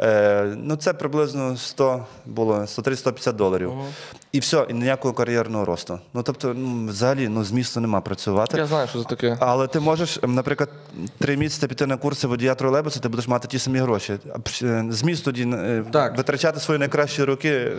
Е, 0.00 0.56
ну, 0.56 0.76
це 0.76 0.92
приблизно 0.92 1.56
100 1.56 2.04
було 2.26 2.54
130-150 2.54 3.32
доларів. 3.32 3.72
І 4.32 4.38
все, 4.38 4.66
і 4.68 4.72
ніякого 4.72 5.14
кар'єрного 5.14 5.64
росту. 5.64 5.98
Ну, 6.14 6.22
тобто, 6.22 6.54
ну, 6.54 6.86
взагалі, 6.88 7.28
ну, 7.28 7.44
змісту 7.44 7.80
нема 7.80 8.00
працювати. 8.00 8.58
Я 8.58 8.66
знаю, 8.66 8.88
що 8.88 8.98
це 8.98 9.08
таке. 9.08 9.36
Але 9.40 9.66
ти 9.66 9.80
можеш, 9.80 10.18
наприклад, 10.22 10.70
три 11.18 11.36
місяці 11.36 11.66
піти 11.66 11.86
на 11.86 11.96
курси 11.96 12.26
водія 12.26 12.54
тролейбуса, 12.54 13.00
ти 13.00 13.08
будеш 13.08 13.28
мати 13.28 13.48
ті 13.48 13.58
самі 13.58 13.78
гроші. 13.78 14.18
Е, 14.62 14.84
Зміст 14.90 15.24
тоді 15.24 15.42
е, 15.42 15.84
Так. 15.92 16.16
витрачати 16.16 16.60
свої 16.60 16.80
найкращі 16.80 17.24
роки. 17.24 17.72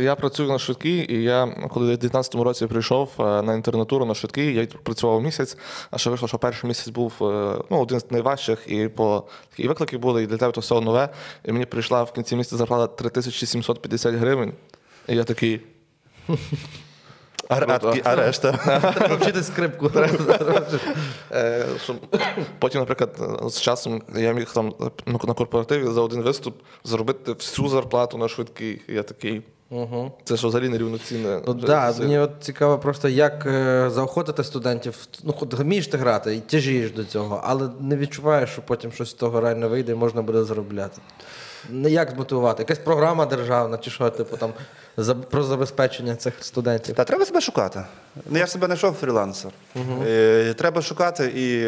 Я 0.00 0.14
працюю 0.14 0.48
на 0.48 0.58
швидкій, 0.58 1.06
і 1.08 1.22
я, 1.22 1.46
коли 1.70 1.94
в 1.94 1.98
19-му 1.98 2.44
році 2.44 2.66
прийшов 2.66 3.10
на 3.18 3.54
інтернатуру 3.54 4.04
на 4.04 4.14
швидкій, 4.14 4.54
я 4.54 4.66
працював 4.82 5.22
місяць, 5.22 5.56
а 5.90 5.98
ще 5.98 6.10
вийшло, 6.10 6.28
що 6.28 6.38
перший 6.38 6.68
місяць 6.68 6.88
був 6.88 7.12
ну, 7.70 7.80
один 7.80 8.00
з 8.00 8.10
найважчих, 8.10 8.58
і 8.66 8.88
по 8.88 9.24
такі 9.50 9.68
виклики 9.68 9.98
були, 9.98 10.22
і 10.22 10.26
для 10.26 10.36
тебе 10.36 10.52
то 10.52 10.60
все 10.60 10.80
нове. 10.80 11.08
І 11.44 11.52
мені 11.52 11.64
прийшла 11.66 12.02
в 12.02 12.12
кінці 12.12 12.36
місяця 12.36 12.56
зарплата 12.56 12.94
3750 12.94 14.14
гривень. 14.14 14.52
І 15.08 15.16
я 15.16 15.24
такий. 15.24 15.60
А, 17.48 17.54
а, 17.54 17.94
а 18.04 18.16
решта. 18.16 18.52
Треба 18.94 19.16
вчити 19.20 19.42
скрипку. 19.42 19.90
Е, 21.32 21.66
потім, 22.58 22.80
наприклад, 22.80 23.40
з 23.52 23.60
часом 23.60 24.02
я 24.16 24.32
міг 24.32 24.52
там 24.52 24.74
на 25.06 25.18
на 25.24 25.34
корпоративі 25.34 25.86
за 25.86 26.00
один 26.00 26.22
виступ 26.22 26.62
заробити 26.84 27.32
всю 27.32 27.68
зарплату 27.68 28.18
на 28.18 28.28
швидкий. 28.28 28.82
Я 28.88 29.02
такий. 29.02 29.42
Це 30.24 30.36
ж 30.36 30.46
взагалі 30.46 30.68
нерівноцінне. 30.68 31.40
Ну 31.46 31.54
да, 31.54 31.94
мені 31.98 32.18
от 32.18 32.30
цікаво 32.40 32.78
просто, 32.78 33.08
як 33.08 33.46
е, 33.46 33.90
заохотити 33.90 34.44
студентів. 34.44 35.06
Ну, 35.24 35.32
хоч 35.32 35.54
вмієш 35.54 35.86
ти 35.86 35.96
грати 35.96 36.36
і 36.36 36.40
тяжієш 36.40 36.90
до 36.90 37.04
цього, 37.04 37.40
але 37.44 37.68
не 37.80 37.96
відчуваєш, 37.96 38.50
що 38.50 38.62
потім 38.62 38.92
щось 38.92 39.10
з 39.10 39.14
того 39.14 39.40
реально 39.40 39.68
вийде 39.68 39.92
і 39.92 39.94
можна 39.94 40.22
буде 40.22 40.44
заробляти. 40.44 41.00
Ну, 41.70 41.88
Як 41.88 42.10
змотивувати? 42.10 42.62
Якась 42.62 42.78
програма 42.78 43.26
державна, 43.26 43.78
чи 43.78 43.90
що, 43.90 44.10
типу 44.10 44.36
там 44.36 44.52
за, 44.96 45.14
про 45.14 45.42
забезпечення 45.42 46.16
цих 46.16 46.34
студентів. 46.40 46.94
Та 46.94 47.04
треба 47.04 47.24
себе 47.24 47.40
шукати. 47.40 47.84
Ну, 48.30 48.38
я 48.38 48.46
ж 48.46 48.52
себе 48.52 48.66
знайшов 48.66 48.94
фрілансер. 48.94 49.50
Е, 50.06 50.54
Треба 50.58 50.82
шукати, 50.82 51.32
і, 51.36 51.60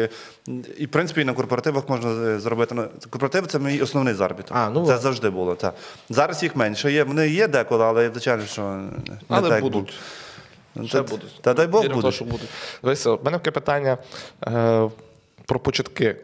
і 0.77 0.85
в 0.85 0.91
принципі 0.91 1.21
і 1.21 1.25
на 1.25 1.33
корпоративах 1.33 1.89
можна 1.89 2.29
е, 2.29 2.39
зробити. 2.39 2.75
Ну, 2.75 2.87
Корпоративи 3.09 3.47
це 3.47 3.59
мій 3.59 3.81
основний 3.81 4.13
заробіток. 4.13 4.57
А, 4.57 4.69
ну 4.69 4.85
це 4.85 4.97
завжди 4.97 5.29
було. 5.29 5.55
Так. 5.55 5.73
Зараз 6.09 6.43
їх 6.43 6.55
менше 6.55 6.91
є. 6.91 7.03
Вони 7.03 7.29
є 7.29 7.47
деколи, 7.47 7.83
але 7.85 8.09
звичайно, 8.09 8.45
що 8.45 8.61
не 8.61 8.89
Але 9.29 9.49
так 9.49 9.61
будуть. 9.61 9.93
Ще 10.85 10.97
Та- 10.97 11.03
будуть. 11.03 11.41
Та 11.41 11.53
дай 11.53 11.67
Бог 11.67 11.81
Віримо 11.83 11.99
в 11.99 12.01
буде. 12.01 12.11
те, 12.11 12.15
що 12.15 12.25
будуть. 12.25 12.49
Дивися, 12.83 13.11
в 13.11 13.25
мене 13.25 13.37
таке 13.37 13.51
питання 13.51 13.97
е, 14.47 14.89
про 15.45 15.59
початки. 15.59 16.15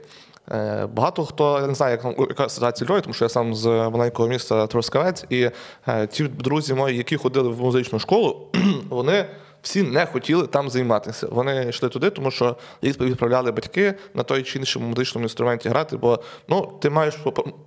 Е, 0.52 0.86
багато 0.86 1.26
хто, 1.26 1.60
я 1.62 1.68
не 1.68 1.76
знаю, 1.76 2.00
як, 2.04 2.30
яка 2.30 2.50
ситуація 2.50 2.88
Львові, 2.90 3.02
тому 3.02 3.14
що 3.14 3.26
я 3.26 3.30
сам 3.30 3.56
з 3.56 3.68
маленького 3.68 4.30
міста 4.30 4.68
Трускавець, 4.68 5.26
і 5.30 5.50
е, 5.88 6.08
ті 6.08 6.24
друзі 6.24 6.74
мої, 6.74 6.98
які 6.98 7.18
ходили 7.18 7.50
в 7.50 7.62
музичну 7.62 8.00
школу, 8.00 8.48
вони 8.90 9.26
всі 9.62 9.84
не 9.84 10.06
хотіли 10.06 10.48
там 10.48 10.70
займатися. 10.70 11.28
Вони 11.32 11.66
йшли 11.70 11.90
туди, 11.90 12.10
тому 12.10 12.32
що 12.32 12.56
їх 12.82 13.00
відправляли 13.00 13.52
батьки 13.52 13.94
на 14.14 14.24
той 14.24 14.44
чи 14.44 14.60
іншому 14.60 14.88
музичному 14.88 15.26
інструменті 15.26 15.70
грати, 15.70 15.98
бо 15.98 16.20
ну, 16.48 16.74
ти 16.82 16.90
маєш 16.90 17.18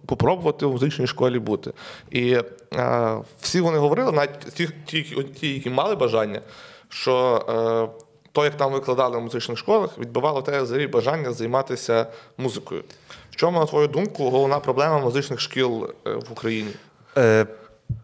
попробувати 0.07 0.67
в 0.67 0.73
музичній 0.73 1.07
школі 1.07 1.39
бути. 1.39 1.73
І 2.11 2.37
е, 2.75 3.17
всі 3.41 3.61
вони 3.61 3.79
говорили, 3.79 4.13
навіть 4.13 4.39
ті, 4.55 4.69
ті, 4.87 5.03
ті, 5.41 5.55
які 5.55 5.71
мали 5.71 5.97
бажання, 5.97 6.41
що 6.89 7.45
е, 7.49 8.04
то, 8.35 8.45
як 8.45 8.55
там 8.57 8.73
викладали 8.73 9.19
в 9.19 9.21
музичних 9.21 9.59
школах, 9.59 9.99
відбивало 9.99 10.43
те 10.43 10.63
взагалі 10.63 10.87
бажання 10.87 11.33
займатися 11.33 12.07
музикою. 12.39 12.85
В 13.31 13.37
чому, 13.37 13.59
на 13.59 13.67
твою 13.67 13.89
думку, 13.89 14.31
головна 14.31 14.59
проблема 14.59 14.99
музичних 14.99 15.41
шкіл 15.41 15.91
е, 16.07 16.11
в 16.15 16.33
Україні? 16.33 16.71
Е, 17.17 17.47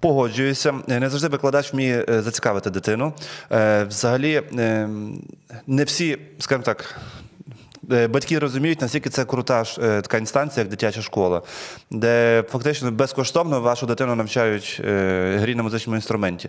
Погоджуюся. 0.00 0.74
Не 0.86 1.10
завжди 1.10 1.28
викладач 1.28 1.72
вміє 1.72 2.04
е, 2.08 2.22
зацікавити 2.22 2.70
дитину. 2.70 3.12
Е, 3.52 3.84
Взагалі, 3.84 4.42
е, 4.58 4.88
не 5.66 5.84
всі, 5.84 6.18
скажімо 6.38 6.64
так. 6.64 7.00
Е, 7.92 8.08
Батьки 8.08 8.38
розуміють, 8.38 8.80
наскільки 8.80 9.10
це 9.10 9.24
крута 9.24 9.64
е, 9.78 10.00
така 10.00 10.18
інстанція, 10.18 10.62
як 10.62 10.70
дитяча 10.70 11.02
школа, 11.02 11.42
де 11.90 12.44
фактично 12.50 12.90
безкоштовно 12.90 13.60
вашу 13.60 13.86
дитину 13.86 14.14
навчають 14.14 14.80
е, 14.84 15.36
грі 15.40 15.54
на 15.54 15.62
музичному 15.62 15.96
інструменті. 15.96 16.48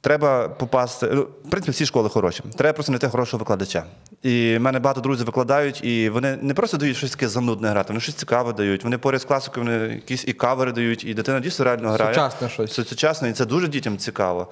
Треба 0.00 0.48
попасти. 0.48 1.10
ну, 1.12 1.22
В 1.22 1.50
принципі, 1.50 1.72
всі 1.72 1.86
школи 1.86 2.08
хороші. 2.08 2.42
Треба 2.56 2.72
просто 2.72 2.90
знайти 2.90 3.08
хорошого 3.08 3.38
викладача. 3.38 3.84
І 4.22 4.56
в 4.58 4.60
мене 4.60 4.78
багато 4.78 5.00
друзів 5.00 5.26
викладають, 5.26 5.84
і 5.84 6.08
вони 6.08 6.38
не 6.42 6.54
просто 6.54 6.76
дають 6.76 6.96
щось 6.96 7.10
таке 7.10 7.28
занудне 7.28 7.68
грати, 7.68 7.88
вони 7.88 8.00
щось 8.00 8.14
цікаве 8.14 8.52
дають. 8.52 8.84
Вони 8.84 8.98
поряд 8.98 9.20
з 9.20 9.24
класикою 9.24 9.66
вони 9.66 9.94
якісь 9.94 10.24
і 10.28 10.32
кавери 10.32 10.72
дають, 10.72 11.04
і 11.04 11.14
дитина 11.14 11.40
дійсно 11.40 11.64
реально 11.64 11.90
грає. 11.90 12.14
Сучасне 12.14 12.48
щось. 12.48 12.72
Сучасне, 12.72 13.28
і 13.28 13.32
це 13.32 13.44
дуже 13.44 13.68
дітям 13.68 13.98
цікаво. 13.98 14.48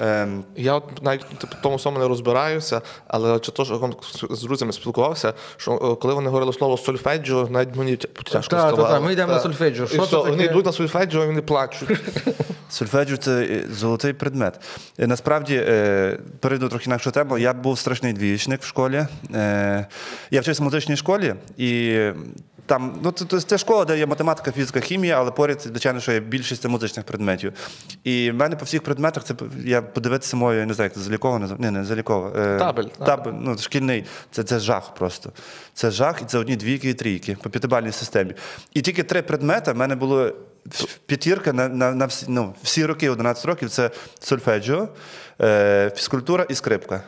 Ем, 0.00 0.44
Я 0.56 0.74
от 0.74 1.02
навіть 1.02 1.24
типу, 1.24 1.56
в 1.58 1.62
тому 1.62 1.78
самому 1.78 2.02
не 2.02 2.08
розбираюся, 2.08 2.82
але 3.06 3.38
чи 3.38 3.52
то, 3.52 3.64
що 3.64 3.90
з 4.30 4.42
друзями 4.42 4.72
спілкувався, 4.72 5.34
що 5.56 5.72
е, 5.72 6.02
коли 6.02 6.14
вони 6.14 6.26
говорили 6.26 6.52
слово 6.52 6.76
сольфеджіо, 6.76 7.48
навіть 7.50 7.76
мені 7.76 7.96
тяжко 7.96 8.22
Та, 8.24 8.40
та, 8.40 8.42
ставало. 8.42 8.88
та, 8.88 9.00
ми 9.00 9.12
йдемо 9.12 9.32
на 9.32 9.40
сольфеджіо. 9.40 9.86
Що 9.86 10.06
це 10.06 10.16
Вони 10.16 10.44
йдуть 10.44 10.66
на 10.66 10.72
сольфеджіо 10.72 11.24
і 11.24 11.26
вони 11.26 11.42
плачуть. 11.42 11.88
Сольфеджіо 12.70 13.16
це 13.16 13.42
е, 13.42 13.64
золотий 13.72 14.12
предмет. 14.12 14.60
Е, 14.98 15.06
Насправді, 15.06 15.64
е, 15.68 16.18
перейду 16.40 16.68
трохи 16.68 16.90
на 16.90 16.96
іншу 16.96 17.10
тему. 17.10 17.38
Я 17.38 17.52
був 17.52 17.78
страшний 17.78 18.12
двієчник 18.12 18.62
в 18.62 18.66
школі. 18.66 19.06
Е, 19.34 19.86
Я 20.30 20.40
вчився 20.40 20.62
в 20.62 20.64
музичній 20.64 20.96
школі, 20.96 21.34
і 21.56 22.00
там, 22.70 22.92
ну, 23.02 23.12
це, 23.12 23.40
це, 23.40 23.58
школа, 23.58 23.84
де 23.84 23.98
є 23.98 24.06
математика, 24.06 24.52
фізика, 24.52 24.80
хімія, 24.80 25.18
але 25.18 25.30
поряд, 25.30 25.60
звичайно, 25.60 26.00
що 26.00 26.12
є 26.12 26.20
більшість 26.20 26.68
музичних 26.68 27.06
предметів. 27.06 27.52
І 28.04 28.30
в 28.30 28.34
мене 28.34 28.56
по 28.56 28.64
всіх 28.64 28.82
предметах 28.82 29.24
це 29.24 29.34
я 29.64 29.82
подивитися 29.82 30.36
мою, 30.36 30.60
я 30.60 30.66
не 30.66 30.74
знаю, 30.74 30.86
як 30.86 30.94
це 30.94 31.00
заліково 31.00 31.38
називається. 31.38 31.70
Не 31.70 31.84
заліково. 31.84 32.32
Е, 32.36 32.58
Табель, 32.58 32.84
Табель, 32.84 33.32
ну, 33.32 33.58
шкільний. 33.58 34.04
Це, 34.30 34.42
це 34.42 34.58
жах 34.58 34.94
просто. 34.94 35.32
Це 35.74 35.90
жах, 35.90 36.22
і 36.22 36.24
це 36.24 36.38
одні 36.38 36.56
двійки 36.56 36.90
і 36.90 36.94
трійки 36.94 37.36
по 37.42 37.50
п'ятибальній 37.50 37.92
системі. 37.92 38.34
І 38.74 38.82
тільки 38.82 39.02
три 39.02 39.22
предмети 39.22 39.72
в 39.72 39.76
мене 39.76 39.96
було 39.96 40.32
п'ятірка 41.06 41.52
на, 41.52 41.68
на, 41.68 41.92
на 41.92 42.06
всі, 42.06 42.26
ну, 42.28 42.54
всі 42.62 42.86
роки, 42.86 43.10
11 43.10 43.44
років, 43.44 43.70
це 43.70 43.90
сольфеджіо, 44.20 44.88
е, 45.40 45.92
фізкультура 45.96 46.46
і 46.48 46.54
скрипка. 46.54 47.02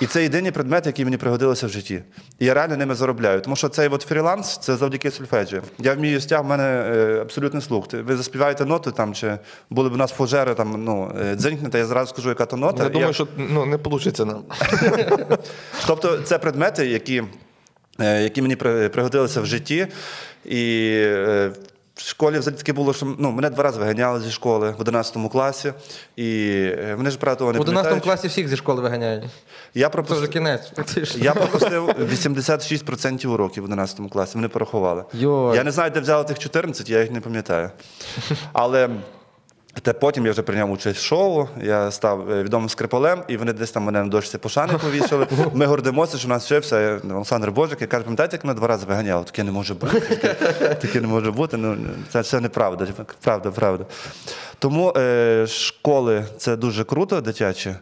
І 0.00 0.06
це 0.06 0.22
єдині 0.22 0.50
предмети, 0.50 0.88
які 0.88 1.04
мені 1.04 1.16
пригодилися 1.16 1.66
в 1.66 1.70
житті. 1.70 2.02
І 2.38 2.44
я 2.44 2.54
реально 2.54 2.76
ними 2.76 2.94
заробляю. 2.94 3.40
Тому 3.40 3.56
що 3.56 3.68
цей 3.68 3.88
от 3.88 4.02
фріланс 4.02 4.58
це 4.58 4.76
завдяки 4.76 5.10
сольфеджіо. 5.10 5.62
Я 5.78 5.94
вмію 5.94 6.20
стяг, 6.20 6.42
в 6.42 6.46
мене 6.46 6.64
е, 6.64 7.18
абсолютний 7.20 7.62
слух. 7.62 7.86
Ви 7.92 8.16
заспіваєте 8.16 8.64
ноту 8.64 8.90
там, 8.90 9.14
чи 9.14 9.38
були 9.70 9.88
б 9.88 9.92
у 9.92 9.96
нас 9.96 10.12
фужери, 10.12 10.54
там, 10.54 10.84
ну, 10.84 11.16
е, 11.20 11.34
дзенькнете, 11.36 11.78
я 11.78 11.86
зразу 11.86 12.10
скажу, 12.10 12.28
яка 12.28 12.46
то 12.46 12.56
нота. 12.56 12.82
Я 12.82 12.88
думаю, 12.88 13.06
Я- 13.08 13.12
що 13.14 13.28
ну, 13.36 13.66
не 13.66 13.76
вийде 13.76 14.24
нам. 14.24 14.44
Тобто 15.86 16.18
це 16.18 16.38
предмети, 16.38 16.86
які, 16.86 17.22
е, 18.00 18.22
які 18.22 18.42
мені 18.42 18.56
при- 18.56 18.88
пригодилися 18.88 19.40
в 19.40 19.46
житті. 19.46 19.86
І 20.44 20.90
е, 21.02 21.52
в 22.04 22.08
школі 22.08 22.38
взагалі 22.38 22.58
таке 22.58 22.72
було, 22.72 22.94
що 22.94 23.14
ну, 23.18 23.30
мене 23.30 23.50
два 23.50 23.64
рази 23.64 23.78
виганяли 23.78 24.20
зі 24.20 24.30
школи 24.30 24.74
в 24.78 24.80
11 24.80 25.16
класі. 25.32 25.72
І 26.16 26.48
е, 26.78 26.94
вони 26.96 27.10
ж 27.10 27.18
правда 27.18 27.38
того 27.38 27.52
не 27.52 27.58
В 27.58 27.62
11 27.62 28.02
класі 28.02 28.28
всіх 28.28 28.48
зі 28.48 28.56
школи 28.56 28.82
виганяють. 28.82 29.24
Я 29.24 29.30
Це 29.30 29.74
вже 29.74 29.90
пропустив, 29.90 30.30
кінець. 30.30 30.72
Я 31.16 31.32
пропустив 31.32 31.88
86% 31.88 33.26
уроків 33.26 33.62
в 33.62 33.66
11 33.66 34.00
класі. 34.12 34.32
Вони 34.34 34.48
порахували. 34.48 35.04
Йо. 35.12 35.52
Я 35.54 35.64
не 35.64 35.70
знаю, 35.70 35.90
де 35.90 36.00
взяли 36.00 36.24
тих 36.24 36.38
14, 36.38 36.90
я 36.90 37.00
їх 37.00 37.10
не 37.10 37.20
пам'ятаю. 37.20 37.70
Але 38.52 38.88
те 39.80 39.92
потім 39.92 40.26
я 40.26 40.32
вже 40.32 40.42
прийняв 40.42 40.70
участь 40.70 41.00
в 41.00 41.02
шоу, 41.02 41.48
я 41.62 41.90
став 41.90 42.30
е, 42.30 42.42
відомим 42.42 42.68
скрипалем, 42.68 43.22
і 43.28 43.36
вони 43.36 43.52
десь 43.52 43.70
там 43.70 43.82
мене 43.82 44.02
на 44.02 44.08
дошці 44.08 44.38
пошани 44.38 44.78
повішали. 44.78 45.26
Ми 45.52 45.66
гордимося, 45.66 46.18
що 46.18 46.28
у 46.28 46.30
нас 46.30 46.44
вчився 46.44 46.76
е, 46.76 47.00
Олександр 47.10 47.50
Божик. 47.50 47.80
Я 47.80 47.86
каже, 47.86 48.04
пам'ятаєте, 48.04 48.36
як 48.36 48.44
мене 48.44 48.58
два 48.58 48.68
рази 48.68 48.86
виганяло. 48.86 49.24
Таке 49.24 49.44
не 49.44 49.52
може 49.52 49.74
бути. 49.74 50.00
Таке, 50.00 50.34
таке 50.74 51.00
не 51.00 51.06
може 51.06 51.30
бути. 51.30 51.56
Ну, 51.56 51.76
це 52.12 52.20
все 52.20 52.40
неправда. 52.40 52.86
Правда, 53.20 53.50
правда. 53.50 53.84
Тому 54.62 54.92
е, 54.96 55.46
школи 55.48 56.24
це 56.36 56.56
дуже 56.56 56.84
круто, 56.84 57.20
дитячі. 57.20 57.74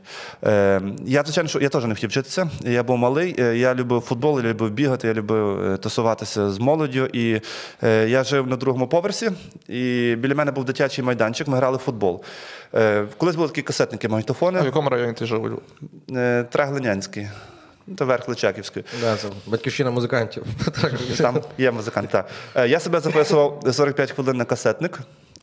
Е, 0.44 0.80
я, 1.04 1.22
звичайно, 1.22 1.50
я 1.60 1.68
теж 1.68 1.84
не 1.84 1.94
хотів 1.94 2.10
вчитися. 2.10 2.50
Я 2.60 2.82
був 2.82 2.98
малий, 2.98 3.34
е, 3.38 3.56
я 3.56 3.74
любив 3.74 4.00
футбол, 4.00 4.40
я 4.40 4.50
любив 4.50 4.70
бігати, 4.70 5.08
я 5.08 5.14
любив 5.14 5.72
е, 5.72 5.76
тусуватися 5.76 6.50
з 6.50 6.58
молоддю. 6.58 7.06
І 7.12 7.40
е, 7.82 8.08
я 8.08 8.24
жив 8.24 8.46
на 8.46 8.56
другому 8.56 8.86
поверсі, 8.88 9.30
і 9.68 10.14
біля 10.18 10.34
мене 10.34 10.52
був 10.52 10.64
дитячий 10.64 11.04
майданчик, 11.04 11.48
ми 11.48 11.56
грали 11.56 11.76
в 11.76 11.80
футбол. 11.80 12.24
Е, 12.74 13.06
колись 13.16 13.36
були 13.36 13.48
такі 13.48 13.62
касетники, 13.62 14.08
А 14.10 14.62
в 14.62 14.64
якому 14.64 14.88
районі 14.88 15.12
ти 15.12 15.26
жив? 15.26 15.62
е, 16.16 16.44
Треглинянський. 16.50 17.28
Ну, 17.86 17.96
Це 17.98 18.04
верх 18.04 18.28
Личаківський. 18.28 18.84
Да, 19.00 19.16
батьківщина 19.46 19.90
музикантів. 19.90 20.44
Там 21.18 21.40
є 21.58 21.70
музикант. 21.70 22.10
Так. 22.10 22.28
Е, 22.54 22.68
Я 22.68 22.80
себе 22.80 23.00
записував 23.00 23.62
45 23.72 24.10
хвилин 24.10 24.36
на 24.36 24.44
касетник 24.44 25.00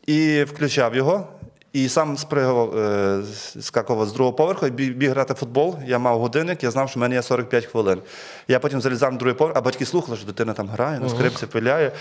і 0.08 0.44
включав 0.44 0.96
його. 0.96 1.28
І 1.74 1.90
сам 1.90 2.18
спригав, 2.18 2.78
е, 2.78 3.22
скакував 3.62 4.08
з 4.08 4.14
другого 4.14 4.36
поверху 4.36 4.68
і 4.68 4.72
біг, 4.72 4.96
біг 4.96 5.10
грати 5.10 5.34
в 5.34 5.38
футбол. 5.38 5.76
Я 5.88 6.00
мав 6.00 6.20
годинник, 6.20 6.64
я 6.64 6.72
знав, 6.72 6.90
що 6.90 7.00
в 7.00 7.02
мене 7.02 7.16
є 7.16 7.22
45 7.22 7.66
хвилин. 7.66 8.02
Я 8.48 8.60
потім 8.60 8.82
залізав 8.82 9.12
на 9.12 9.18
другий 9.18 9.36
поверх, 9.36 9.58
а 9.58 9.62
батьки 9.62 9.86
слухали, 9.86 10.18
що 10.18 10.26
дитина 10.26 10.54
там 10.54 10.68
грає, 10.68 11.00
на 11.00 11.10
скрипці 11.10 11.46
пиляє. 11.46 11.92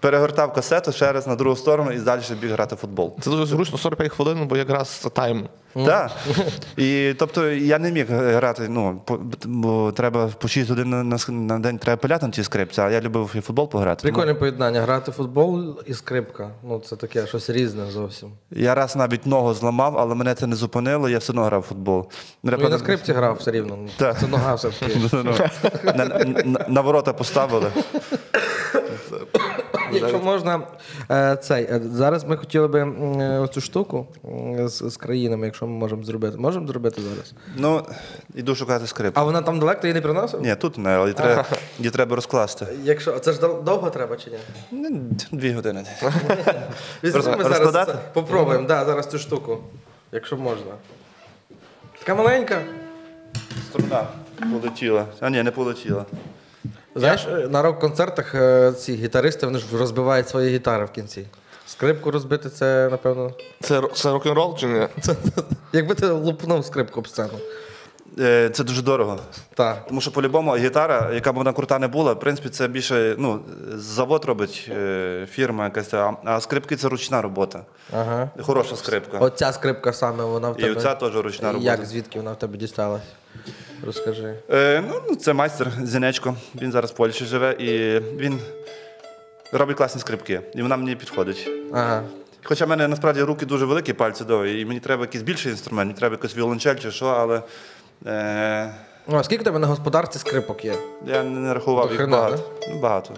Перегортав 0.00 0.52
касету 0.52 0.92
ще 0.92 1.12
раз 1.12 1.26
на 1.26 1.36
другу 1.36 1.56
сторону 1.56 1.92
і 1.92 1.98
далі 1.98 2.20
біг 2.40 2.52
грати 2.52 2.74
в 2.74 2.78
футбол. 2.78 3.16
Це 3.20 3.30
дуже 3.30 3.46
зручно 3.46 3.78
45 3.78 4.12
хвилин, 4.12 4.46
бо 4.46 4.56
якраз 4.56 5.06
тайм. 5.12 5.48
Так. 5.84 6.10
І 6.76 7.14
тобто 7.18 7.50
я 7.50 7.78
не 7.78 7.92
міг 7.92 8.06
грати, 8.10 8.68
ну, 8.68 9.02
бо 9.44 9.92
треба 9.92 10.26
по 10.26 10.48
6 10.48 10.70
годин 10.70 10.90
на, 10.90 11.18
на, 11.28 11.58
день 11.58 11.78
треба 11.78 11.96
пиляти 11.96 12.26
на 12.26 12.32
цій 12.32 12.44
скрипці, 12.44 12.80
а 12.80 12.90
я 12.90 13.00
любив 13.00 13.30
і 13.34 13.40
футбол 13.40 13.70
пограти. 13.70 14.02
Прикольне 14.02 14.34
поєднання. 14.34 14.80
Грати 14.80 15.10
в 15.10 15.14
футбол 15.14 15.80
і 15.86 15.94
скрипка. 15.94 16.50
Ну, 16.68 16.78
це 16.78 16.96
таке 16.96 17.26
щось 17.26 17.50
різне 17.50 17.86
зовсім. 17.90 18.28
Я 18.50 18.74
раз 18.74 18.96
навіть 18.96 19.26
ногу 19.26 19.54
зламав, 19.54 19.98
але 19.98 20.14
мене 20.14 20.34
це 20.34 20.46
не 20.46 20.56
зупинило, 20.56 21.08
я 21.08 21.18
все 21.18 21.32
одно 21.32 21.44
грав 21.44 21.60
в 21.60 21.64
футбол. 21.64 22.08
Ну, 22.42 22.52
і 22.52 22.68
на 22.68 22.78
скрипці 22.78 23.12
грав 23.12 23.36
все 23.36 23.50
рівно. 23.50 23.78
Ну. 23.82 23.88
Це 24.20 24.26
нога 24.26 24.54
все-таки. 24.54 25.00
ну, 25.12 25.34
на, 25.84 26.04
на, 26.44 26.66
на 26.68 26.80
ворота 26.80 27.12
поставили. 27.12 27.70
Якщо 29.98 30.18
можна, 30.18 30.60
е, 31.10 31.36
цей, 31.36 31.64
е, 31.64 31.80
зараз 31.92 32.24
ми 32.24 32.36
хотіли 32.36 32.68
би 32.68 32.80
е, 32.80 33.38
оцю 33.38 33.60
штуку 33.60 34.06
з, 34.64 34.90
з 34.90 34.96
країнами, 34.96 35.46
якщо 35.46 35.66
ми 35.66 35.72
можемо 35.78 36.02
зробити. 36.04 36.36
Можемо 36.38 36.66
зробити 36.66 37.02
зараз? 37.02 37.32
Ну, 37.56 37.82
іду 38.34 38.54
шукати 38.54 38.86
скрипку. 38.86 39.20
А 39.20 39.24
вона 39.24 39.42
там 39.42 39.58
далеко, 39.58 39.80
ти 39.80 39.88
її 39.88 39.94
не 39.94 40.00
приносив? 40.00 40.42
Ні, 40.42 40.54
тут 40.54 40.78
не, 40.78 40.90
але 40.90 41.02
її 41.02 41.14
треба, 41.14 41.44
її 41.78 41.90
треба 41.90 42.16
розкласти. 42.16 42.66
Якщо 42.82 43.18
це 43.18 43.32
ж 43.32 43.40
довго 43.40 43.90
треба 43.90 44.16
чи 44.16 44.30
ні? 44.30 44.36
Ну, 44.70 45.00
Дві 45.32 45.52
години. 45.52 45.84
Візьмемо 47.04 47.26
Роз- 47.26 47.42
зараз 47.42 47.86
це. 47.86 47.94
Попробуємо, 48.12 48.66
да, 48.68 48.84
зараз 48.84 49.06
цю 49.06 49.18
штуку. 49.18 49.58
Якщо 50.12 50.36
можна. 50.36 50.72
Така 51.98 52.14
маленька. 52.14 52.62
Струна 53.70 54.06
полетіла. 54.52 55.04
А 55.20 55.30
ні, 55.30 55.42
не 55.42 55.50
полетіла. 55.50 56.04
Знаєш, 56.96 57.26
е, 57.26 57.48
на 57.48 57.62
рок-концертах 57.62 58.34
е, 58.34 58.72
ці 58.72 58.94
гітаристи 58.94 59.46
вони 59.46 59.58
ж 59.58 59.64
розбивають 59.78 60.28
свої 60.28 60.54
гітари 60.54 60.84
в 60.84 60.90
кінці. 60.90 61.26
Скрипку 61.66 62.10
розбити 62.10 62.50
це, 62.50 62.88
напевно. 62.90 63.32
Це, 63.60 63.82
це 63.94 64.10
рок-н-рол 64.12 64.58
чи 64.58 64.66
ні? 64.66 64.86
Якби 65.72 65.94
ти 65.94 66.06
лупнув 66.06 66.64
скрипку 66.64 67.00
об 67.00 67.08
сцену. 67.08 67.32
Е, 68.18 68.50
Це 68.52 68.64
дуже 68.64 68.82
дорого. 68.82 69.18
Так. 69.54 69.86
Тому 69.88 70.00
що 70.00 70.12
по-любому 70.12 70.56
гітара, 70.56 71.10
яка 71.14 71.32
б 71.32 71.36
вона 71.36 71.52
крута 71.52 71.78
не 71.78 71.88
була, 71.88 72.12
в 72.12 72.20
принципі, 72.20 72.48
це 72.48 72.68
більше 72.68 73.14
ну, 73.18 73.40
завод 73.74 74.24
робить 74.24 74.70
фірма 75.30 75.64
якась, 75.64 75.94
а, 75.94 76.40
скрипки 76.40 76.76
це 76.76 76.88
ручна 76.88 77.22
робота. 77.22 77.62
Ага. 77.92 78.30
Хороша 78.42 78.76
скрипка. 78.76 79.18
Оця 79.18 79.52
скрипка 79.52 79.92
саме, 79.92 80.24
вона 80.24 80.50
в 80.50 80.56
тебе. 80.56 80.68
І 80.68 80.72
оця 80.72 80.94
теж 80.94 81.16
ручна 81.16 81.52
робота. 81.52 81.70
Як 81.70 81.84
звідки 81.84 82.18
вона 82.18 82.32
в 82.32 82.38
тебе 82.38 82.58
дісталась? 82.58 83.02
Розкажи. 83.86 84.34
Е, 84.50 84.84
ну, 84.88 84.94
ну, 85.08 85.16
це 85.16 85.32
майстер 85.32 85.72
Зінечко. 85.82 86.34
Він 86.62 86.72
зараз 86.72 86.90
в 86.90 86.94
Польщі 86.94 87.24
живе 87.24 87.52
і 87.52 88.00
він 88.16 88.40
робить 89.52 89.76
класні 89.76 90.00
скрипки. 90.00 90.40
І 90.54 90.62
вона 90.62 90.76
мені 90.76 90.96
підходить. 90.96 91.50
Ага. 91.72 92.02
Хоча 92.44 92.64
в 92.64 92.68
мене 92.68 92.88
насправді 92.88 93.22
руки 93.22 93.46
дуже 93.46 93.64
великі, 93.64 93.92
пальці 93.92 94.24
довгі, 94.24 94.60
і 94.60 94.64
мені 94.64 94.80
треба 94.80 95.02
якийсь 95.02 95.22
більший 95.24 95.52
інструмент, 95.52 95.88
мені 95.88 95.98
треба 95.98 96.14
якийсь 96.14 96.36
віолончель 96.36 96.74
чи 96.74 96.90
що, 96.90 97.06
але 97.06 97.42
е, 98.06 98.74
Ну, 99.08 99.16
а 99.16 99.24
скільки 99.24 99.44
тебе 99.44 99.58
на 99.58 99.66
господарці 99.66 100.18
скрипок 100.18 100.64
є? 100.64 100.74
я 101.06 101.22
не 101.22 101.54
рахував 101.54 101.88
їх 101.88 101.96
хрена, 101.96 102.16
багато. 102.16 102.42
Ну, 102.68 102.80
багато. 102.80 103.14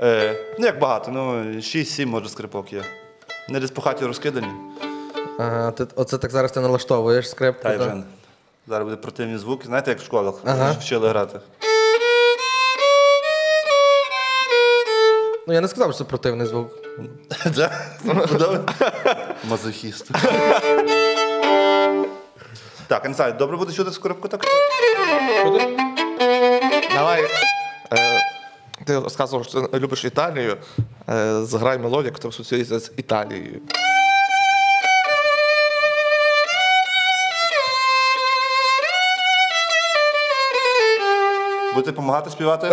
Е, 0.00 0.34
ну, 0.58 0.66
як 0.66 0.78
багато, 0.78 1.10
ну 1.10 1.32
6-7 1.56 2.06
може 2.06 2.28
скрипок 2.28 2.72
є. 2.72 2.82
Не 3.48 3.60
десь 3.60 3.70
по 3.70 3.82
хаті 3.82 4.04
розкидані. 4.04 4.48
Ага, 5.38 5.70
ти, 5.70 5.86
оце 5.96 6.18
так 6.18 6.30
зараз 6.30 6.52
ти 6.52 6.60
налаштовуєш 6.60 7.30
скрипку. 7.30 7.62
Та 7.62 7.74
й 7.74 7.78
вже. 7.78 8.02
Зараз 8.70 8.84
буде 8.84 8.96
противні 8.96 9.38
звуки. 9.38 9.66
Знаєте, 9.66 9.90
як 9.90 10.00
в 10.00 10.04
школах 10.04 10.34
Ага. 10.44 10.72
вчили 10.72 11.08
грати. 11.08 11.40
Ну 15.46 15.54
я 15.54 15.60
не 15.60 15.68
сказав, 15.68 15.90
що 15.94 15.98
це 15.98 16.04
противний 16.04 16.46
звук. 16.46 16.70
Мазохіст. 19.48 20.10
Так, 22.86 23.06
я 23.18 23.32
добре 23.32 23.56
буде 23.56 23.72
чути 23.72 23.90
скрипку 23.92 24.28
так? 24.28 24.44
Давай. 26.94 27.24
Е, 27.92 28.20
ти 28.84 28.98
розказував, 28.98 29.46
що 29.46 29.62
ти 29.62 29.78
любиш 29.78 30.04
Італію. 30.04 30.56
Е, 31.08 31.42
зграй 31.42 31.78
мелодію, 31.78 32.12
яка 32.14 32.28
асоціюється 32.28 32.78
з 32.78 32.92
Італією. 32.96 33.60
Будете 41.74 41.90
допомагати 41.90 42.30
співати? 42.30 42.68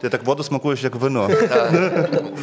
Ти 0.00 0.08
так 0.08 0.24
воду 0.24 0.42
смакуєш, 0.42 0.82
як 0.84 0.94
вино. 0.94 1.30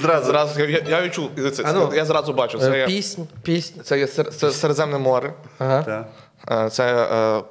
Зразу. 0.02 0.26
Зразу, 0.32 0.60
я, 0.66 0.82
я, 0.90 1.02
відчув, 1.02 1.30
це, 1.54 1.64
А 1.66 1.74
ну. 1.74 1.92
я 1.96 2.06
зразу 2.06 2.34
бачу, 2.34 2.60
це 2.60 2.72
Е, 2.72 2.78
є, 2.80 2.86
Піснь, 2.86 3.22
піснь. 3.44 3.82
це 3.84 4.00
є 4.00 4.08
Сер- 4.08 4.30
це 4.32 4.52
Середземне 4.52 4.98
море, 4.98 5.34
Ага. 5.60 5.84
Так. 5.84 6.08
е, 6.66 6.70
це 6.70 7.08
е, 7.40 7.44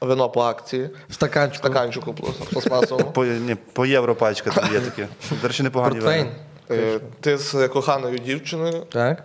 вино 0.00 0.28
по 0.30 0.40
акції, 0.42 0.90
В 1.08 1.14
стаканчику. 1.14 1.58
стаканчику 1.68 2.12
плас- 2.12 2.50
пластмасовому. 2.52 3.10
По, 3.10 3.24
ні, 3.24 3.54
по 3.72 3.86
євро 3.86 4.14
пачка 4.14 4.50
там 4.50 4.64
є 4.74 4.80
такі. 4.80 5.06
До 5.42 5.48
речі, 5.48 5.62
непогані 5.62 5.94
Портвейн. 5.94 6.26
вина. 6.68 6.82
Е, 6.94 7.00
Ти 7.20 7.38
з 7.38 7.68
коханою 7.68 8.18
дівчиною, 8.18 8.84
Так. 8.92 9.22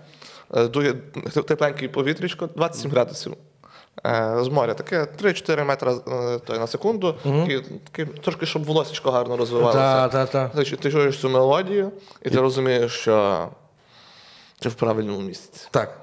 Е, 0.56 0.68
дує 0.68 0.94
тепленький 1.48 1.88
повітрячко, 1.88 2.48
27 2.56 2.92
градусів. 2.92 3.34
Е, 4.06 4.38
з 4.42 4.48
моря 4.48 4.74
таке 4.74 5.08
3-4 5.22 5.66
метри 5.66 5.92
е, 5.92 6.40
той, 6.40 6.60
на 6.60 6.68
секунду, 6.68 7.16
такі, 7.24 7.62
такі, 7.92 8.12
трошки, 8.12 8.46
щоб 8.46 8.64
волосечко 8.64 9.12
гарно 9.12 9.38
розвивалося. 9.38 9.78
Та, 9.78 10.08
та, 10.08 10.26
та. 10.26 10.64
Ти, 10.64 10.76
ти 10.76 10.92
чуєш 10.92 11.20
цю 11.20 11.30
мелодію, 11.30 11.92
і 12.22 12.30
ти 12.30 12.42
розумієш, 12.42 12.92
що 12.92 13.48
ти 14.60 14.70
в 14.70 14.74
правильному 14.74 15.22
місці. 15.22 15.68
Так. 15.72 15.98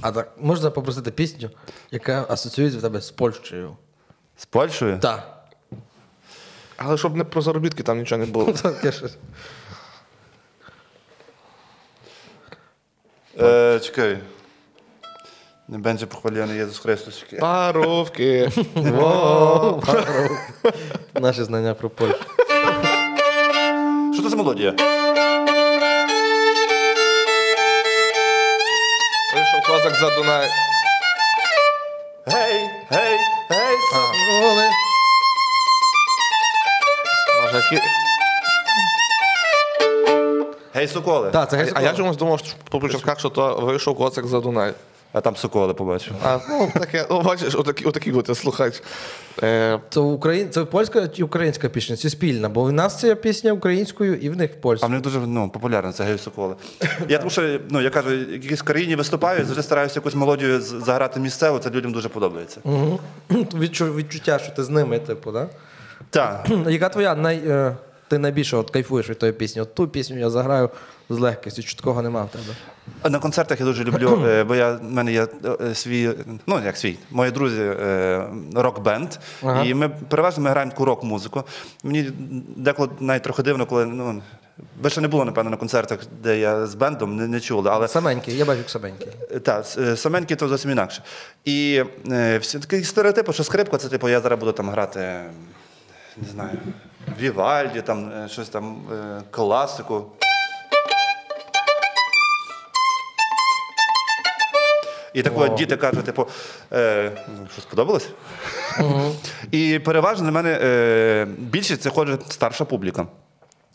А 0.00 0.12
так, 0.12 0.32
можна 0.40 0.70
попросити 0.70 1.10
пісню, 1.10 1.50
яка 1.90 2.26
асоціюється 2.28 2.78
в 2.78 2.82
тебе 2.82 3.00
з 3.00 3.10
Польщею? 3.10 3.76
З 4.36 4.46
Польщею? 4.46 4.98
Так. 4.98 5.38
Але 6.76 6.98
щоб 6.98 7.16
не 7.16 7.24
про 7.24 7.42
заробітки 7.42 7.82
там 7.82 7.98
нічого 7.98 8.18
не 8.18 8.26
було. 8.26 8.54
Е, 13.40 13.80
чекай. 13.80 14.18
Не 15.68 15.78
będzie 15.78 16.06
pochwalony 16.06 16.56
Jezus 16.56 16.78
Chrystus. 16.78 17.20
Чекай. 17.20 17.40
Паровки. 17.40 18.50
Наші 21.20 21.44
знання 21.44 21.74
про 21.74 21.90
Польщу. 21.90 22.24
Що 24.14 24.22
це 24.22 24.28
за 24.28 24.36
мелодія? 24.36 24.74
Вийшов 29.34 29.62
козак 29.66 29.94
за 29.94 30.16
Дунай. 30.16 30.48
Гей, 32.26 32.70
гей, 32.90 33.18
гей. 33.50 33.76
Може, 37.42 37.56
які... 37.56 37.97
Гей, 40.78 40.88
соколи. 40.88 41.30
Так, 41.30 41.50
це 41.50 41.56
а, 41.56 41.60
геть. 41.60 41.72
а 41.74 41.82
я 41.82 41.92
чомусь 41.92 42.16
думав, 42.16 42.38
що 42.38 42.48
по 42.70 42.80
початках, 42.80 43.18
що 43.18 43.28
то 43.28 43.56
вийшов 43.56 43.96
коцик 43.96 44.26
за 44.26 44.40
Дунай. 44.40 44.72
А 45.12 45.20
там 45.20 45.36
соколи 45.36 45.74
побачив. 45.74 46.12
А, 46.24 46.38
ну, 46.48 46.72
таке, 46.74 47.06
ну, 47.10 47.22
бачиш, 47.22 47.54
отакі, 47.54 47.84
отакі 47.84 48.12
от 48.12 48.38
слухач. 48.38 48.82
Е, 49.42 49.80
Це, 49.90 50.00
Україн... 50.00 50.50
це 50.50 50.64
польська 50.64 51.08
чи 51.08 51.24
українська 51.24 51.68
пісня? 51.68 51.96
Чи 51.96 52.10
спільна? 52.10 52.48
Бо 52.48 52.62
в 52.62 52.72
нас 52.72 53.00
це 53.00 53.14
пісня 53.14 53.52
українською 53.52 54.16
і 54.16 54.30
в 54.30 54.36
них 54.36 54.50
А 54.62 54.86
в 54.86 54.90
них 54.90 55.00
дуже 55.00 55.18
ну, 55.18 55.50
популярно 55.50 55.92
це 55.92 56.04
гей 56.04 56.18
соколи. 56.18 56.54
Я 57.08 57.18
тому 57.18 57.30
що, 57.30 57.58
ну, 57.70 57.80
я 57.80 57.90
кажу, 57.90 58.08
в 58.08 58.32
якійсь 58.32 58.62
країні 58.62 58.96
виступаю, 58.96 59.44
завжди 59.44 59.62
стараюся 59.62 59.94
якусь 59.96 60.14
мелодію 60.14 60.60
з- 60.60 60.84
заграти 60.84 61.20
місцево, 61.20 61.58
це 61.58 61.70
людям 61.70 61.92
дуже 61.92 62.08
подобається. 62.08 62.60
Відчу... 63.30 63.94
Відчуття, 63.94 64.38
що 64.38 64.52
ти 64.52 64.64
з 64.64 64.68
ними, 64.70 64.98
типу, 64.98 65.32
так? 65.32 65.50
Так. 66.10 66.48
Яка 66.68 66.88
твоя 66.88 67.14
най... 67.14 67.36
е, 67.46 67.76
ти 68.08 68.18
найбільше 68.18 68.56
от 68.56 68.70
кайфуєш 68.70 69.10
від 69.10 69.18
тої 69.18 69.32
пісні? 69.32 69.62
От 69.62 69.74
ту 69.74 69.88
пісню 69.88 70.18
я 70.18 70.30
заграю 70.30 70.70
з 71.10 71.18
легкістю, 71.18 71.62
чіткого 71.62 72.02
нема 72.02 72.24
в 72.24 72.30
тебе. 72.30 72.56
На 73.10 73.18
концертах 73.18 73.60
я 73.60 73.66
дуже 73.66 73.84
люблю, 73.84 74.22
е, 74.26 74.44
бо 74.44 74.54
я, 74.54 74.72
в 74.72 74.82
мене 74.82 75.12
є 75.12 75.26
е, 75.60 75.74
свій, 75.74 76.10
ну 76.46 76.60
як 76.64 76.76
свій, 76.76 76.98
мої 77.10 77.30
друзі, 77.30 77.62
е, 77.62 78.28
рок-бенд. 78.54 79.08
Ага. 79.42 79.64
І 79.64 79.74
ми 79.74 79.88
переважно 79.88 80.42
ми 80.42 80.50
граємо 80.50 80.72
таку 80.72 80.84
рок-музику. 80.84 81.44
Мені 81.84 82.10
деколи 82.56 82.88
навіть 83.00 83.22
трохи 83.22 83.42
дивно, 83.42 83.66
коли 83.66 83.86
ну, 83.86 84.22
ви 84.82 84.90
ще 84.90 85.00
не 85.00 85.08
було, 85.08 85.24
напевно, 85.24 85.50
на 85.50 85.56
концертах, 85.56 85.98
де 86.22 86.38
я 86.38 86.66
з 86.66 86.74
бендом, 86.74 87.16
не, 87.16 87.26
не 87.26 87.40
чули. 87.40 87.70
Але 87.72 87.88
Саменький, 87.88 88.36
я 88.36 88.44
бачу 88.44 88.62
саменький. 88.66 89.08
так, 89.42 89.66
саменькі 89.96 90.36
то 90.36 90.48
зовсім 90.48 90.70
інакше. 90.70 91.02
І 91.44 91.84
е, 92.10 92.38
всі 92.38 92.58
такі 92.58 92.84
стереотипи, 92.84 93.32
що 93.32 93.44
скрипка, 93.44 93.78
це 93.78 93.88
типу, 93.88 94.08
я 94.08 94.20
зараз 94.20 94.38
буду 94.38 94.52
там 94.52 94.70
грати, 94.70 95.00
не 96.16 96.28
знаю, 96.32 96.58
Вівальді, 97.20 97.82
там 97.82 98.12
е, 98.24 98.28
щось 98.28 98.48
там, 98.48 98.76
е, 98.92 99.22
класику. 99.30 100.06
І 105.14 105.22
так 105.22 105.32
от 105.36 105.54
діти 105.54 105.76
кажуть, 105.76 106.04
типу, 106.04 106.26
е, 106.72 107.12
ну, 107.28 107.48
що 107.52 107.62
сподобалось? 107.62 108.08
І 109.50 109.78
переважно 109.78 110.24
для 110.24 110.32
мене 110.32 110.58
е, 110.62 111.26
більше 111.38 111.76
це 111.76 111.90
ходить 111.90 112.32
старша 112.32 112.64
публіка. 112.64 113.06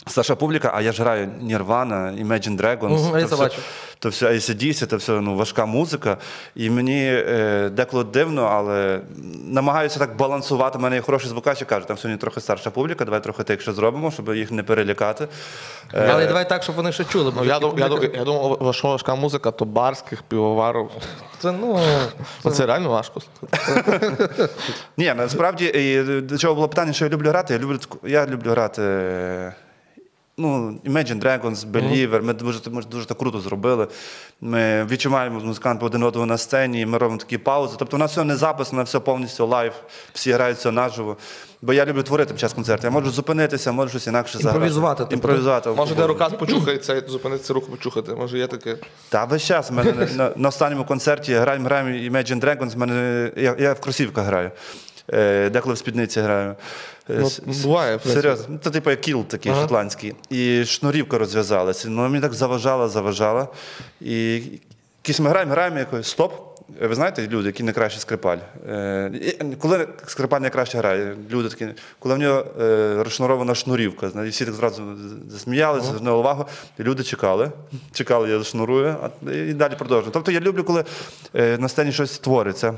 Старша 0.07 0.35
публіка, 0.35 0.71
а 0.75 0.81
я 0.81 0.91
ж 0.91 1.03
граю 1.03 1.29
Nirvana, 1.41 2.25
Imagine 2.27 2.57
Dragons. 2.61 3.05
Я 3.05 3.21
то 3.21 3.27
це 3.27 3.35
все- 3.35 3.43
бачу. 3.43 3.61
то 3.99 4.09
все 4.09 4.25
ACDC, 4.33 4.87
то 4.87 4.97
все 4.97 5.11
ну, 5.11 5.35
важка 5.35 5.65
музика. 5.65 6.17
І 6.55 6.69
мені 6.69 7.05
е, 7.05 7.69
деколи 7.73 8.03
дивно, 8.03 8.43
але 8.43 9.01
намагаюся 9.45 9.99
так 9.99 10.15
балансувати. 10.17 10.77
У 10.77 10.81
мене 10.81 10.95
є 10.95 11.01
хороший 11.01 11.29
звукач, 11.29 11.61
і 11.61 11.65
кажу, 11.65 11.85
там 11.85 11.97
сьогодні 11.97 12.21
трохи 12.21 12.41
старша 12.41 12.69
публіка, 12.69 13.05
давай 13.05 13.23
трохи 13.23 13.43
тихше 13.43 13.73
зробимо, 13.73 14.11
щоб 14.11 14.35
їх 14.35 14.51
не 14.51 14.63
перелякати. 14.63 15.27
Е, 15.93 16.09
Але 16.13 16.27
давай 16.27 16.49
так, 16.49 16.63
щоб 16.63 16.75
вони 16.75 16.91
ще 16.91 17.03
чули. 17.03 17.31
бо 17.31 17.41
ну, 17.41 17.47
я, 17.47 17.59
дум- 17.59 17.79
я, 17.79 17.87
дум- 17.89 18.17
я 18.17 18.23
думав, 18.23 18.57
важка 18.61 18.87
важка 18.87 19.15
музика, 19.15 19.51
то 19.51 19.65
барських, 19.65 20.23
півоварів. 20.23 20.89
Це, 21.39 21.51
ну, 21.51 21.79
Ну, 22.45 22.51
це 22.51 22.65
реально 22.65 22.89
важко. 22.89 23.21
Ні, 24.97 25.13
насправді 25.17 25.65
і 25.65 26.01
до 26.21 26.37
чого 26.37 26.55
було 26.55 26.67
питання, 26.67 26.93
що 26.93 27.05
я 27.05 27.11
люблю 27.11 27.29
грати. 27.29 27.53
Я 27.53 27.59
люблю 27.59 27.79
я 28.03 28.25
люблю 28.25 28.51
грати. 28.51 29.53
Ну, 30.37 30.79
Imagine 30.85 31.19
Dragons, 31.21 31.65
Believer, 31.71 32.21
ми 32.21 32.33
дуже, 32.33 32.59
ми 32.71 32.81
дуже 32.83 33.05
так 33.05 33.17
круто 33.17 33.39
зробили. 33.39 33.87
Ми 34.41 34.85
відчуваємо 34.85 35.39
з 35.39 35.43
музикантами 35.43 35.87
один 35.87 36.03
одного 36.03 36.25
на 36.25 36.37
сцені, 36.37 36.85
ми 36.85 36.97
робимо 36.97 37.19
такі 37.19 37.37
паузи. 37.37 37.75
Тобто 37.79 37.97
у 37.97 37.99
нас 37.99 38.11
все 38.11 38.23
не 38.23 38.35
записано, 38.35 38.83
все 38.83 38.99
повністю 38.99 39.47
лайв, 39.47 39.73
всі 40.13 40.31
грають 40.31 40.57
все 40.57 40.71
наживо. 40.71 41.17
Бо 41.61 41.73
я 41.73 41.85
люблю 41.85 42.03
творити 42.03 42.33
під 42.33 42.39
час 42.39 42.53
концерту. 42.53 42.87
Я 42.87 42.91
можу 42.91 43.11
зупинитися, 43.11 43.71
можу 43.71 43.89
щось 43.89 44.07
інакше 44.07 44.37
заграти. 44.37 44.55
Імпровізувати, 44.57 44.97
тобто. 44.97 45.15
Імпровізувати. 45.15 45.69
Може, 45.69 45.95
де 45.95 46.07
рука 46.07 46.29
почухається, 46.29 47.03
зупинитися 47.07 47.53
руку 47.53 47.71
почухати. 47.71 48.15
Може, 48.15 48.37
є 48.37 48.47
таке. 48.47 48.77
Та 49.09 49.25
весь 49.25 49.43
час. 49.43 49.71
У 49.71 49.73
мене 49.73 49.91
на, 49.91 50.05
на, 50.05 50.31
на 50.35 50.49
останньому 50.49 50.85
концерті 50.85 51.33
граємо, 51.33 51.65
граємо 51.65 51.89
Imagine 51.89 52.39
Dragons, 52.39 52.77
мене, 52.77 53.31
я, 53.37 53.55
я 53.59 53.73
в 53.73 53.79
кросівках 53.79 54.25
граю. 54.25 54.51
Е, 55.13 55.49
деколи 55.49 55.73
в 55.75 55.77
спідниці 55.77 56.21
граю. 56.21 56.55
Е, 57.09 57.23
Ну, 57.45 57.53
буває. 57.63 57.99
Серйозно. 58.05 58.45
Ну, 58.49 58.59
Це 58.63 58.69
типу 58.69 58.89
як 58.89 59.01
кіл 59.01 59.25
такий 59.25 59.51
шотландський. 59.61 60.13
І 60.29 60.65
шнурівка 60.65 61.17
розв'язалася. 61.17 61.89
Ну, 61.89 62.01
мені 62.01 62.21
так 62.21 62.33
заважала, 62.33 62.89
заважала. 62.89 63.47
І 64.01 64.41
якісь 65.03 65.19
ми 65.19 65.29
граємо, 65.29 65.51
граємо 65.51 65.79
якось 65.79 66.07
стоп. 66.07 66.52
Е, 66.81 66.87
Ви 66.87 66.95
знаєте, 66.95 67.27
люди, 67.27 67.47
які 67.47 67.63
найкраще 67.63 67.99
скрипаль. 67.99 68.37
Е, 68.69 69.11
коли 69.59 69.87
скрипаль 70.07 70.39
найкраще 70.41 70.77
грає, 70.77 71.15
люди 71.31 71.49
такі, 71.49 71.67
коли 71.99 72.15
в 72.15 72.17
нього 72.17 72.45
е, 72.61 72.95
розшнурована 73.03 73.55
шнурівка, 73.55 74.09
знаєте, 74.09 74.31
всі 74.31 74.45
так 74.45 74.53
зразу 74.53 74.83
засміялися, 75.29 75.85
звернули 75.87 76.17
увагу, 76.17 76.45
і 76.79 76.83
люди 76.83 77.03
чекали. 77.03 77.51
Чекали, 77.91 78.29
я 78.29 78.37
зашнурую, 78.37 78.95
а 79.03 79.31
і 79.31 79.53
далі 79.53 79.73
продовжую. 79.77 80.11
Тобто 80.11 80.31
я 80.31 80.39
люблю, 80.39 80.63
коли 80.63 80.83
е, 81.35 81.57
на 81.57 81.69
сцені 81.69 81.91
щось 81.91 82.19
твориться, 82.19 82.73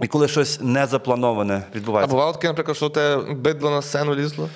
і 0.00 0.06
коли 0.06 0.28
щось 0.28 0.60
незаплановане 0.62 1.62
А 1.72 1.76
відбувається. 1.76 2.10
бувало 2.10 2.32
таке, 2.32 2.48
наприклад, 2.48 2.76
що 2.76 2.88
тебе 2.88 3.34
бидло 3.34 3.70
на 3.70 3.82
сцену 3.82 4.14
лізло? 4.14 4.48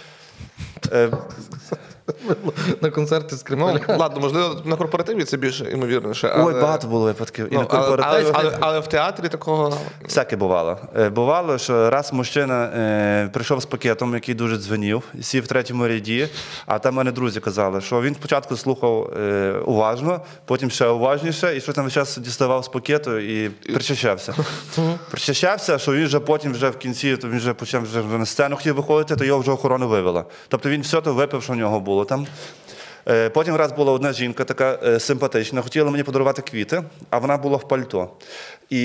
На 2.81 2.91
концерти 2.91 3.37
з 3.37 3.45
Ну, 3.51 3.81
ладно, 3.89 4.21
можливо, 4.21 4.63
на 4.65 4.77
корпоративі 4.77 5.25
це 5.25 5.37
більше 5.37 5.71
ймовірніше. 5.71 6.29
Але... 6.35 6.45
Ой, 6.45 6.61
багато 6.61 6.87
було 6.87 7.05
випадків. 7.05 7.53
І 7.53 7.55
Ну, 7.55 7.61
на 7.61 7.79
але, 7.79 7.97
але, 8.01 8.31
але, 8.33 8.57
але 8.61 8.81
в 8.81 8.87
театрі 8.87 9.29
такого. 9.29 9.79
Всяке 10.05 10.37
бувало. 10.37 10.79
Е, 10.97 11.09
Бувало, 11.09 11.59
що 11.59 11.91
раз 11.91 12.13
мужчина 12.13 12.65
е, 12.65 13.31
прийшов 13.33 13.63
з 13.63 13.67
пакетом, 13.67 14.15
який 14.15 14.35
дуже 14.35 14.57
дзвенів, 14.57 15.03
сів 15.23 15.45
в 15.45 15.47
третьому 15.47 15.89
ряді, 15.89 16.29
а 16.67 16.79
там 16.79 16.95
мене 16.95 17.13
друзі 17.13 17.41
казали, 17.41 17.81
що 17.81 18.03
він 18.03 18.15
спочатку 18.15 18.57
слухав 18.57 19.13
е, 19.21 19.53
уважно, 19.67 20.21
потім 20.45 20.71
ще 20.71 20.87
уважніше, 20.87 21.57
і 21.57 21.61
що 21.61 21.73
там 21.73 21.85
весь 21.85 21.95
час 21.95 22.19
діставав 22.19 22.65
з 22.65 22.69
пакету 22.69 23.19
і 23.19 23.49
причащався. 23.49 24.35
Причащався, 25.11 25.79
що 25.79 25.93
він 25.93 26.05
вже 26.05 26.21
потім, 26.21 26.53
вже 26.53 26.71
в 26.71 26.77
кінці, 26.77 27.17
то 27.17 27.29
він 27.29 27.39
вже 27.39 27.55
почав 27.55 27.83
вже 27.83 28.03
на 28.03 28.27
сцену 28.27 28.57
хотів 28.57 28.75
виходити, 28.75 29.17
то 29.17 29.25
його 29.25 29.41
вже 29.41 29.51
охорона 29.51 29.87
вивела. 29.87 30.25
Тобто 30.49 30.69
він 30.69 30.81
все 30.81 31.01
то 31.01 31.15
випив, 31.15 31.43
що 31.43 31.53
в 31.53 31.57
нього 31.57 31.81
було 31.81 31.98
там. 32.05 32.27
Е, 33.09 33.29
Потім 33.29 33.57
раз 33.57 33.73
була 33.73 33.93
одна 33.93 34.13
жінка, 34.13 34.45
така 34.45 34.79
е, 34.85 35.01
симпатична, 35.01 35.63
хотіла 35.63 35.91
мені 35.91 36.03
подарувати 36.03 36.43
квіти, 36.43 36.83
а 37.11 37.19
вона 37.19 37.37
була 37.37 37.57
в 37.57 37.69
пальто. 37.69 38.11
І 38.71 38.79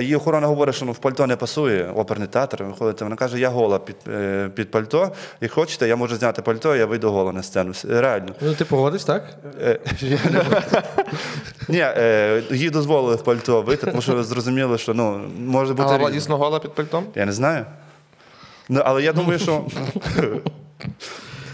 її 0.00 0.16
охорона 0.16 0.46
говорить, 0.46 0.74
що 0.74 0.84
ну, 0.84 0.92
в 0.92 0.98
пальто 0.98 1.26
не 1.26 1.36
пасує, 1.36 1.92
оперний 1.96 2.28
театр. 2.28 2.64
Виходить, 2.64 3.00
вона 3.00 3.16
каже, 3.16 3.38
я 3.38 3.48
гола 3.48 3.78
під, 3.78 3.96
е, 4.08 4.50
під 4.54 4.70
пальто. 4.70 5.12
Як 5.40 5.52
хочете, 5.52 5.88
я 5.88 5.96
можу 5.96 6.16
зняти 6.16 6.42
пальто, 6.42 6.76
я 6.76 6.86
вийду 6.86 7.10
гола 7.10 7.32
на 7.32 7.42
сцену. 7.42 7.72
Реально. 7.88 8.34
Ну, 8.40 8.54
ти 8.54 8.64
погодиш, 8.64 9.04
так? 9.04 9.24
Ні, 11.68 11.86
їй 12.50 12.70
дозволили 12.70 13.16
в 13.16 13.22
пальто 13.24 13.62
вийти, 13.62 13.86
тому 13.86 14.02
що 14.02 14.24
зрозуміли, 14.24 14.78
що 14.78 14.94
ну, 14.94 15.20
може 15.38 15.74
бути. 15.74 15.98
Була 15.98 16.10
дійсно 16.10 16.36
гола 16.36 16.58
під 16.58 16.74
пальтом? 16.74 17.04
Я 17.14 17.26
не 17.26 17.32
знаю. 17.32 17.66
Ну, 18.68 18.82
але 18.84 19.02
я 19.02 19.12
думаю, 19.12 19.38
що 19.38 19.64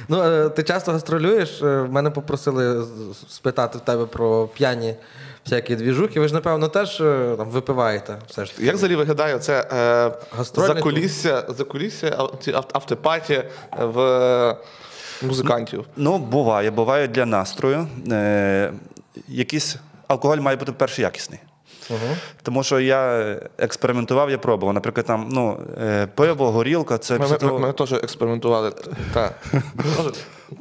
Ну, 0.09 0.23
е, 0.23 0.49
ти 0.49 0.63
часто 0.63 0.93
гастролюєш. 0.93 1.63
Е, 1.63 1.87
Мене 1.91 2.11
попросили 2.11 2.87
спитати 3.29 3.79
в 3.79 3.81
тебе 3.81 4.07
про 4.07 4.47
п'яні 4.47 4.95
всякі 5.45 5.77
двіжухи. 5.77 6.21
Ви 6.21 6.29
ж, 6.29 6.35
напевно, 6.35 6.69
теж 6.69 7.01
е, 7.01 7.35
там 7.39 7.49
випиваєте. 7.49 8.19
Все 8.29 8.45
ж 8.45 8.53
таки. 8.53 8.67
Як 8.67 8.75
взагалі 8.75 8.97
виглядає 8.97 9.39
це 9.39 9.69
е, 9.73 10.45
закулісся, 10.55 11.45
закулісся 11.49 12.29
автопаті 12.73 13.43
в 13.79 14.57
музикантів? 15.23 15.85
Ну, 15.97 16.19
буває, 16.19 16.71
буває 16.71 17.09
для 17.09 17.27
настрою. 17.27 17.87
Е, 18.11 18.73
якийсь 19.29 19.77
алкоголь 20.09 20.39
має 20.39 20.57
бути 20.57 20.73
перший 20.73 21.03
якісний. 21.03 21.41
Тому 22.43 22.63
що 22.63 22.81
я 22.81 23.33
експериментував, 23.59 24.31
я 24.31 24.39
пробував. 24.39 24.75
Наприклад, 24.75 25.07
там 25.07 25.29
ну, 25.33 25.59
е, 25.83 26.07
пиво, 26.15 26.51
горілка, 26.51 26.99
це 26.99 27.19
Ми, 27.19 27.29
ми, 27.29 27.37
того- 27.37 27.59
ми 27.59 27.73
теж 27.73 27.93
експериментували. 27.93 28.73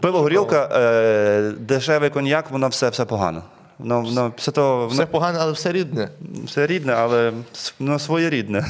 Пиво, 0.02 0.20
горілка, 0.20 0.70
е, 0.74 1.52
дешевий 1.60 2.10
коньяк, 2.10 2.52
воно 2.52 2.68
все, 2.68 2.90
все 2.90 3.06
погано. 3.06 3.44
Воно, 3.80 4.02
воно, 4.02 4.32
після 4.32 4.52
того, 4.52 4.88
Все 4.88 4.96
воно, 4.96 5.08
погано, 5.08 5.40
але 5.42 5.52
все 5.52 5.72
рідне. 5.72 6.10
все 6.46 6.68
рідне, 6.68 6.94
але 6.94 7.34
ну, 7.80 8.00
своєрідне. 8.00 8.66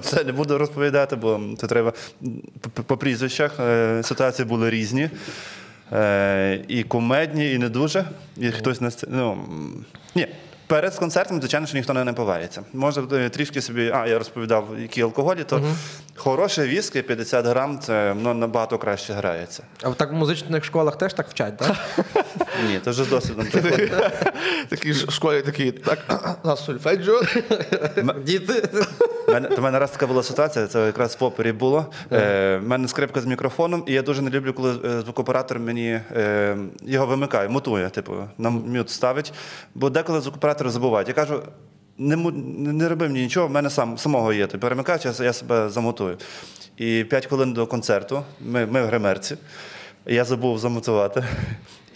все 0.00 0.24
не 0.24 0.32
буду 0.32 0.58
розповідати, 0.58 1.16
бо 1.16 1.40
це 1.58 1.66
треба 1.66 1.92
по, 2.86 2.96
прізвищах. 2.96 3.60
Е, 3.60 4.02
ситуації 4.02 4.48
були 4.48 4.70
різні. 4.70 5.10
Е, 5.92 6.64
і 6.68 6.82
кумедні, 6.82 7.52
і 7.52 7.58
не 7.58 7.68
дуже. 7.68 8.04
І 8.36 8.50
хтось 8.50 8.80
на 8.80 8.90
ну, 9.08 9.38
ні. 10.14 10.28
Перед 10.70 10.94
концертом, 10.94 11.40
звичайно, 11.40 11.66
що 11.66 11.76
ніхто 11.76 11.92
не 11.92 12.04
напивається. 12.04 12.62
Може 12.72 13.02
е, 13.12 13.28
трішки 13.28 13.62
собі, 13.62 13.92
а 13.94 14.06
я 14.06 14.18
розповідав, 14.18 14.68
які 14.78 15.02
алкоголі, 15.02 15.44
то 15.44 15.62
хороше 16.16 16.66
віскі 16.66 17.02
50 17.02 17.46
грам, 17.46 17.78
це 17.78 18.14
ну, 18.20 18.34
набагато 18.34 18.78
краще 18.78 19.12
грається. 19.12 19.62
А 19.82 19.90
так 19.90 20.12
в 20.12 20.14
музичних 20.14 20.64
школах 20.64 20.98
теж 20.98 21.14
так 21.14 21.28
вчать, 21.28 21.56
так? 21.56 21.76
Ні, 22.68 22.80
це 22.84 22.90
вже 22.90 23.04
з 23.04 23.08
досвідом. 23.08 23.46
приходить. 23.46 23.92
Такі 24.68 24.92
ж 24.92 25.06
в 25.06 25.10
школі 25.10 25.42
такі, 25.42 25.72
так, 25.72 25.98
на 26.44 26.56
сольфеджіо. 26.56 27.22
Діти. 28.24 28.68
У 29.30 29.32
мене, 29.32 29.48
то 29.48 29.70
раз 29.70 29.90
така 29.90 30.06
була 30.06 30.22
ситуація, 30.22 30.66
це 30.66 30.86
якраз 30.86 31.16
в 31.20 31.24
опері 31.24 31.52
було. 31.52 31.86
Е, 32.12 32.56
в 32.56 32.68
мене 32.68 32.88
скрипка 32.88 33.20
з 33.20 33.26
мікрофоном, 33.26 33.84
і 33.86 33.92
я 33.92 34.02
дуже 34.02 34.22
не 34.22 34.30
люблю, 34.30 34.52
коли 34.52 34.74
е, 34.84 35.00
звукооператор 35.00 35.58
мені 35.58 36.00
е, 36.16 36.56
його 36.82 37.06
вимикає, 37.06 37.48
мутує, 37.48 37.90
типу, 37.90 38.12
на 38.38 38.50
мют 38.50 38.90
ставить. 38.90 39.32
Бо 39.74 39.90
деколи 39.90 40.20
звукооператори 40.60 40.70
забувають. 40.70 41.08
Я 41.08 41.14
кажу. 41.14 41.42
Не, 41.98 42.16
не 42.16 42.88
роби 42.88 43.08
мені 43.08 43.22
нічого, 43.22 43.46
в 43.46 43.50
мене 43.50 43.70
сам 43.70 43.98
самого 43.98 44.32
є. 44.32 44.46
Той 44.46 44.60
перемикач, 44.60 45.04
я, 45.04 45.12
я 45.24 45.32
себе 45.32 45.68
замотую. 45.68 46.16
І 46.76 47.04
5 47.04 47.26
хвилин 47.26 47.52
до 47.52 47.66
концерту, 47.66 48.22
ми, 48.40 48.66
ми 48.66 48.82
в 48.82 48.86
гримерці, 48.86 49.36
я 50.06 50.24
забув 50.24 50.58
замотувати. 50.58 51.24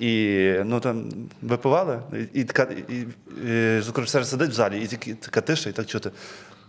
І 0.01 0.53
ну 0.65 0.81
там 0.81 1.11
випивали, 1.43 2.01
і, 2.35 2.41
і, 2.41 2.41
і, 2.41 2.95
і, 2.95 3.07
і, 3.51 3.81
звукорежисер 3.81 4.27
сидить 4.27 4.51
в 4.51 4.55
залі, 4.55 4.83
і 4.83 5.15
така 5.15 5.41
тиша, 5.41 5.71
і 5.71 5.73
так 5.73 5.87
чути. 5.87 6.11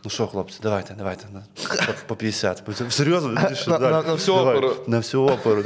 Ну 0.05 0.11
що, 0.11 0.27
хлопці, 0.27 0.59
давайте, 0.63 0.93
давайте. 0.97 1.25
на- 1.33 1.43
По, 1.87 1.93
по 2.07 2.15
50. 2.15 2.63
Серйозно? 2.89 3.31
На- 3.67 3.79
на- 3.79 4.01
на 4.01 4.13
всю 4.13 4.37
давай, 4.37 4.57
оперу. 4.57 4.75
На 4.87 4.97
всю 4.97 5.23
оперу. 5.23 5.63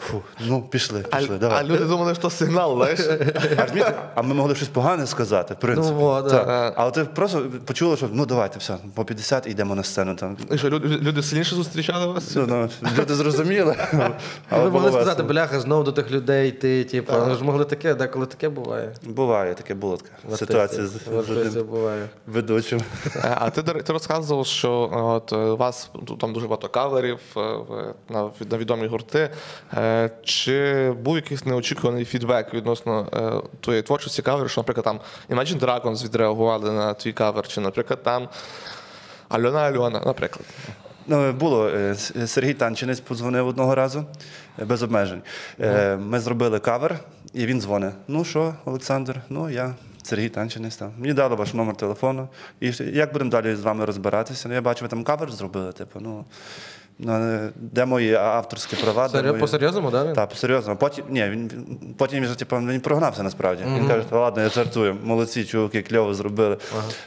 Фу, 0.00 0.22
ну, 0.46 0.62
пішли, 0.62 1.00
пішли, 1.00 1.34
а 1.36 1.38
давай. 1.38 1.64
люди 1.64 1.84
думали, 1.84 2.14
що 2.14 2.30
сигнал, 2.30 2.76
знаєш? 2.76 3.00
А, 3.86 3.92
а 4.14 4.22
ми 4.22 4.34
могли 4.34 4.54
щось 4.54 4.68
погане 4.68 5.06
сказати, 5.06 5.54
в 5.54 5.60
принципі. 5.60 5.96
Ну, 6.00 6.22
да. 6.22 6.72
Але 6.76 6.90
ти 6.90 7.04
просто 7.04 7.42
почула, 7.64 7.96
що 7.96 8.08
ну 8.12 8.26
давайте, 8.26 8.58
все, 8.58 8.76
по 8.94 9.04
50 9.04 9.46
і 9.46 9.50
йдемо 9.50 9.74
на 9.74 9.82
сцену. 9.82 10.14
Там. 10.14 10.36
І 10.50 10.58
що, 10.58 10.70
люди, 10.70 10.88
люди 10.88 11.22
сильніше 11.22 11.54
зустрічали 11.54 12.06
вас? 12.06 12.36
Ну, 12.36 12.46
ну, 12.82 12.88
люди 12.98 13.14
зрозуміли. 13.14 13.76
Але 14.50 14.64
Ви 14.64 14.70
могли 14.70 14.90
сказати, 14.92 15.22
бляха, 15.22 15.60
знову 15.60 15.82
до 15.84 15.92
тих 15.92 16.10
людей 16.10 16.48
йти, 16.48 16.84
типу, 16.84 17.12
ви 17.26 17.34
ж 17.34 17.44
могли 17.44 17.64
таке, 17.64 17.94
деколи 17.94 18.26
таке 18.26 18.48
буває. 18.48 18.92
Буває, 19.02 19.54
таке 19.54 19.74
було 19.74 19.96
така 19.96 20.36
ситуація 20.36 20.86
з, 20.86 20.94
артистів. 20.94 21.12
з 21.12 21.14
В 21.14 21.18
артистів 21.18 21.46
одним 21.46 21.64
буває. 21.66 22.08
ведучим. 22.26 22.80
Е, 23.16 23.36
А 23.44 23.50
ти, 23.50 23.62
ти 23.62 23.92
розказував, 23.92 24.46
що 24.46 24.90
е, 24.92 24.96
от, 24.96 25.32
е, 25.32 25.36
у 25.36 25.56
вас 25.56 25.90
там 26.20 26.32
дуже 26.32 26.46
багато 26.46 26.68
каверів 26.68 27.18
е, 27.36 27.40
на, 28.08 28.30
на 28.50 28.58
відомі 28.58 28.86
гурти. 28.86 29.30
Чи 30.24 30.90
був 30.90 31.16
якийсь 31.16 31.46
неочікуваний 31.46 32.04
фідбек 32.04 32.54
відносно 32.54 33.06
твоєї 33.60 33.82
творчості 33.82 34.22
каверів, 34.22 34.50
що, 34.50 34.60
наприклад, 34.60 34.84
там 34.84 35.00
Imagine 35.30 35.60
Dragons 35.60 36.04
відреагували 36.04 36.72
на 36.72 36.94
твій 36.94 37.12
кавер, 37.12 37.48
чи, 37.48 37.60
наприклад, 37.60 38.02
там 38.02 38.28
Альона 39.28 39.60
Альона, 39.60 40.02
наприклад. 40.06 40.44
Ну, 41.06 41.32
було. 41.32 41.70
Сергій 42.26 42.54
Танчинець 42.54 43.00
подзвонив 43.00 43.46
одного 43.48 43.74
разу 43.74 44.04
без 44.58 44.82
обмежень. 44.82 45.22
Ми 45.98 46.20
зробили 46.20 46.58
кавер, 46.58 46.98
і 47.34 47.46
він 47.46 47.60
дзвонить. 47.60 47.94
Ну 48.08 48.24
що, 48.24 48.54
Олександр? 48.64 49.20
Ну, 49.28 49.50
я. 49.50 49.74
Сергій 50.02 50.28
Танчинець 50.28 50.76
там. 50.76 50.92
Мені 50.98 51.12
дали 51.12 51.34
ваш 51.36 51.54
номер 51.54 51.76
телефону. 51.76 52.28
І 52.60 52.72
як 52.92 53.12
будемо 53.12 53.30
далі 53.30 53.54
з 53.56 53.60
вами 53.60 53.84
розбиратися? 53.84 54.48
Ну, 54.48 54.54
я 54.54 54.60
бачу, 54.60 54.84
ви 54.84 54.88
там 54.88 55.04
кавер 55.04 55.32
зробили. 55.32 55.72
Типу, 55.72 56.00
ну, 56.00 56.24
ну, 56.98 57.38
де 57.56 57.84
мої 57.84 58.14
авторські 58.14 58.76
права? 58.76 59.08
де 59.08 59.22
мої- 59.22 59.40
По-серйозному, 59.40 59.90
він? 59.90 60.12
Так, 60.12 60.32
серйозно. 60.34 60.76
Потім, 60.76 61.04
ні, 61.08 61.24
він, 61.28 61.50
потім 61.98 62.18
він, 62.18 62.24
вже, 62.24 62.38
типу, 62.38 62.56
він 62.56 62.80
прогнався 62.80 63.22
насправді. 63.22 63.64
Він 63.76 63.88
каже, 63.88 64.04
ладно, 64.10 64.42
я 64.42 64.48
жартую. 64.48 64.96
Молодці, 65.04 65.44
чуваки, 65.44 65.82
кльово 65.82 66.14
зробили. 66.14 66.56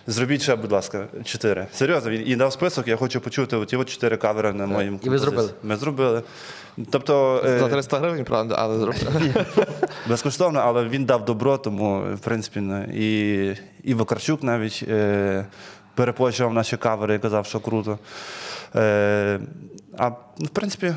Зробіть 0.08 0.42
ще, 0.42 0.56
будь 0.56 0.72
ласка, 0.72 1.06
чотири. 1.24 1.68
Серйозно, 1.74 2.12
він 2.12 2.24
і 2.26 2.36
дав 2.36 2.54
список, 2.54 2.88
я 2.88 2.96
хочу 2.96 3.22
почути 3.22 3.56
оті 3.56 3.76
от 3.76 3.90
чотири 3.90 4.18
кавери 4.18 4.54
на 4.54 4.66
моїм 4.66 5.00
І 5.04 5.10
ви 5.10 5.18
зробили? 5.20 5.50
Ми 5.64 5.76
зробили. 5.76 6.24
Тобто 6.92 7.42
е, 7.46 7.60
За 7.60 7.70
300 7.70 8.00
гривень, 8.00 8.26
правда, 8.26 8.56
але 8.58 8.80
зробили. 8.80 9.46
безкоштовно, 10.10 10.60
але 10.60 10.84
він 10.84 11.06
дав 11.06 11.26
добро, 11.26 11.58
тому, 11.58 12.04
в 12.16 12.20
принципі, 12.20 12.64
і, 12.94 13.54
і 13.84 13.94
Вакарчук 13.94 14.44
навіть 14.44 14.86
е, 14.88 15.46
перепочував 15.96 16.54
наші 16.54 16.78
кавери 16.78 17.16
і 17.16 17.20
казав, 17.20 17.46
що 17.46 17.60
круто. 17.60 18.00
Е, 18.76 19.40
а 19.98 20.08
в 20.38 20.50
принципі, 20.54 20.94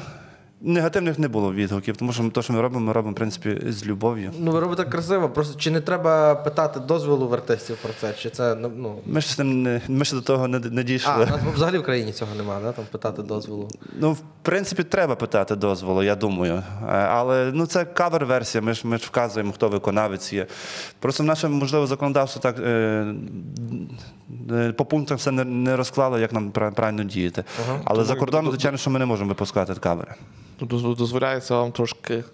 негативних 0.60 1.18
не 1.18 1.28
було 1.28 1.52
відгуків, 1.52 1.96
тому 1.96 2.12
що 2.12 2.30
те, 2.30 2.42
що 2.42 2.52
ми 2.52 2.60
робимо, 2.60 2.86
ми 2.86 2.92
робимо, 2.92 3.12
в 3.12 3.16
принципі, 3.16 3.60
з 3.68 3.86
любов'ю. 3.86 4.30
Ну, 4.38 4.50
ви 4.52 4.60
робите 4.60 4.84
красиво. 4.84 5.28
Просто 5.28 5.60
чи 5.60 5.70
не 5.70 5.80
треба 5.80 6.34
питати 6.34 6.80
дозволу 6.80 7.28
в 7.28 7.34
артистів 7.34 7.76
про 7.82 7.92
це? 8.00 8.12
Чи 8.18 8.30
це 8.30 8.54
ну. 8.54 8.98
Ми 9.06 9.20
ж 9.20 9.34
з 9.34 9.38
ним 9.38 9.62
не 9.62 9.80
ми 9.88 10.04
ще 10.04 10.16
до 10.16 10.22
того 10.22 10.48
не, 10.48 10.58
не 10.58 10.82
дійшли. 10.84 11.14
у 11.14 11.18
нас 11.18 11.40
взагалі 11.54 11.78
в 11.78 11.82
країні 11.82 12.12
цього 12.12 12.34
немає, 12.34 12.60
да? 12.62 12.72
там 12.72 12.84
питати 12.92 13.22
дозволу. 13.22 13.68
Ну, 14.00 14.12
в 14.12 14.18
принципі, 14.42 14.84
треба 14.84 15.14
питати 15.14 15.56
дозволу, 15.56 16.02
я 16.02 16.14
думаю. 16.14 16.54
Е, 16.54 16.86
Але 16.88 17.50
ну 17.54 17.66
це 17.66 17.84
кавер-версія. 17.84 18.62
Ми 18.62 18.74
ж 18.74 18.86
ми 18.86 18.98
ж 18.98 19.06
вказуємо, 19.06 19.52
хто 19.52 19.68
виконавець 19.68 20.32
є. 20.32 20.46
Просто 20.98 21.22
в 21.22 21.26
наше 21.26 21.48
можливо 21.48 21.86
законодавство 21.86 22.42
так 22.42 22.58
е, 22.58 23.14
е, 24.52 24.72
по 24.72 24.84
пунктам 24.84 25.16
все 25.16 25.30
не, 25.30 25.44
не 25.44 25.76
розклало, 25.76 26.18
як 26.18 26.32
нам 26.32 26.50
пра- 26.50 26.70
правильно 26.74 27.04
діяти. 27.04 27.44
Але 27.84 28.04
за 28.04 28.14
кордоном, 28.14 28.50
звичайно, 28.50 28.78
що 28.78 28.90
ми 28.90 28.98
не 28.98 29.06
можемо 29.06 29.28
випускати 29.28 29.74
кавери. 29.74 30.14
Доз- 30.60 30.96
Дозволяється 30.96 31.54
вам 31.56 31.72
трошки 31.72 32.24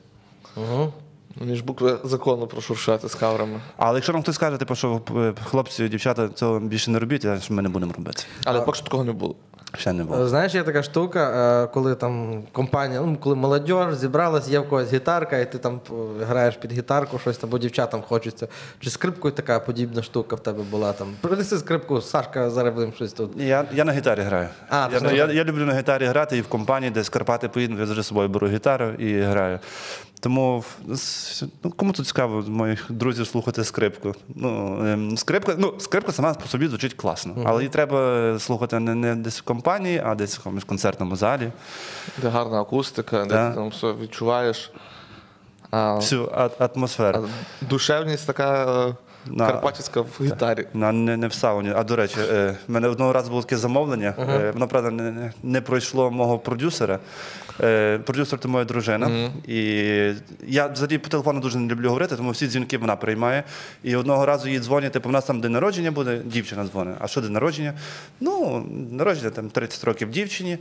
Угу. 0.56 0.92
між 1.40 1.60
букви 1.60 1.98
закону 2.04 2.46
прошуршати 2.46 3.08
з 3.08 3.14
каврами. 3.14 3.60
Але 3.76 3.94
якщо 3.94 4.12
нам 4.12 4.22
хтось 4.22 4.34
скаже, 4.34 4.56
типу, 4.56 4.74
що 4.74 5.00
е, 5.16 5.34
хлопці, 5.44 5.88
дівчата, 5.88 6.28
цього 6.28 6.60
більше 6.60 6.90
не 6.90 6.98
робіть, 6.98 7.24
я- 7.24 7.36
ж 7.36 7.52
ми 7.52 7.62
не 7.62 7.68
будемо 7.68 7.92
робити. 7.92 8.22
Але 8.44 8.60
поки 8.60 8.76
що 8.76 8.84
такого 8.84 9.04
не 9.04 9.12
було. 9.12 9.34
Ще 9.78 9.92
не 9.92 10.04
було. 10.04 10.28
Знаєш, 10.28 10.54
є 10.54 10.62
така 10.62 10.82
штука, 10.82 11.30
е, 11.64 11.66
коли 11.66 11.94
там 11.94 12.42
компанія, 12.52 13.00
ну 13.00 13.16
коли 13.16 13.36
молодь 13.36 13.70
зібралась, 13.92 14.48
є 14.48 14.58
в 14.58 14.68
когось 14.68 14.92
гітарка, 14.92 15.38
і 15.38 15.52
ти 15.52 15.58
там 15.58 15.80
е, 15.90 16.24
граєш 16.24 16.56
під 16.56 16.72
гітарку, 16.72 17.18
щось 17.18 17.38
там, 17.38 17.50
бо 17.50 17.58
дівчатам 17.58 18.02
хочеться. 18.02 18.48
Чи 18.80 18.90
скрипкою 18.90 19.34
така 19.34 19.60
подібна 19.60 20.02
штука 20.02 20.36
в 20.36 20.40
тебе 20.40 20.62
була 20.70 20.92
там? 20.92 21.08
Принеси 21.20 21.58
скрипку, 21.58 22.00
Сашка, 22.00 22.50
зараз 22.50 22.74
будемо 22.74 22.92
щось 22.92 23.12
тут. 23.12 23.30
Я, 23.36 23.64
я 23.72 23.84
на 23.84 23.92
гітарі 23.92 24.20
граю. 24.20 24.48
А, 24.68 24.88
я, 25.02 25.12
я, 25.12 25.26
я 25.26 25.44
люблю 25.44 25.64
на 25.64 25.78
гітарі 25.78 26.04
грати 26.04 26.38
і 26.38 26.40
в 26.40 26.48
компанії, 26.48 26.90
де 26.90 27.02
з 27.02 27.08
Карпати 27.08 27.48
поїду, 27.48 27.78
я 27.78 27.86
завжди 27.86 28.02
з 28.02 28.06
собою 28.06 28.28
беру 28.28 28.48
гітару 28.48 28.90
і 28.90 29.20
граю. 29.20 29.58
Тому 30.24 30.64
ну, 31.64 31.70
кому 31.70 31.92
тут 31.92 32.06
цікаво 32.06 32.44
моїх 32.48 32.86
друзів 32.88 33.26
слухати 33.26 33.64
скрипку. 33.64 34.14
Ну, 34.34 34.78
ем, 34.86 35.16
скрипка, 35.16 35.54
ну, 35.58 35.74
скрипка 35.78 36.12
сама 36.12 36.34
по 36.34 36.48
собі 36.48 36.68
звучить 36.68 36.94
класно, 36.94 37.36
але 37.44 37.62
її 37.62 37.68
треба 37.68 38.38
слухати 38.38 38.78
не, 38.78 38.94
не 38.94 39.14
десь 39.14 39.40
в 39.40 39.42
компанії, 39.42 40.02
а 40.04 40.14
десь 40.14 40.36
в 40.36 40.38
якомусь 40.38 40.64
концертному 40.64 41.16
залі. 41.16 41.52
Де 42.18 42.28
гарна 42.28 42.60
акустика, 42.60 43.24
де 43.24 43.48
ти 43.48 43.54
там 43.54 43.68
все 43.68 43.92
відчуваєш. 43.92 44.72
А, 45.70 45.94
Всю 45.94 46.28
а- 46.34 46.50
а 46.58 46.68
атмосферу. 46.74 47.28
душевність 47.60 48.26
така 48.26 48.64
е, 48.88 48.94
На- 49.26 49.46
карпатська 49.46 50.00
в 50.00 50.20
гітарі. 50.20 50.66
На, 50.74 50.92
не, 50.92 51.16
не 51.16 51.26
в 51.26 51.32
сауні. 51.32 51.72
А 51.76 51.84
до 51.84 51.96
речі, 51.96 52.16
е, 52.20 52.56
в 52.68 52.72
мене 52.72 52.88
одного 52.88 53.12
разу 53.12 53.30
було 53.30 53.42
таке 53.42 53.56
замовлення. 53.56 54.14
Е, 54.18 54.50
воно, 54.50 54.68
правда, 54.68 54.90
не, 54.90 55.32
не 55.42 55.60
пройшло 55.60 56.10
мого 56.10 56.38
продюсера. 56.38 56.98
Е, 57.60 57.98
продюсер 57.98 58.38
це 58.38 58.48
моя 58.48 58.64
дружина. 58.64 59.30
І 59.48 59.58
я 60.46 60.66
взагалі 60.66 60.98
по 60.98 61.08
телефону 61.08 61.40
дуже 61.40 61.58
не 61.58 61.72
люблю 61.72 61.88
говорити, 61.88 62.16
тому 62.16 62.30
всі 62.30 62.46
дзвінки 62.46 62.78
вона 62.78 62.96
приймає. 62.96 63.44
І 63.82 63.96
одного 63.96 64.26
разу 64.26 64.48
їй 64.48 64.60
дзвонять, 64.60 64.92
типу, 64.92 65.08
в 65.08 65.12
нас 65.12 65.24
там 65.24 65.40
день 65.40 65.52
народження 65.52 65.90
буде, 65.90 66.20
дівчина 66.24 66.64
дзвонить. 66.64 66.96
А 67.00 67.06
що 67.08 67.20
день 67.20 67.32
народження? 67.32 67.74
Ну, 68.20 68.64
народження 68.90 69.30
там 69.30 69.50
30 69.50 69.84
років 69.84 70.10
дівчині. 70.10 70.58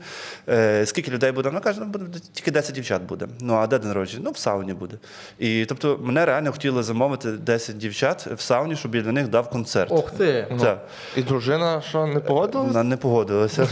Е, 0.49 0.85
скільки 0.85 1.11
людей 1.11 1.31
буде? 1.31 1.49
Вона 1.49 1.61
каже, 1.61 1.79
ну, 1.81 1.85
буде 1.85 2.19
тільки 2.33 2.51
10 2.51 2.75
дівчат 2.75 3.01
буде. 3.01 3.27
Ну, 3.41 3.53
а 3.53 3.67
де 3.67 3.79
день 3.79 3.87
народження? 3.87 4.21
Ну, 4.25 4.31
в 4.31 4.37
сауні 4.37 4.73
буде. 4.73 4.95
І 5.39 5.65
тобто 5.65 5.99
мене 6.03 6.25
реально 6.25 6.51
хотіли 6.51 6.83
замовити 6.83 7.31
10 7.31 7.77
дівчат 7.77 8.27
в 8.27 8.41
сауні, 8.41 8.75
щоб 8.75 8.95
я 8.95 9.01
для 9.01 9.11
них 9.11 9.27
дав 9.27 9.49
концерт. 9.49 9.91
Ох 9.91 10.11
ти! 10.11 10.47
Так. 10.59 10.87
І 11.17 11.21
дружина, 11.21 11.81
що 11.89 12.07
не 12.07 12.19
погодилась? 12.19 12.67
Вона 12.67 12.83
не 12.83 12.97
погодилася. 12.97 13.67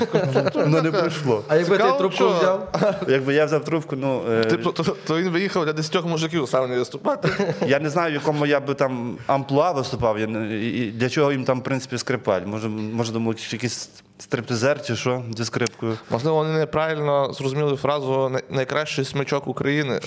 Вона 0.53 0.81
не 0.81 0.91
прийшло. 0.91 1.43
А 1.47 1.55
якби 1.55 1.77
ти 1.77 1.83
трубку 1.97 2.29
взяв? 2.29 2.69
Якби 3.11 3.33
я 3.33 3.45
взяв 3.45 3.63
трубку, 3.63 3.95
ну 3.95 4.21
Ти, 4.43 4.49
Типу, 4.49 4.71
то, 4.71 4.83
то 5.07 5.17
він 5.17 5.29
виїхав 5.29 5.65
для 5.65 5.73
десятьох 5.73 6.05
мужиків 6.05 6.49
сам 6.49 6.69
не 6.69 6.77
виступати. 6.77 7.29
я 7.67 7.79
не 7.79 7.89
знаю, 7.89 8.11
в 8.11 8.13
якому 8.13 8.45
я 8.45 8.59
би 8.59 8.73
там 8.73 9.17
амплуа 9.27 9.71
виступав. 9.71 10.19
Я 10.19 10.27
не- 10.27 10.55
і- 10.57 10.87
і 10.87 10.91
для 10.91 11.09
чого 11.09 11.31
їм 11.31 11.43
там, 11.43 11.59
в 11.59 11.63
принципі, 11.63 11.97
скрипаль. 11.97 12.41
Може, 12.45 12.67
може 12.69 13.11
думаю, 13.11 13.35
чи 13.35 13.55
якийсь 13.55 13.89
стриптизер 14.19 14.85
чи 14.85 14.95
що 14.95 15.23
зі 15.37 15.45
скрипкою. 15.45 15.97
Можливо, 16.09 16.37
вони 16.37 16.59
неправильно 16.59 17.33
зрозуміли 17.33 17.75
фразу 17.75 18.11
«най- 18.29 18.43
найкращий 18.49 19.05
смичок 19.05 19.47
України. 19.47 19.99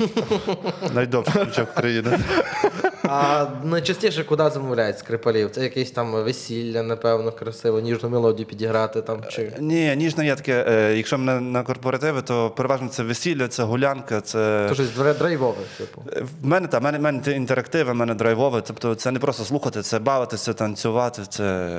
Найдовший 0.94 1.44
ключок 1.44 1.68
України. 1.76 2.18
А 3.08 3.46
найчастіше 3.64 4.24
куди 4.24 4.50
замовляють 4.50 4.98
скрипалів? 4.98 5.50
Це 5.50 5.62
якесь 5.62 5.90
там 5.90 6.12
весілля, 6.12 6.82
напевно, 6.82 7.32
красиво, 7.32 7.80
ніжну 7.80 8.08
мелодію 8.08 8.46
підіграти 8.46 9.02
там 9.02 9.20
чи. 9.28 9.52
Ні, 9.58 9.96
ніжно 9.96 10.24
є 10.24 10.34
таке. 10.36 10.64
е, 10.68 10.96
Якщо 10.96 11.18
мене 11.18 11.40
на 11.40 11.62
корпоративи, 11.62 12.22
то 12.22 12.50
переважно 12.50 12.88
це 12.88 13.02
весілля, 13.02 13.48
це 13.48 13.62
гулянка, 13.62 14.20
це. 14.20 14.66
То 14.68 14.74
щось 14.74 14.96
дре- 14.98 15.18
драйвове, 15.18 15.56
типу. 15.78 16.02
В 16.42 16.46
мене 16.46 16.66
та 16.68 16.78
в 16.78 16.82
мене, 16.82 16.98
в 16.98 17.02
мене 17.02 17.20
інтерактиви, 17.26 17.92
в 17.92 17.94
мене 17.94 18.14
драйвове. 18.14 18.60
Тобто 18.66 18.94
це 18.94 19.10
не 19.10 19.18
просто 19.18 19.44
слухати, 19.44 19.82
це 19.82 19.98
бавитися, 19.98 20.52
танцювати. 20.52 21.22
Це 21.28 21.70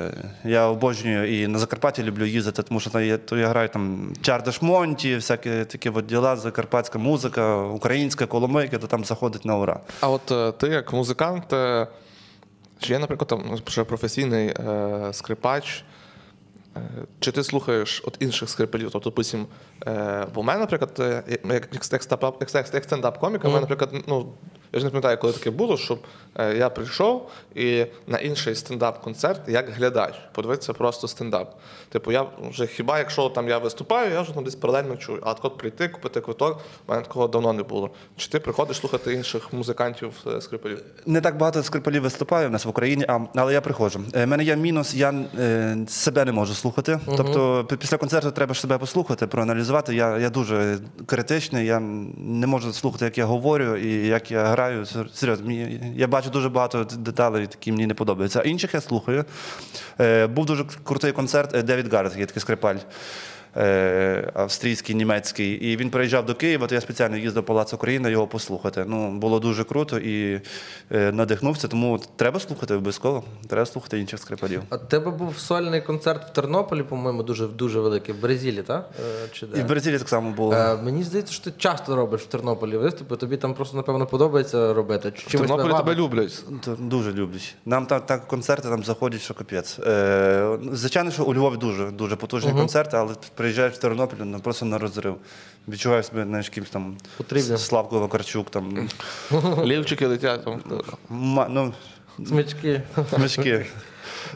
я 0.44 0.66
обожнюю 0.66 1.42
і 1.42 1.46
на 1.46 1.58
Закарпатті 1.58 2.02
люблю 2.02 2.24
їздити, 2.26 2.62
тому 2.62 2.80
що 2.80 2.90
там 2.90 3.04
є, 3.04 3.16
то 3.18 3.36
я 3.36 3.48
граю 3.48 3.68
там 3.68 4.12
Чардаш 4.22 4.62
Монті, 4.62 5.14
всякі 5.14 5.50
такі 5.50 5.90
от 5.90 6.06
діла, 6.06 6.36
закарпатська 6.36 6.98
музика, 6.98 7.56
українська 7.62 8.26
коломийка, 8.26 8.78
то 8.78 8.86
там 8.86 9.04
заходить 9.04 9.44
на 9.44 9.56
ура. 9.56 9.80
А 10.00 10.08
от 10.08 10.30
е, 10.32 10.52
ти 10.52 10.66
як 10.68 10.92
музикант, 11.16 11.52
е, 11.52 11.86
чи 12.78 12.92
є, 12.92 12.98
наприклад, 12.98 13.28
там 13.28 13.44
ну, 13.50 13.58
вже 13.66 13.84
професійний 13.84 14.48
е, 14.48 15.08
скрипач, 15.12 15.84
е, 16.76 16.80
чи 17.20 17.32
ти 17.32 17.44
слухаєш 17.44 18.02
от 18.06 18.16
інших 18.20 18.48
скрипалів? 18.48 18.90
Тобто, 18.90 19.10
допустим, 19.10 19.46
е, 19.86 20.26
бо 20.34 20.40
в 20.40 20.44
мене, 20.44 20.60
наприклад, 20.60 20.96
е, 21.00 21.38
як 22.78 22.84
стендап-коміка, 22.84 23.48
в 23.48 23.52
мене, 23.52 23.60
наприклад, 23.60 24.04
ну. 24.06 24.32
Я 24.72 24.80
ж 24.80 24.84
не 24.84 24.90
пам'ятаю, 24.90 25.18
коли 25.18 25.32
таке 25.32 25.50
було, 25.50 25.76
щоб 25.76 25.98
е, 26.34 26.56
я 26.56 26.70
прийшов 26.70 27.30
і 27.54 27.86
на 28.06 28.18
інший 28.18 28.54
стендап-концерт 28.54 29.40
як 29.48 29.70
глядач, 29.70 30.14
подивитися 30.32 30.72
просто 30.72 31.08
стендап. 31.08 31.54
Типу, 31.88 32.12
я 32.12 32.26
вже 32.50 32.66
хіба 32.66 32.98
якщо 32.98 33.28
там 33.28 33.48
я 33.48 33.58
виступаю, 33.58 34.12
я 34.12 34.20
вже 34.20 34.34
там 34.34 34.44
десь 34.44 34.54
паралельно 34.54 34.96
чую. 34.96 35.18
А 35.22 35.34
от 35.42 35.58
прийти, 35.58 35.88
купити 35.88 36.20
квиток, 36.20 36.60
в 36.86 36.90
мене 36.90 37.02
такого 37.02 37.28
давно 37.28 37.52
не 37.52 37.62
було. 37.62 37.90
Чи 38.16 38.28
ти 38.28 38.40
приходиш 38.40 38.76
слухати 38.76 39.12
інших 39.12 39.52
музикантів 39.52 40.12
е, 40.26 40.40
скрипалів? 40.40 40.82
Не 41.06 41.20
так 41.20 41.36
багато 41.36 41.62
скрипалів 41.62 42.02
виступає 42.02 42.48
в 42.48 42.50
нас 42.50 42.64
в 42.64 42.68
Україні, 42.68 43.04
а, 43.08 43.20
але 43.34 43.52
я 43.52 43.60
приходжу. 43.60 44.00
У 44.14 44.26
мене 44.26 44.44
є 44.44 44.56
мінус, 44.56 44.94
я 44.94 45.14
е, 45.38 45.76
себе 45.88 46.24
не 46.24 46.32
можу 46.32 46.54
слухати. 46.54 47.00
Тобто 47.16 47.64
після 47.78 47.96
концерту 47.96 48.30
треба 48.30 48.54
ж 48.54 48.60
себе 48.60 48.78
послухати, 48.78 49.26
проаналізувати. 49.26 49.94
Я, 49.94 50.18
я 50.18 50.30
дуже 50.30 50.78
критичний, 51.06 51.66
я 51.66 51.80
не 52.16 52.46
можу 52.46 52.72
слухати, 52.72 53.04
як 53.04 53.18
я 53.18 53.24
говорю 53.24 53.76
і 53.76 54.06
як 54.06 54.30
я 54.30 54.55
граю. 54.56 54.86
Серйозно, 55.14 55.52
я 55.96 56.06
бачу 56.06 56.30
дуже 56.30 56.48
багато 56.48 56.84
деталей, 56.84 57.42
які 57.42 57.72
мені 57.72 57.86
не 57.86 57.94
подобаються. 57.94 58.40
А 58.40 58.42
інших 58.42 58.74
я 58.74 58.80
слухаю. 58.80 59.24
Е, 60.00 60.26
був 60.26 60.46
дуже 60.46 60.64
крутий 60.84 61.12
концерт 61.12 61.54
е, 61.54 61.62
Девід 61.62 61.92
Гаррет, 61.92 62.16
є 62.16 62.26
такий 62.26 62.42
скрипаль. 62.42 62.76
Е, 63.56 64.30
Австрійський, 64.34 64.94
німецький, 64.94 65.52
і 65.52 65.76
він 65.76 65.90
приїжджав 65.90 66.26
до 66.26 66.34
Києва, 66.34 66.66
то 66.66 66.74
я 66.74 66.80
спеціально 66.80 67.16
їздив 67.16 67.42
в 67.42 67.46
Палац 67.46 67.72
України 67.74 68.10
його 68.10 68.26
послухати. 68.26 68.84
Ну, 68.88 69.10
було 69.10 69.40
дуже 69.40 69.64
круто 69.64 69.98
і 69.98 70.40
е, 70.92 71.12
надихнувся, 71.12 71.68
тому 71.68 72.00
треба 72.16 72.40
слухати 72.40 72.74
обов'язково. 72.74 73.24
Треба 73.48 73.66
слухати 73.66 74.00
інших 74.00 74.20
скрипалів. 74.20 74.62
А 74.68 74.78
тебе 74.78 75.10
був 75.10 75.38
сольний 75.38 75.80
концерт 75.80 76.30
в 76.30 76.32
Тернополі, 76.32 76.82
по-моєму, 76.82 77.22
дуже 77.22 77.46
дуже 77.46 77.80
великий, 77.80 78.14
в 78.14 78.20
Бразилі, 78.20 78.62
так? 78.62 78.90
Е, 79.24 79.28
Чи 79.32 79.46
де? 79.46 79.60
І 79.60 79.62
в 79.62 79.66
Бразилії 79.66 79.98
так 79.98 80.08
само 80.08 80.30
було. 80.30 80.54
Е, 80.54 80.76
мені 80.76 81.02
здається, 81.02 81.32
що 81.32 81.44
ти 81.44 81.52
часто 81.58 81.96
робиш 81.96 82.20
в 82.20 82.26
Тернополі 82.26 82.76
виступи, 82.76 83.16
тобі 83.16 83.36
там 83.36 83.54
просто, 83.54 83.76
напевно, 83.76 84.06
подобається 84.06 84.74
робити. 84.74 85.12
Чи 85.16 85.38
В 85.38 85.40
Тернополі 85.40 85.72
тебе 85.72 85.94
люблять. 85.94 86.44
Дуже 86.78 87.12
люблять. 87.12 87.54
Нам 87.64 87.86
там 87.86 88.00
так 88.00 88.26
концерти 88.26 88.68
там 88.68 88.84
заходять, 88.84 89.20
що 89.20 89.34
капець. 89.34 89.78
Е, 89.78 90.58
звичайно, 90.72 91.10
що 91.10 91.24
у 91.24 91.34
Львові 91.34 91.56
дуже 91.56 91.90
дуже 91.90 92.16
потужні 92.16 92.52
концерти, 92.52 92.96
але 92.96 93.14
приїжджаєш 93.46 93.74
в 93.74 93.78
Тернопіль, 93.78 94.16
ну 94.24 94.40
просто 94.40 94.66
на 94.66 94.78
розрив. 94.78 95.16
Відчуваєш 95.68 96.06
себе 96.06 96.24
знаєш, 96.24 96.46
якимсь 96.46 96.70
там 96.70 96.96
Потрібно. 97.16 97.58
Славко 97.58 98.00
Вакарчук, 98.00 98.50
там 98.50 98.88
Лівчики 99.64 100.06
летять. 100.06 100.44
Там. 100.44 100.60
ма- 101.08 101.46
ну, 101.50 101.72
Смички. 102.26 102.82
мішки. 103.18 103.66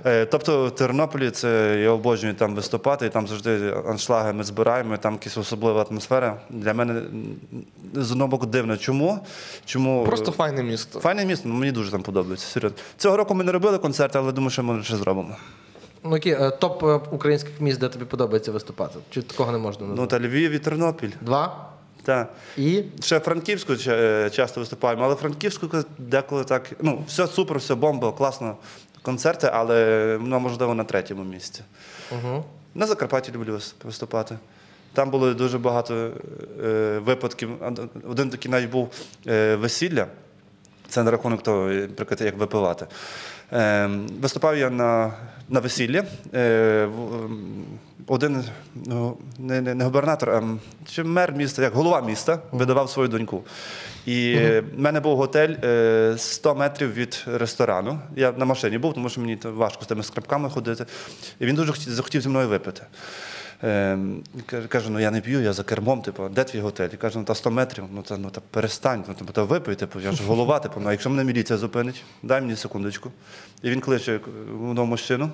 Е, 0.06 0.26
Тобто 0.26 0.66
в 0.66 0.70
Тернополі 0.74 1.30
це 1.30 1.80
я 1.82 1.90
обожнюю 1.90 2.34
там 2.34 2.54
виступати, 2.54 3.06
і 3.06 3.08
там 3.08 3.28
завжди 3.28 3.74
аншлаги 3.88 4.32
ми 4.32 4.44
збираємо, 4.44 4.94
і 4.94 4.98
там 4.98 5.12
якась 5.12 5.38
особлива 5.38 5.82
атмосфера. 5.90 6.40
Для 6.50 6.74
мене 6.74 7.02
з 7.94 8.12
одного 8.12 8.28
боку 8.28 8.46
дивно. 8.46 8.76
Чому? 8.76 9.26
Чому 9.64 10.04
Просто 10.04 10.32
файне 10.32 10.62
місто. 10.62 11.00
Файне 11.00 11.24
місто, 11.26 11.48
ну, 11.48 11.54
мені 11.54 11.72
дуже 11.72 11.90
там 11.90 12.02
подобається. 12.02 12.46
Серйозно. 12.46 12.78
Цього 12.96 13.16
року 13.16 13.34
ми 13.34 13.44
не 13.44 13.52
робили 13.52 13.78
концерти, 13.78 14.18
але 14.18 14.32
думаю, 14.32 14.50
що 14.50 14.62
ми 14.62 14.82
ще 14.82 14.96
зробимо. 14.96 15.36
Ну, 16.04 16.14
які 16.16 16.30
е, 16.30 16.50
топ 16.50 16.82
е, 16.84 17.00
українських 17.10 17.60
міст, 17.60 17.80
де 17.80 17.88
тобі 17.88 18.04
подобається 18.04 18.52
виступати? 18.52 18.98
Чи 19.10 19.22
такого 19.22 19.52
не 19.52 19.58
можна 19.58 19.82
Ну 19.82 19.88
назвати? 19.88 20.18
та 20.18 20.26
Львів 20.28 20.50
і 20.50 20.58
Тернопіль. 20.58 21.10
Два. 21.20 21.66
Та. 22.02 22.28
І 22.56 22.82
Ще 23.02 23.20
Франківську 23.20 23.72
ча- 23.72 23.92
е, 24.26 24.30
часто 24.30 24.60
виступаємо, 24.60 25.04
але 25.04 25.14
Франківську 25.14 25.68
деколи 25.98 26.44
так. 26.44 26.70
Ну, 26.82 27.04
все 27.08 27.26
супер, 27.26 27.58
все 27.58 27.74
бомба, 27.74 28.12
класно. 28.12 28.56
Концерти, 29.02 29.50
але 29.52 30.18
ну, 30.20 30.40
можливо 30.40 30.74
на 30.74 30.84
третьому 30.84 31.24
місці. 31.24 31.62
угу. 32.12 32.44
На 32.74 32.86
Закарпатті 32.86 33.32
люблю 33.32 33.52
вис- 33.54 33.74
виступати. 33.84 34.38
Там 34.92 35.10
було 35.10 35.34
дуже 35.34 35.58
багато 35.58 36.10
е, 36.64 36.98
випадків. 37.04 37.50
Один 38.08 38.30
такий 38.30 38.50
навіть 38.50 38.70
був 38.70 38.88
е, 39.26 39.56
весілля. 39.56 40.06
Це 40.88 41.02
на 41.02 41.10
рахунок 41.10 41.42
того, 41.42 41.68
е, 41.68 41.74
наприклад, 41.80 42.20
як 42.20 42.36
випивати. 42.36 42.86
Е, 43.52 43.90
виступав 44.20 44.56
я 44.58 44.70
на, 44.70 45.12
на 45.50 45.60
весіллі. 45.60 46.02
Е, 48.00 48.02
ем, 48.02 48.04
один 48.06 48.44
ну, 48.74 49.16
не, 49.38 49.60
не, 49.60 49.74
не 49.74 49.84
губернатор, 49.84 50.30
а 50.30 50.38
м, 50.38 50.60
чи 50.86 51.04
мер 51.04 51.32
міста, 51.32 51.62
як 51.62 51.72
голова 51.74 52.00
міста, 52.00 52.38
видавав 52.52 52.90
свою 52.90 53.08
доньку. 53.08 53.44
І 54.06 54.34
е, 54.38 54.60
в 54.60 54.80
мене 54.80 55.00
був 55.00 55.16
готель 55.16 55.54
е, 55.64 56.14
100 56.18 56.54
метрів 56.54 56.92
від 56.94 57.24
ресторану. 57.26 57.98
Я 58.16 58.32
на 58.32 58.44
машині 58.44 58.78
був, 58.78 58.94
тому 58.94 59.08
що 59.08 59.20
мені 59.20 59.36
то 59.36 59.52
важко 59.52 59.84
з 59.84 59.86
тими 59.86 60.02
скрипками 60.02 60.50
ходити. 60.50 60.86
І 61.40 61.46
він 61.46 61.56
дуже 61.56 61.72
хотів- 61.72 61.92
захотів 61.92 62.20
зі 62.22 62.28
мною 62.28 62.48
випити. 62.48 62.82
Ем, 63.62 64.22
каже- 64.46 64.68
Каже, 64.68 64.90
ну 64.90 65.00
я 65.00 65.10
не 65.10 65.20
п'ю, 65.20 65.40
я 65.40 65.52
за 65.52 65.62
кермом, 65.62 66.02
типу, 66.02 66.28
де 66.28 66.44
твій 66.44 66.60
готель? 66.60 66.88
Я 66.92 66.98
кажу, 66.98 67.18
ну 67.18 67.24
та 67.24 67.34
100 67.34 67.50
метрів, 67.50 67.84
ну 67.92 68.02
та 68.02 68.16
ну 68.16 68.30
та 68.30 68.40
перестань, 68.50 69.04
ну 69.20 69.26
та 69.32 69.42
випий, 69.42 69.74
типу, 69.74 70.00
я 70.00 70.12
ж 70.12 70.22
голова, 70.24 70.58
типу, 70.58 70.80
ну 70.80 70.88
а 70.88 70.92
якщо 70.92 71.10
мене 71.10 71.24
міліція 71.24 71.58
зупинить, 71.58 72.02
дай 72.22 72.40
мені 72.40 72.56
секундочку. 72.56 73.10
І 73.62 73.70
він 73.70 73.80
кличе 73.80 74.12
е, 74.14 74.20
одного 74.70 74.86
мужчину. 74.86 75.30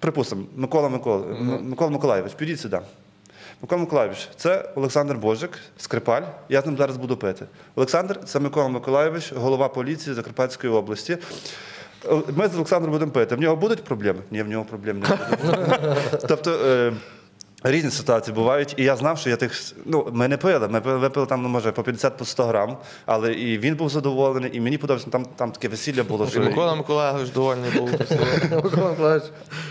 Припустимо, 0.00 0.42
Микола 0.56 0.88
Микола, 0.88 1.24
Микола 1.62 1.90
Миколаєвич, 1.90 2.32
підіть 2.34 2.60
сюди. 2.60 2.80
Микола 3.62 3.80
Миколаєвич, 3.80 4.28
це 4.36 4.70
Олександр 4.74 5.14
Божик, 5.14 5.58
скрипаль. 5.78 6.22
Я 6.48 6.60
з 6.62 6.66
ним 6.66 6.76
зараз 6.76 6.96
буду 6.96 7.16
пити. 7.16 7.44
Олександр 7.74 8.20
це 8.24 8.40
Микола 8.40 8.68
Миколаєвич, 8.68 9.32
голова 9.32 9.68
поліції 9.68 10.14
Закарпатської 10.14 10.72
області. 10.72 11.18
Е, 12.08 12.22
Ми 12.36 12.48
з 12.48 12.54
Олександром 12.54 12.92
будемо 12.92 13.10
пити. 13.12 13.34
В 13.34 13.40
нього 13.40 13.56
будуть 13.56 13.84
проблеми? 13.84 14.18
Ні, 14.30 14.42
в 14.42 14.48
нього 14.48 14.64
проблем 14.64 15.00
не 15.00 15.08
буде. 15.08 15.96
Тобто 16.28 16.50
е, 16.50 16.92
різні 17.70 17.90
ситуації 17.90 18.34
бувають, 18.34 18.74
і 18.76 18.84
я 18.84 18.96
знав, 18.96 19.18
що 19.18 19.30
я 19.30 19.36
тих. 19.36 19.52
Ну, 19.84 20.08
ми 20.12 20.28
не 20.28 20.36
пили, 20.36 20.68
ми 20.68 20.80
пили- 20.80 20.98
випили 20.98 21.26
там, 21.26 21.42
ну, 21.42 21.48
може, 21.48 21.72
по 21.72 21.82
50 21.82 22.16
по 22.16 22.24
100 22.24 22.44
грам, 22.44 22.76
але 23.06 23.32
і 23.32 23.58
він 23.58 23.74
був 23.74 23.88
задоволений, 23.88 24.50
і 24.56 24.60
мені 24.60 24.78
подобається, 24.78 25.10
там, 25.10 25.26
там 25.36 25.52
таке 25.52 25.68
весілля 25.68 26.02
було. 26.04 26.24
І 26.26 26.30
Що... 26.30 26.40
Микола 26.40 26.74
Миколаївич 26.74 27.30
довольний 27.30 27.70
був. 27.70 27.90
Микола 28.50 28.90
Миколаївич. 28.90 29.24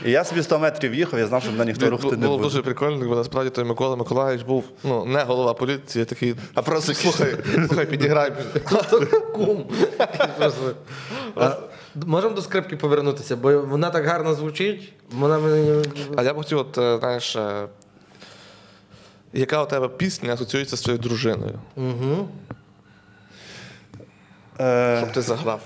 І 0.06 0.12
я 0.12 0.24
собі 0.24 0.44
100 0.44 0.60
метрів 0.60 0.96
їхав, 0.96 1.20
я 1.20 1.28
знав, 1.28 1.42
що 1.44 1.52
мене 1.52 1.66
ніхто 1.66 1.90
рухати 1.90 2.18
не 2.18 2.26
Було 2.26 2.38
буде. 2.38 2.50
дуже 2.50 2.62
прикольно, 2.62 3.08
бо 3.10 3.16
насправді 3.16 3.50
той 3.50 3.64
Микола 3.64 3.96
Миколаївич 3.96 4.46
був 4.46 4.64
ну, 4.84 5.06
не 5.06 5.24
голова 5.24 5.54
поліції, 5.54 6.06
такий, 6.06 6.36
а 6.54 6.62
просто 6.62 6.94
слухай, 6.94 7.36
слухай, 7.68 7.86
підіграй. 7.86 8.32
Кум. 9.34 9.66
Можемо 12.06 12.36
до 12.36 12.42
скрипки 12.42 12.78
повернутися, 12.78 13.36
бо 13.36 13.60
вона 13.60 13.90
так 13.90 14.06
гарно 14.06 14.34
звучить. 14.34 14.94
Вона 15.12 15.40
мені. 15.40 15.84
А 16.16 16.24
я 16.24 16.34
б 16.34 16.38
хотів, 16.38 16.58
от, 16.58 16.78
е, 16.78 16.98
знаєш, 17.00 17.36
е, 17.36 17.68
яка 19.36 19.64
у 19.64 19.66
тебе 19.66 19.88
пісня 19.88 20.34
асоціюється 20.34 20.78
з 20.78 20.82
твоєю 20.82 21.04
дружиною? 21.04 21.60
Угу. 21.76 22.28
Е, 24.60 24.98
Щоб 24.98 25.12
ти 25.12 25.22
заграв. 25.22 25.62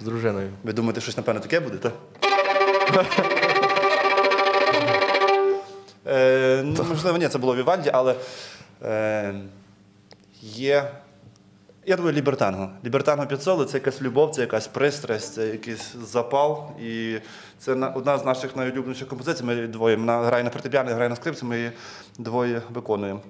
З 0.00 0.04
дружиною. 0.04 0.50
ви 0.64 0.72
думаєте, 0.72 1.00
щось, 1.00 1.16
напевно, 1.16 1.40
таке 1.40 1.60
буде, 1.60 1.78
так? 1.78 1.92
Е, 6.06 6.62
ну, 6.64 6.84
можливо, 6.88 7.18
ні, 7.18 7.28
це 7.28 7.38
було 7.38 7.56
Вівальді, 7.56 7.90
але 7.92 8.14
е, 8.82 9.34
є. 10.42 10.90
Я 11.86 11.96
думаю, 11.96 12.14
лібертанго. 12.16 12.70
Лібертанго 12.84 13.26
Піцоли 13.26 13.64
це 13.64 13.76
якась 13.76 14.02
любов, 14.02 14.30
це 14.30 14.40
якась 14.40 14.66
пристрасть, 14.68 15.34
це 15.34 15.46
якийсь 15.46 15.94
запал. 16.02 16.68
І 16.82 17.18
це 17.58 17.74
на- 17.74 17.88
одна 17.88 18.18
з 18.18 18.24
наших 18.24 18.56
найулюбленіших 18.56 19.08
композицій. 19.08 19.44
Ми 19.44 19.66
двоє 19.66 19.96
на 19.96 20.22
грає 20.22 20.44
на 20.44 20.50
фортепіано, 20.50 20.94
грає 20.94 21.08
на 21.08 21.16
скрипці, 21.16 21.44
ми 21.44 21.56
її 21.56 21.72
двоє 22.18 22.62
виконуємо. 22.74 23.20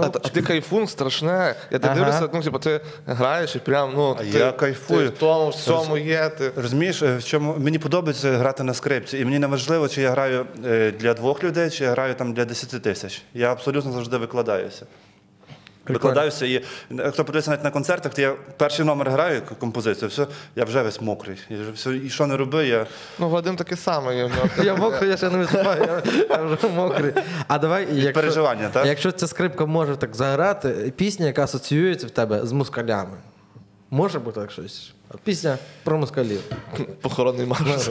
А 0.00 0.06
ну, 0.06 0.12
а, 0.24 0.28
ти 0.28 0.42
кайфун 0.42 0.86
страшне. 0.86 1.54
Я 1.70 1.78
ти 1.78 1.86
Ага. 1.86 1.94
дивлюся, 1.94 2.28
ну, 2.34 2.42
типу, 2.42 2.58
ти 2.58 2.80
граєш 3.06 3.56
і 3.56 3.58
прям, 3.58 3.92
ну, 3.96 4.16
А 4.18 4.22
ти, 4.22 4.38
я 4.38 4.52
кайфую. 4.52 5.08
Ти 5.08 5.14
в 5.14 5.18
тому 5.18 5.50
всьому 5.50 5.98
є. 5.98 6.28
Ти. 6.28 6.52
Розумієш, 6.56 7.02
е, 7.02 7.16
в 7.16 7.24
чому 7.24 7.54
мені 7.58 7.78
подобається 7.78 8.32
грати 8.38 8.62
на 8.62 8.74
скрипці, 8.74 9.18
і 9.18 9.24
мені 9.24 9.38
не 9.38 9.46
важливо, 9.46 9.88
чи 9.88 10.02
я 10.02 10.10
граю 10.10 10.46
е, 10.64 10.90
для 10.90 11.14
двох 11.14 11.44
людей, 11.44 11.70
чи 11.70 11.84
я 11.84 11.90
граю 11.90 12.14
там 12.14 12.32
для 12.32 12.44
10 12.44 12.82
тисяч. 12.82 13.22
Я 13.34 13.52
абсолютно 13.52 13.92
завжди 13.92 14.16
викладаюся. 14.16 14.86
Викладаюся, 15.88 16.46
і 16.46 16.64
хто 17.10 17.24
подивиться 17.24 17.50
навіть 17.50 17.64
на 17.64 17.70
концертах, 17.70 18.14
то 18.14 18.22
я 18.22 18.34
перший 18.56 18.84
номер 18.84 19.10
граю 19.10 19.42
композицію, 19.58 20.08
все, 20.08 20.26
я 20.56 20.64
вже 20.64 20.82
весь 20.82 21.00
мокрий. 21.00 21.38
І, 21.50 21.54
вже 21.54 21.70
все, 21.70 21.96
і 21.96 22.10
що 22.10 22.26
не 22.26 22.36
роби, 22.36 22.66
я. 22.66 22.86
Ну, 23.18 23.28
Вадим 23.28 23.56
такий 23.56 23.76
самий. 23.78 24.16
є. 24.16 24.30
Я 24.62 24.74
мокрий, 24.74 25.10
я 25.10 25.16
ще 25.16 25.30
не 25.30 25.38
виступаю, 25.38 25.82
я, 25.82 26.02
я 26.30 26.42
вже 26.42 26.68
мокрий. 26.68 27.12
А 27.48 27.58
давай, 27.58 27.86
якщо, 27.92 28.12
переживання, 28.12 28.68
так? 28.68 28.86
якщо 28.86 29.12
ця 29.12 29.26
скрипка 29.26 29.66
може 29.66 29.96
так 29.96 30.16
заграти, 30.16 30.92
пісня, 30.96 31.26
яка 31.26 31.44
асоціюється 31.44 32.06
в 32.06 32.10
тебе 32.10 32.46
з 32.46 32.52
мускалями. 32.52 33.16
Може 33.90 34.18
бути 34.18 34.40
так 34.40 34.50
щось? 34.50 34.92
Пісня 35.24 35.58
про 35.82 35.98
мускалів. 35.98 36.40
Похоронний 37.00 37.46
марш. 37.46 37.90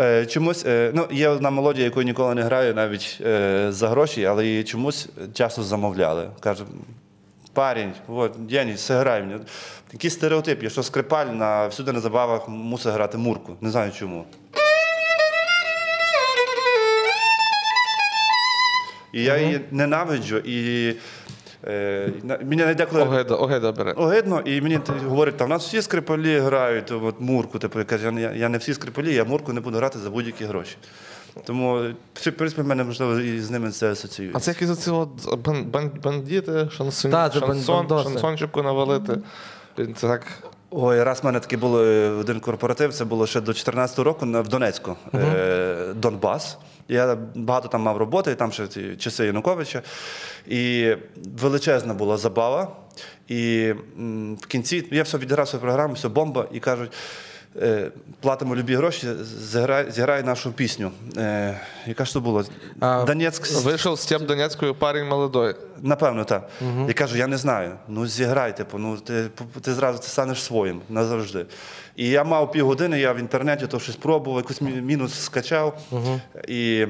Е, 0.00 0.26
чомусь, 0.26 0.66
е, 0.66 0.90
ну, 0.94 1.06
є 1.10 1.28
одна 1.28 1.50
мелодія, 1.50 1.84
яку 1.84 2.02
ніколи 2.02 2.34
не 2.34 2.42
граю, 2.42 2.74
навіть 2.74 3.18
е, 3.26 3.66
за 3.72 3.88
гроші, 3.88 4.24
але 4.24 4.46
її 4.46 4.64
чомусь 4.64 5.08
часто 5.34 5.62
замовляли. 5.62 6.30
Каже, 6.40 6.64
парень, 7.52 7.92
от, 8.08 8.32
Деніс, 8.38 8.88
зіграй 8.88 9.22
мені. 9.22 9.40
Такий 9.92 10.10
стереотип, 10.10 10.62
є, 10.62 10.70
що 10.70 10.82
скрипаль 10.82 11.26
на 11.26 11.66
всюди 11.66 11.92
на 11.92 12.00
забавах 12.00 12.48
мусить 12.48 12.92
грати 12.92 13.18
мурку. 13.18 13.56
Не 13.60 13.70
знаю 13.70 13.92
чому. 13.98 14.24
І 19.12 19.22
я 19.22 19.38
її 19.38 19.60
ненавиджу, 19.70 20.36
і 20.36 20.94
е, 21.66 22.12
мені 22.44 22.74
деколи 22.74 23.02
Огида, 23.02 23.34
огида 23.34 23.72
бере. 23.72 23.92
огидно, 23.92 24.40
і 24.40 24.60
мені 24.60 24.80
говорять, 25.08 25.36
там, 25.36 25.46
у 25.46 25.50
нас 25.50 25.66
всі 25.66 25.82
скрипалі 25.82 26.38
грають 26.38 26.90
от, 26.92 27.14
мурку. 27.20 27.58
Типу, 27.58 27.78
я 27.78 27.84
кажу, 27.84 28.04
я, 28.04 28.10
не- 28.10 28.38
я 28.38 28.48
не 28.48 28.58
всі 28.58 28.74
скрипалі, 28.74 29.14
я 29.14 29.24
мурку 29.24 29.52
не 29.52 29.60
буду 29.60 29.76
грати 29.76 29.98
за 29.98 30.10
будь-які 30.10 30.44
гроші. 30.44 30.76
Тому, 31.44 31.74
в 32.14 32.30
принципі, 32.30 32.62
в 32.62 32.66
мене 32.66 32.84
можливо 32.84 33.18
і 33.18 33.40
з 33.40 33.50
ними 33.50 33.70
це 33.70 33.92
асоціюється. 33.92 34.38
А 34.38 34.40
це 34.40 34.50
якісь 34.50 34.70
оці 34.70 34.90
от 34.90 35.38
бан, 35.44 35.64
бан, 35.64 35.90
бандити, 36.02 36.68
шансон, 36.76 37.10
Та, 37.10 37.28
це 37.28 37.40
шансон, 37.40 37.76
бандоси. 37.76 38.10
шансончику 38.10 38.62
навалити. 38.62 39.18
Це 39.76 40.08
так. 40.08 40.26
Ой, 40.70 41.02
раз 41.02 41.22
в 41.22 41.26
мене 41.26 41.40
такий 41.40 41.58
був 41.58 41.76
е, 41.76 42.10
один 42.10 42.40
корпоратив, 42.40 42.94
це 42.94 43.04
було 43.04 43.26
ще 43.26 43.40
до 43.40 43.52
14-го 43.52 44.04
року 44.04 44.26
на- 44.26 44.40
в 44.40 44.48
Донецьку, 44.48 44.96
е, 45.14 45.76
Донбас. 45.94 46.58
Я 46.90 47.16
багато 47.34 47.68
там 47.68 47.82
мав 47.82 47.96
роботи, 47.96 48.34
там 48.34 48.52
ще 48.52 48.66
ці 48.66 48.96
часи 48.96 49.26
Януковича. 49.26 49.82
І 50.48 50.94
величезна 51.40 51.94
була 51.94 52.16
забава. 52.16 52.76
І 53.28 53.72
в 54.42 54.46
кінці 54.46 54.84
я 54.90 55.02
все 55.02 55.18
відіграв 55.18 55.48
свою 55.48 55.62
програму, 55.62 55.94
все 55.94 56.08
бомба, 56.08 56.48
і 56.52 56.60
кажуть. 56.60 56.92
Е, 57.56 57.90
Платимо 58.20 58.56
любі 58.56 58.74
гроші, 58.76 59.08
зіграй, 59.40 59.90
зіграй 59.90 60.22
нашу 60.22 60.52
пісню. 60.52 60.90
Е, 61.16 61.60
яка 61.86 62.04
ж 62.04 62.12
то 62.12 62.20
була? 62.20 62.44
А, 62.80 63.04
Донецьк. 63.04 63.62
Вийшов 63.64 63.98
з 64.00 64.06
тим 64.06 64.26
Донецькою 64.26 64.74
парень 64.74 65.06
молодой. 65.08 65.54
Напевно, 65.82 66.24
так. 66.24 66.48
Я 66.88 66.94
кажу, 66.94 67.16
я 67.16 67.26
не 67.26 67.36
знаю. 67.36 67.72
Ну 67.88 68.06
зіграй, 68.06 68.56
типу, 68.56 68.78
ну 68.78 68.96
ти, 68.96 69.28
ти 69.60 69.74
зразу 69.74 69.98
ти 69.98 70.06
станеш 70.06 70.42
своїм 70.42 70.80
назавжди. 70.88 71.46
І 71.96 72.08
я 72.08 72.24
мав 72.24 72.52
півгодини, 72.52 73.00
я 73.00 73.12
в 73.12 73.18
інтернеті 73.18 73.66
то 73.66 73.80
щось 73.80 73.96
пробував, 73.96 74.38
якийсь 74.48 74.60
мінус 74.82 75.24
скачав 75.24 75.78
і 76.48 76.86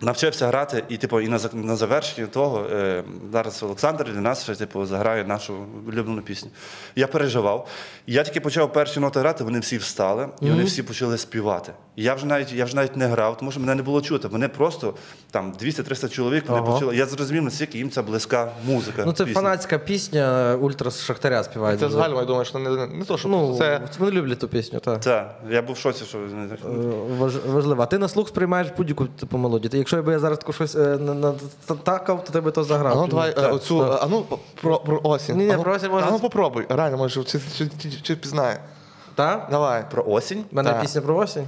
навчився 0.00 0.46
грати. 0.46 0.84
І, 0.88 0.96
типу, 0.96 1.20
і 1.20 1.28
на, 1.28 1.38
на 1.52 1.76
завершенні 1.76 2.26
того 2.28 2.66
е, 2.72 3.04
зараз 3.32 3.62
Олександр 3.62 4.04
для 4.12 4.20
нас 4.20 4.42
ще 4.42 4.54
типу, 4.54 4.86
заграє 4.86 5.24
нашу 5.24 5.54
улюблену 5.88 6.22
пісню. 6.22 6.50
Я 6.96 7.06
переживав. 7.06 7.68
Я 8.06 8.22
тільки 8.22 8.40
почав 8.40 8.72
перші 8.72 9.00
ноти 9.00 9.20
грати, 9.20 9.44
вони 9.44 9.58
всі 9.60 9.78
встали, 9.78 10.28
і 10.40 10.50
вони 10.50 10.64
всі 10.64 10.82
почали 10.82 11.18
співати. 11.18 11.72
І 11.96 12.02
я 12.02 12.14
вже 12.14 12.26
навіть 12.26 12.52
я 12.52 12.64
вже 12.64 12.76
навіть 12.76 12.96
не 12.96 13.06
грав, 13.06 13.36
тому 13.36 13.50
що 13.50 13.60
мене 13.60 13.74
не 13.74 13.82
було 13.82 14.00
чути. 14.02 14.28
Вони 14.28 14.48
просто 14.48 14.94
там 15.30 15.52
200-300 15.62 16.08
чоловік 16.08 16.44
вони 16.48 16.60
Ага. 16.62 16.72
почали. 16.72 16.96
Я 16.96 17.06
зрозумів, 17.06 17.42
наскільки 17.42 17.78
їм 17.78 17.90
це 17.90 18.02
близька 18.02 18.52
музика. 18.66 19.02
Ну, 19.06 19.12
це 19.12 19.24
пісня. 19.24 19.40
фанатська 19.40 19.78
пісня 19.78 20.54
Ультра 20.60 20.90
з 20.90 21.02
Шахтаря 21.02 21.44
співають. 21.44 21.80
Це 21.80 21.88
загально, 21.88 22.20
я 22.20 22.24
думаю, 22.24 22.44
що 22.44 22.58
не, 22.58 22.70
не, 22.70 22.86
не 22.86 23.04
то, 23.04 23.18
що 23.18 23.28
Ну, 23.28 23.54
це. 23.58 23.80
вони 23.98 24.12
люблять 24.12 24.38
ту 24.38 24.48
пісню, 24.48 24.80
так. 24.80 25.00
Так, 25.00 25.40
я 25.50 25.62
був 25.62 25.74
в 25.76 25.78
шоці, 25.78 26.04
що 26.04 26.18
Е, 26.18 26.58
Важ, 27.18 27.36
важливо. 27.46 27.82
А 27.82 27.86
ти 27.86 27.98
на 27.98 28.08
слух 28.08 28.28
сприймаєш 28.28 28.68
будь-яку 28.76 29.06
типу 29.06 29.38
мелодію. 29.38 29.70
Якщо 29.88 30.02
б 30.02 30.12
я 30.12 30.18
зараз 30.18 30.38
таку 30.38 30.52
щось 30.52 30.74
е, 30.76 30.78
на, 30.98 31.14
на, 31.14 31.34
такав, 31.82 32.24
то 32.24 32.32
ти 32.32 32.40
би 32.40 32.50
то 32.50 32.64
заграв. 32.64 32.92
А 32.92 33.00
ну 33.00 33.06
давай 33.06 33.34
е, 33.38 33.46
оцю, 33.46 33.82
е, 33.82 33.98
а 34.00 34.06
ну 34.06 34.24
про, 34.62 34.78
про 34.78 35.00
осінь. 35.02 35.36
Ні-ні, 35.36 35.52
ну, 35.56 35.62
про 35.62 35.72
осінь 35.72 35.90
може- 35.90 36.06
А 36.08 36.10
ну 36.10 36.18
попробуй. 36.18 36.66
Реально, 36.68 36.96
може, 36.96 37.24
чи, 37.24 37.40
чи, 37.58 37.68
чи, 37.82 37.90
чи 38.02 38.16
пізнає. 38.16 38.60
Та? 39.14 39.48
Давай. 39.50 39.84
про 39.90 40.04
осінь. 40.06 40.44
У 40.52 40.56
мене 40.56 40.74
пісня 40.80 41.00
про 41.00 41.16
осінь. 41.16 41.46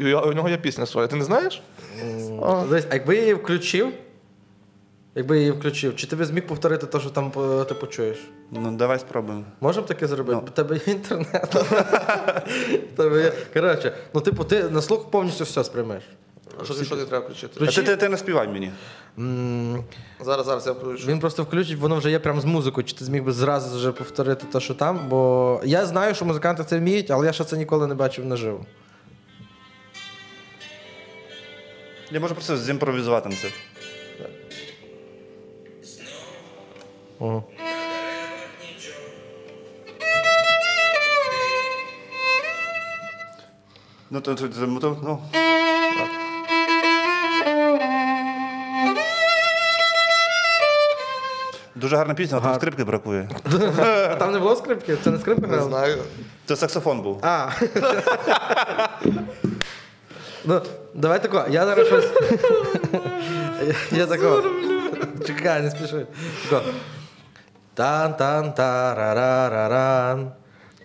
У, 0.00 0.32
нього 0.32 0.48
є 0.48 0.56
пісня 0.56 0.86
своя, 0.86 1.06
ти 1.06 1.16
не 1.16 1.24
знаєш? 1.24 1.62
Дивись, 2.68 2.86
а 2.90 2.94
якби 2.94 3.14
я 3.16 3.20
її 3.20 3.34
включив, 3.34 3.92
якби 5.14 5.34
я 5.36 5.40
її 5.40 5.52
включив, 5.52 5.96
чи 5.96 6.06
ти 6.06 6.16
б 6.16 6.24
зміг 6.24 6.46
повторити 6.46 6.86
те, 6.86 7.00
що 7.00 7.10
там 7.10 7.30
ти 7.68 7.74
почуєш? 7.74 8.18
Ну 8.50 8.70
давай 8.76 8.98
спробуємо. 8.98 9.44
Можемо 9.60 9.86
таке 9.86 10.06
зробити? 10.06 10.40
У 10.46 10.50
тебе 10.50 10.80
є 10.86 10.92
інтернет. 10.92 11.56
Тебе 12.96 13.22
є- 13.22 13.32
Коротше, 13.54 13.92
ну 14.14 14.20
типу, 14.20 14.44
ти 14.44 14.62
на 14.62 14.82
слух 14.82 15.10
повністю 15.10 15.44
все 15.44 15.64
сприймеш. 15.64 16.02
Що, 16.64 16.74
ти- 16.74 16.84
що 16.84 16.96
ти 16.96 17.04
треба 17.04 17.24
включити? 17.24 17.64
А 17.64 17.66
ти, 17.66 17.82
ти, 17.82 17.96
ти 17.96 18.08
не 18.08 18.16
співай 18.16 18.48
мені. 18.48 18.72
М, 19.18 19.84
Зараз, 20.20 20.46
зараз 20.46 20.66
я 20.66 20.72
включу. 20.72 21.06
Він 21.06 21.20
просто 21.20 21.42
включить, 21.42 21.78
воно 21.78 21.96
вже 21.96 22.10
є 22.10 22.18
прямо 22.18 22.40
з 22.40 22.44
музикою. 22.44 22.84
Чи 22.84 22.96
ти 22.96 23.04
зміг 23.04 23.22
би 23.24 23.32
зразу 23.32 23.76
вже 23.76 23.92
повторити 23.92 24.46
те, 24.52 24.60
що 24.60 24.74
там? 24.74 25.08
Бо 25.08 25.60
я 25.64 25.86
знаю, 25.86 26.14
що 26.14 26.24
музиканти 26.24 26.64
це 26.64 26.78
вміють, 26.78 27.10
але 27.10 27.26
я 27.26 27.32
ще 27.32 27.44
це 27.44 27.56
ніколи 27.56 27.86
не 27.86 27.94
бачив 27.94 28.26
наживо. 28.26 28.66
Я 32.10 32.20
можу 32.20 32.34
просто 32.34 32.56
зімпровізувати 32.56 33.28
на 33.28 33.34
це. 33.36 33.48
Ого. 37.18 37.44
Ну, 44.10 44.20
то, 44.20 44.34
то, 44.34 44.48
то, 44.48 44.80
то, 44.80 44.98
ну. 45.02 45.18
Дуже 51.76 51.96
гарна 51.96 52.14
пісня, 52.14 52.36
але 52.36 52.46
там 52.46 52.54
скрипки 52.54 52.84
бракує. 52.84 53.28
А 53.78 54.14
там 54.18 54.32
не 54.32 54.38
було 54.38 54.56
скрипки? 54.56 54.96
Це 55.04 55.10
не 55.10 55.18
скрипка 55.18 55.46
Не 55.46 55.62
знаю. 55.62 55.98
Це 56.46 56.56
саксофон 56.56 57.00
був. 57.00 57.18
А. 57.22 57.48
ну, 60.44 60.62
давай 60.94 61.22
тако, 61.22 61.44
я 61.50 61.66
зараз 61.66 61.86
щось. 61.86 62.08
я, 63.66 63.74
я 63.98 64.06
тако. 64.06 64.42
Чекай, 65.26 65.62
не 65.62 65.70
спіши. 65.70 66.06
Тако. 66.50 66.64
тан 67.74 68.14
тан 68.14 68.52
тарарараран 68.52 70.32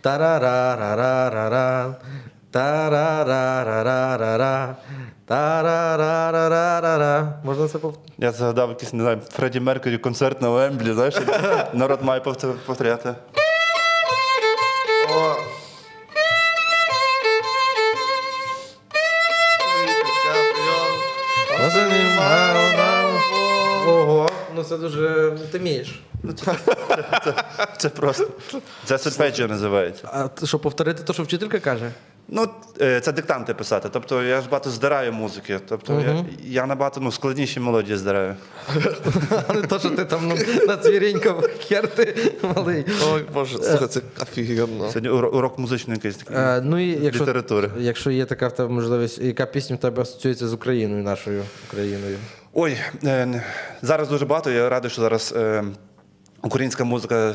тарарарараран 0.01 1.95
тарарарарарара 2.51 4.75
тарарарарарара 5.25 7.33
Можна 7.43 7.67
це 7.67 7.77
повторити? 7.77 8.13
Я 8.17 8.31
згадав 8.31 8.69
якийсь, 8.69 8.93
не 8.93 9.03
знаю, 9.03 9.19
Фредді 9.31 9.59
Меркері 9.59 9.97
концерт 9.97 10.41
на 10.41 10.49
Вемблі, 10.49 10.93
знаєш, 10.93 11.15
народ 11.73 11.99
має 12.03 12.21
повтор- 12.21 12.55
повторяти. 12.65 13.15
О. 15.15 15.35
Ого, 23.87 24.29
ну 24.55 24.63
це 24.63 24.77
дуже. 24.77 25.33
Ти 25.51 25.59
вмієш. 25.59 26.01
Це 27.77 27.89
просто. 27.89 28.27
Це 28.85 28.97
сольфеджіо 28.97 29.47
називається. 29.47 30.09
А 30.13 30.27
ти 30.27 30.47
що, 30.47 30.59
повторити 30.59 31.03
те, 31.03 31.13
що 31.13 31.23
вчителька 31.23 31.59
каже? 31.59 31.91
Ну, 32.33 32.47
е, 32.81 32.99
це 32.99 33.11
диктанти 33.11 33.53
писати. 33.53 33.89
Тобто 33.91 34.23
я 34.23 34.41
ж 34.41 34.49
багато 34.49 34.69
здираю 34.69 35.13
музики. 35.13 35.59
Тобто 35.69 36.01
я, 36.01 36.25
я 36.43 36.65
набагато 36.65 36.99
ну, 36.99 37.11
складніші 37.11 37.59
мелодії 37.59 37.97
здираю. 37.97 38.35
А 39.47 39.53
не 39.53 39.61
то, 39.61 39.79
що 39.79 39.89
ти 39.89 40.05
там 40.05 40.27
ну, 40.27 40.35
на 40.67 40.77
цвіріньках 40.77 41.35
хер 41.67 41.87
ти 41.87 42.31
малий. 42.55 42.85
Ой, 43.13 43.25
Боже, 43.33 43.57
слухай, 43.63 43.87
це 43.87 44.01
офігенно. 44.21 44.87
Сьогодні 44.87 45.09
уро- 45.09 45.29
урок 45.29 45.59
музичної 45.59 45.97
якийсь 45.97 46.15
такий. 46.15 46.37
Е, 46.37 46.61
ну 46.63 46.79
і 46.79 47.03
якщо, 47.03 47.23
Літератури. 47.23 47.69
якщо 47.77 48.11
є 48.11 48.25
така 48.25 48.47
в 48.47 48.55
тебе 48.55 48.69
можливість, 48.69 49.19
яка 49.19 49.45
пісня 49.45 49.75
в 49.75 49.79
тебе 49.79 50.01
асоціюється 50.01 50.47
з 50.47 50.53
Україною, 50.53 51.03
нашою 51.03 51.43
Україною? 51.67 52.17
Ой, 52.53 52.77
е, 53.03 53.43
зараз 53.81 54.09
дуже 54.09 54.25
багато. 54.25 54.51
Я 54.51 54.69
радий, 54.69 54.91
що 54.91 55.01
зараз 55.01 55.33
е, 55.37 55.63
українська 56.41 56.83
музика 56.83 57.33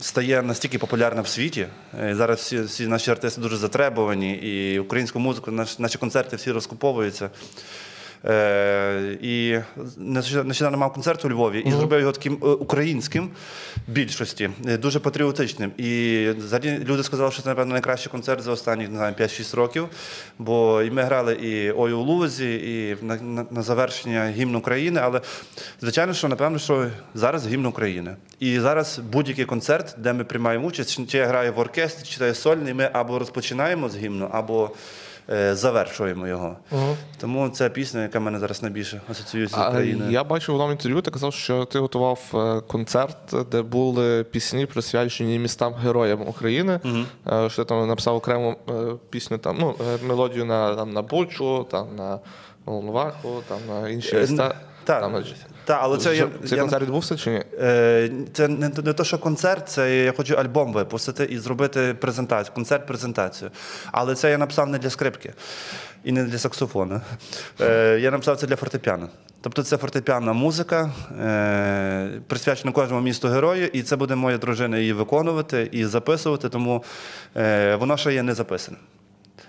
стає 0.00 0.42
настільки 0.42 0.78
популярна 0.78 1.22
в 1.22 1.28
світі. 1.28 1.66
І 2.10 2.14
Зараз 2.14 2.38
всі, 2.38 2.60
всі 2.60 2.86
наші 2.86 3.10
артисти 3.10 3.40
дуже 3.40 3.56
затребувані, 3.56 4.32
і 4.32 4.78
українську 4.78 5.18
музику, 5.18 5.50
наш, 5.50 5.78
наші 5.78 5.98
концерти 5.98 6.36
всі 6.36 6.52
розкуповуються. 6.52 7.30
Е, 8.24 9.18
і 9.22 9.58
нещодавно 10.44 10.78
мав 10.78 10.92
концерт 10.92 11.24
у 11.24 11.30
Львові 11.30 11.60
і 11.60 11.70
зробив 11.70 12.00
його 12.00 12.12
таким 12.12 12.38
е, 12.42 12.46
українським 12.46 13.30
більшості, 13.88 14.50
е, 14.66 14.78
дуже 14.78 15.00
патріотичним. 15.00 15.72
І 15.76 16.28
взагалі 16.38 16.78
люди 16.84 17.02
сказали, 17.02 17.30
що 17.30 17.42
це, 17.42 17.48
напевно, 17.48 17.72
найкращий 17.72 18.10
концерт 18.12 18.42
за 18.42 18.52
останні 18.52 18.88
не 18.88 18.96
знаю, 18.96 19.14
5-6 19.14 19.56
років. 19.56 19.88
Бо 20.38 20.82
і 20.82 20.90
ми 20.90 21.02
грали 21.02 21.34
і 21.34 21.72
Ой 21.76 21.92
у 21.92 22.00
Лузі, 22.00 22.54
і 22.54 23.04
на, 23.04 23.16
на, 23.16 23.46
на 23.50 23.62
завершення 23.62 24.32
гімн 24.36 24.54
України. 24.54 25.00
Але 25.02 25.20
звичайно, 25.80 26.14
що 26.14 26.28
напевно, 26.28 26.58
що 26.58 26.86
зараз 27.14 27.48
гімн 27.48 27.66
України. 27.66 28.16
І 28.40 28.60
зараз 28.60 28.98
будь-який 29.12 29.44
концерт, 29.44 29.94
де 29.98 30.12
ми 30.12 30.24
приймаємо 30.24 30.66
участь, 30.66 31.08
чи 31.08 31.18
я 31.18 31.26
граю 31.26 31.52
в 31.52 31.58
оркестрі, 31.58 32.06
чи 32.06 32.24
я 32.24 32.34
сольний, 32.34 32.74
ми 32.74 32.90
або 32.92 33.18
розпочинаємо 33.18 33.88
з 33.88 33.96
гімну, 33.96 34.28
або 34.32 34.70
завершуємо 35.52 36.26
його. 36.26 36.56
Тому 37.20 37.48
це 37.48 37.70
пісня, 37.70 38.02
яка 38.02 38.20
мене 38.20 38.38
зараз 38.38 38.62
найбільше 38.62 39.00
асоціюється 39.10 39.56
з 39.56 39.68
Україною. 39.68 40.10
я 40.10 40.24
бачив 40.24 40.54
в 40.54 40.56
одному 40.56 40.72
інтерв'ю, 40.72 41.00
ти 41.00 41.10
казав, 41.10 41.34
що 41.34 41.64
ти 41.64 41.78
готував 41.78 42.20
е, 42.34 42.60
концерт, 42.66 43.16
де 43.50 43.62
були 43.62 44.24
пісні, 44.24 44.66
присвячені 44.66 45.38
містам 45.38 45.74
героям 45.74 46.28
України. 46.28 46.80
Е, 47.26 47.50
Що 47.50 47.64
ти 47.64 47.68
там 47.68 47.88
написав 47.88 48.14
окрему 48.16 48.56
е, 48.70 48.72
пісню, 49.10 49.38
там, 49.38 49.56
ну, 49.60 49.74
е, 49.94 50.06
мелодію 50.06 50.44
на, 50.44 50.74
там, 50.74 50.92
на 50.92 51.02
Бучу, 51.02 51.66
там, 51.70 51.86
на 51.96 52.18
Волноваху, 52.64 53.42
там, 53.48 53.58
на 53.68 53.88
інші 53.88 54.16
Е, 54.16 54.20
міста. 54.20 54.54
Так, 54.84 55.00
Там, 55.00 55.24
та, 55.66 55.78
але 55.82 55.98
це 55.98 56.16
я, 56.16 56.28
Цей 56.48 56.56
я- 56.56 56.62
концерт 56.62 56.82
відбувся 56.82 57.16
чи 57.16 57.30
ні? 57.30 57.42
Е, 57.60 58.10
Це 58.32 58.48
не, 58.48 58.68
не 58.84 58.92
то, 58.92 59.04
що 59.04 59.18
концерт, 59.18 59.68
це 59.68 59.96
я 59.96 60.12
хочу 60.12 60.34
альбом 60.34 60.72
випустити 60.72 61.24
і 61.24 61.38
зробити 61.38 61.94
презентацію, 62.00 62.54
концерт-презентацію. 62.54 63.50
Але 63.92 64.14
це 64.14 64.30
я 64.30 64.38
написав 64.38 64.68
не 64.68 64.78
для 64.78 64.90
скрипки 64.90 65.32
і 66.04 66.12
не 66.12 66.24
для 66.24 66.38
саксофона. 66.38 67.00
Е, 67.60 67.98
Я 68.00 68.10
написав 68.10 68.36
це 68.36 68.46
для 68.46 68.56
фортепіано. 68.56 69.08
Тобто 69.40 69.62
це 69.62 69.76
фортепіанна 69.76 70.32
музика, 70.32 70.90
е, 71.20 72.10
присвячена 72.26 72.72
кожному 72.72 73.02
місту 73.02 73.28
герою, 73.28 73.66
і 73.66 73.82
це 73.82 73.96
буде 73.96 74.14
моя 74.14 74.38
дружина 74.38 74.78
її 74.78 74.92
виконувати 74.92 75.68
і 75.72 75.84
записувати, 75.84 76.48
тому 76.48 76.84
е, 77.36 77.76
воно 77.76 77.96
ще 77.96 78.14
є 78.14 78.22
не 78.22 78.34
записане. 78.34 78.76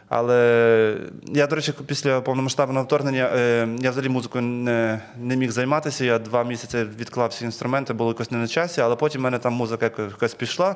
Але 0.09 0.97
я, 1.27 1.47
до 1.47 1.55
речі, 1.55 1.73
після 1.85 2.21
повномасштабного 2.21 2.85
вторгнення 2.85 3.29
е, 3.35 3.67
я 3.79 3.91
взагалі 3.91 4.09
музикою 4.09 4.43
не, 4.43 5.01
не 5.21 5.35
міг 5.35 5.51
займатися. 5.51 6.05
Я 6.05 6.19
два 6.19 6.43
місяці 6.43 6.85
відклав 6.99 7.29
всі 7.29 7.45
інструменти, 7.45 7.93
було 7.93 8.09
якось 8.09 8.31
не 8.31 8.37
на 8.37 8.47
часі, 8.47 8.81
але 8.81 8.95
потім 8.95 9.21
в 9.21 9.23
мене 9.23 9.39
там 9.39 9.53
музика 9.53 9.85
якось- 9.85 10.33
пішла. 10.33 10.75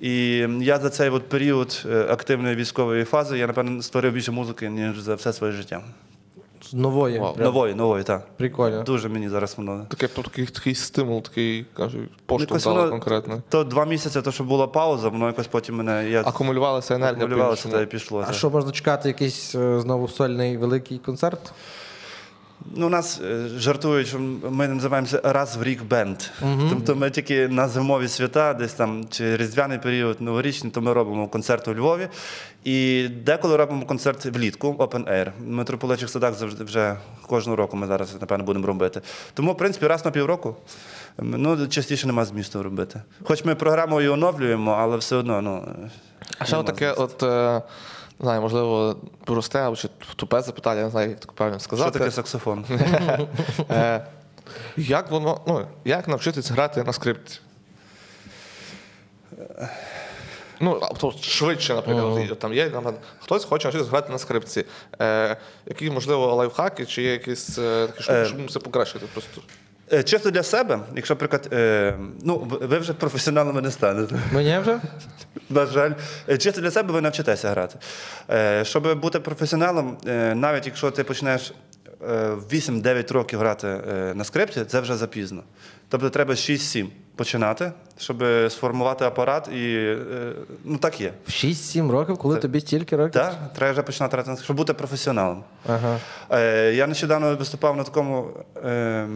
І 0.00 0.36
я 0.60 0.78
за 0.78 0.90
цей 0.90 1.10
от 1.10 1.28
період 1.28 1.86
е, 1.90 2.06
активної 2.10 2.56
військової 2.56 3.04
фази 3.04 3.38
я, 3.38 3.46
напевно, 3.46 3.82
створив 3.82 4.12
більше 4.12 4.32
музики, 4.32 4.68
ніж 4.70 4.98
за 5.00 5.14
все 5.14 5.32
своє 5.32 5.52
життя. 5.52 5.80
З 6.70 6.74
нової. 6.74 7.18
Вау. 7.18 7.34
прям. 7.34 7.44
Нової, 7.46 7.74
нової, 7.74 8.04
так. 8.04 8.26
Прикольно. 8.36 8.82
Дуже 8.82 9.08
мені 9.08 9.28
зараз 9.28 9.54
воно. 9.56 9.86
Таке, 9.88 10.08
такий, 10.08 10.46
такий 10.46 10.74
стимул, 10.74 11.22
такий, 11.22 11.66
кажу, 11.76 11.98
поштовх 12.26 12.50
Якось 12.50 12.64
дало 12.64 12.76
воно- 12.76 12.90
конкретно. 12.90 13.42
То 13.48 13.64
два 13.64 13.84
місяці, 13.84 14.22
то 14.22 14.32
що 14.32 14.44
була 14.44 14.66
пауза, 14.66 15.08
воно 15.08 15.26
якось 15.26 15.46
потім 15.46 15.76
мене 15.76 16.10
я 16.10 16.20
Акумулювалася 16.20 16.94
енергія. 16.94 17.16
акумулювалося 17.24 17.62
по-іншому. 17.62 17.74
та 17.74 17.82
і 17.82 17.90
пішло. 17.90 18.20
А 18.20 18.24
так. 18.24 18.34
що 18.34 18.50
можна 18.50 18.72
чекати, 18.72 19.08
якийсь 19.08 19.54
е, 19.54 19.80
знову 19.80 20.08
сольний 20.08 20.56
великий 20.56 20.98
концерт? 20.98 21.52
Ну, 22.74 22.88
нас 22.88 23.20
е, 23.20 23.48
жартують, 23.56 24.06
що 24.06 24.18
ми 24.50 24.68
називаємося 24.68 25.20
раз 25.24 25.56
в 25.56 25.62
рік 25.62 25.82
бенд. 25.82 26.16
Тобто 26.70 26.96
ми 26.96 27.10
тільки 27.10 27.48
на 27.48 27.68
зимові 27.68 28.08
свята, 28.08 28.54
десь 28.54 28.72
там 28.72 29.04
чи 29.10 29.36
різдвяний 29.36 29.78
період, 29.78 30.20
новорічний, 30.20 30.72
то 30.72 30.80
ми 30.80 30.92
робимо 30.92 31.28
концерт 31.28 31.68
у 31.68 31.74
Львові. 31.74 32.08
І 32.64 33.08
деколи 33.08 33.56
робимо 33.56 33.86
концерт 33.86 34.24
влітку, 34.26 34.72
open 34.72 35.12
air. 35.12 35.32
В 35.38 35.46
митрополичих 35.46 36.10
садах 36.10 36.34
завжди 36.34 36.64
вже 36.64 36.96
кожного 37.26 37.56
року 37.56 37.76
ми 37.76 37.86
зараз, 37.86 38.16
напевно, 38.20 38.44
будемо 38.44 38.66
робити. 38.66 39.00
Тому, 39.34 39.52
в 39.52 39.56
принципі, 39.56 39.86
раз 39.86 40.04
на 40.04 40.10
півроку. 40.10 40.56
Ну, 41.18 41.66
частіше 41.66 42.06
нема 42.06 42.24
змісту 42.24 42.62
робити. 42.62 43.02
Хоч 43.22 43.44
ми 43.44 43.54
програму 43.54 44.00
і 44.00 44.08
оновлюємо, 44.08 44.76
але 44.80 44.96
все 44.96 45.16
одно, 45.16 45.42
ну. 45.42 45.68
А 46.38 46.44
ще 46.44 46.62
таке, 46.62 46.92
от, 46.92 47.22
е, 47.22 47.62
не 48.20 48.24
знаю, 48.24 48.40
можливо, 48.40 48.96
просте 49.24 49.58
або 49.58 49.76
чи 49.76 49.88
тупе 50.16 50.40
запитання, 50.40 50.82
не 50.82 50.90
знаю, 50.90 51.10
як 51.10 51.20
так 51.20 51.32
правильно 51.32 51.60
сказати. 51.60 51.90
Що 51.90 51.98
таке 51.98 52.10
саксофон? 52.10 52.64
Е, 53.70 54.06
як 54.76 55.10
воно, 55.10 55.40
ну, 55.46 55.66
як 55.84 56.08
навчитися 56.08 56.54
грати 56.54 56.82
на 56.82 56.92
скрипці? 56.92 57.40
Ну, 60.60 60.78
а 60.82 60.94
то 60.94 61.12
швидше, 61.20 61.74
наприклад, 61.74 62.38
там 62.38 62.54
є, 62.54 62.70
там, 62.70 62.94
хтось 63.20 63.44
хоче 63.44 63.68
навчитися 63.68 63.90
грати 63.90 64.12
на 64.12 64.18
скрипці. 64.18 64.64
Е, 65.00 65.36
які, 65.66 65.90
можливо, 65.90 66.34
лайфхаки, 66.34 66.86
чи 66.86 67.02
є 67.02 67.12
якісь 67.12 67.58
е, 67.58 67.86
такі, 67.86 68.02
щоб, 68.02 68.26
щоб 68.26 68.50
це 68.50 68.58
покращити 68.58 69.06
просто. 69.12 69.42
Е, 69.92 70.02
Чисто 70.02 70.30
для 70.30 70.42
себе, 70.42 70.78
якщо, 70.96 71.14
наприклад, 71.14 71.48
е, 71.52 71.94
ну, 72.22 72.46
ви 72.60 72.78
вже 72.78 72.92
професіоналами 72.92 73.60
не 73.60 73.70
станете. 73.70 74.14
Мені 74.32 74.58
вже? 74.58 74.80
На 75.50 75.66
жаль, 75.66 75.92
Е, 76.28 76.38
чисто 76.38 76.60
для 76.60 76.70
себе 76.70 76.92
ви 76.92 77.00
навчитеся 77.00 77.50
грати. 77.50 77.78
Щоб 78.64 79.00
бути 79.00 79.20
професіоналом, 79.20 79.96
навіть 80.34 80.66
якщо 80.66 80.90
ти 80.90 81.04
почнеш 81.04 81.52
е, 82.10 82.28
в 82.30 82.44
8-9 82.54 83.12
років 83.12 83.38
грати 83.38 83.66
на 84.14 84.24
скрипці, 84.24 84.64
це 84.64 84.80
вже 84.80 84.96
запізно. 84.96 85.42
Тобто 85.90 86.10
треба 86.10 86.36
з 86.36 86.50
6-7 86.50 86.86
починати, 87.16 87.72
щоб 87.98 88.24
сформувати 88.48 89.04
апарат 89.04 89.48
і 89.48 89.74
е, 89.74 90.32
ну 90.64 90.78
так 90.78 91.00
є. 91.00 91.12
В 91.26 91.30
6-7 91.30 91.90
років, 91.90 92.18
коли 92.18 92.36
тобі 92.36 92.60
стільки 92.60 92.96
років? 92.96 93.12
Так, 93.12 93.34
треба 93.54 93.72
вже 93.72 93.82
починати 93.82 94.36
щоб 94.42 94.56
бути 94.56 94.74
професіоналом. 94.74 95.44
Ага. 95.68 95.98
Е, 96.30 96.72
Я 96.74 96.86
нещодавно 96.86 97.36
виступав 97.36 97.76
на 97.76 97.84
такому 97.84 98.30
е, 98.64 99.08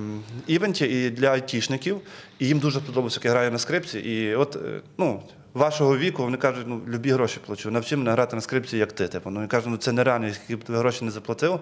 івенті 0.46 0.84
і 0.84 1.10
для 1.10 1.28
айтішників, 1.28 2.00
і 2.38 2.46
їм 2.46 2.58
дуже 2.58 2.80
подобалося, 2.80 3.16
як 3.18 3.24
я 3.24 3.30
граю 3.30 3.50
на 3.50 3.58
скрипці. 3.58 3.98
І 3.98 4.34
от 4.34 4.56
е, 4.56 4.80
ну, 4.98 5.22
вашого 5.54 5.98
віку 5.98 6.22
вони 6.22 6.36
кажуть, 6.36 6.64
ну 6.66 6.80
любі 6.88 7.10
гроші 7.10 7.40
плачу. 7.46 7.70
Навчи 7.70 7.96
мене 7.96 8.10
грати 8.12 8.36
на 8.36 8.42
скрипці, 8.42 8.76
як 8.78 8.92
ти. 8.92 9.08
Типу. 9.08 9.30
Ну, 9.30 9.40
я 9.40 9.46
кажу, 9.46 9.70
ну 9.70 9.76
це 9.76 9.92
нереально, 9.92 10.34
скільки 10.34 10.56
б 10.56 10.64
ти 10.64 10.72
гроші 10.72 11.04
не 11.04 11.10
заплатив, 11.10 11.60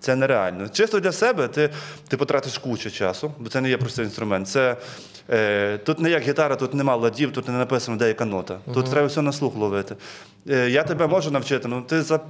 це 0.00 0.16
нереально. 0.16 0.68
Чисто 0.68 1.00
для 1.00 1.12
себе 1.12 1.48
ти, 1.48 1.70
ти 2.08 2.16
потратиш 2.16 2.58
кучу 2.58 2.90
часу, 2.90 3.32
бо 3.38 3.48
це 3.48 3.60
не 3.60 3.68
є 3.68 3.76
простий 3.76 4.04
інструмент. 4.04 4.48
Це, 4.48 4.76
е, 5.30 5.78
тут 5.78 6.00
не 6.00 6.10
як 6.10 6.22
гітара, 6.22 6.56
тут 6.56 6.74
нема 6.74 6.96
ладів, 6.96 7.32
тут 7.32 7.48
не 7.48 7.54
написано, 7.54 7.96
де 7.96 8.08
яка 8.08 8.24
нота. 8.24 8.58
Тут 8.74 8.90
треба 8.90 9.06
все 9.06 9.22
на 9.22 9.32
слух 9.32 9.56
ловити. 9.56 9.96
Е, 10.48 10.70
я 10.70 10.82
тебе 10.82 11.06
можу 11.06 11.30
навчити, 11.30 11.68
ну 11.68 11.82
ти 11.82 12.02
за 12.02 12.20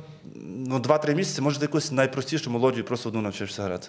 ну, 0.44 0.78
2-3 0.78 1.14
місяці 1.14 1.40
може 1.40 1.60
якусь 1.60 1.92
найпростішу 1.92 2.50
мелодію 2.50 2.84
просто 2.84 3.08
одну 3.08 3.20
навчишся 3.20 3.62
грати. 3.62 3.88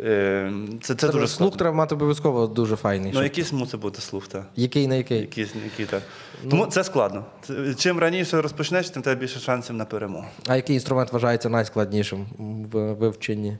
Е, 0.00 0.52
Це, 0.82 0.94
це 0.94 1.06
дуже 1.08 1.18
Слух 1.26 1.30
складно. 1.30 1.56
треба 1.56 1.76
мати 1.76 1.94
обов'язково 1.94 2.46
дуже 2.46 2.76
файний. 2.76 3.06
Ну, 3.06 3.12
щоб- 3.12 3.22
якийсь 3.24 3.52
мусить 3.52 3.80
бути 3.80 4.00
слух, 4.00 4.28
так. 4.28 4.44
Який 4.56 4.86
на 4.86 4.94
який? 4.94 5.20
Якийсь, 5.20 5.50
який, 5.64 5.86
так. 5.86 6.02
Тому 6.50 6.66
це 6.66 6.84
складно. 6.84 7.24
Це- 7.42 7.74
Чим 7.74 7.98
раніше 7.98 8.42
розпочнеш, 8.42 8.90
тим 8.90 9.02
тебе 9.02 9.20
більше 9.20 9.40
шансів 9.40 9.76
на 9.76 9.84
перемогу. 9.84 10.24
А 10.46 10.56
який 10.56 10.74
інструмент 10.74 11.12
вважається 11.12 11.48
найскладнішим 11.48 12.26
в 12.72 12.92
вивченні? 12.92 13.58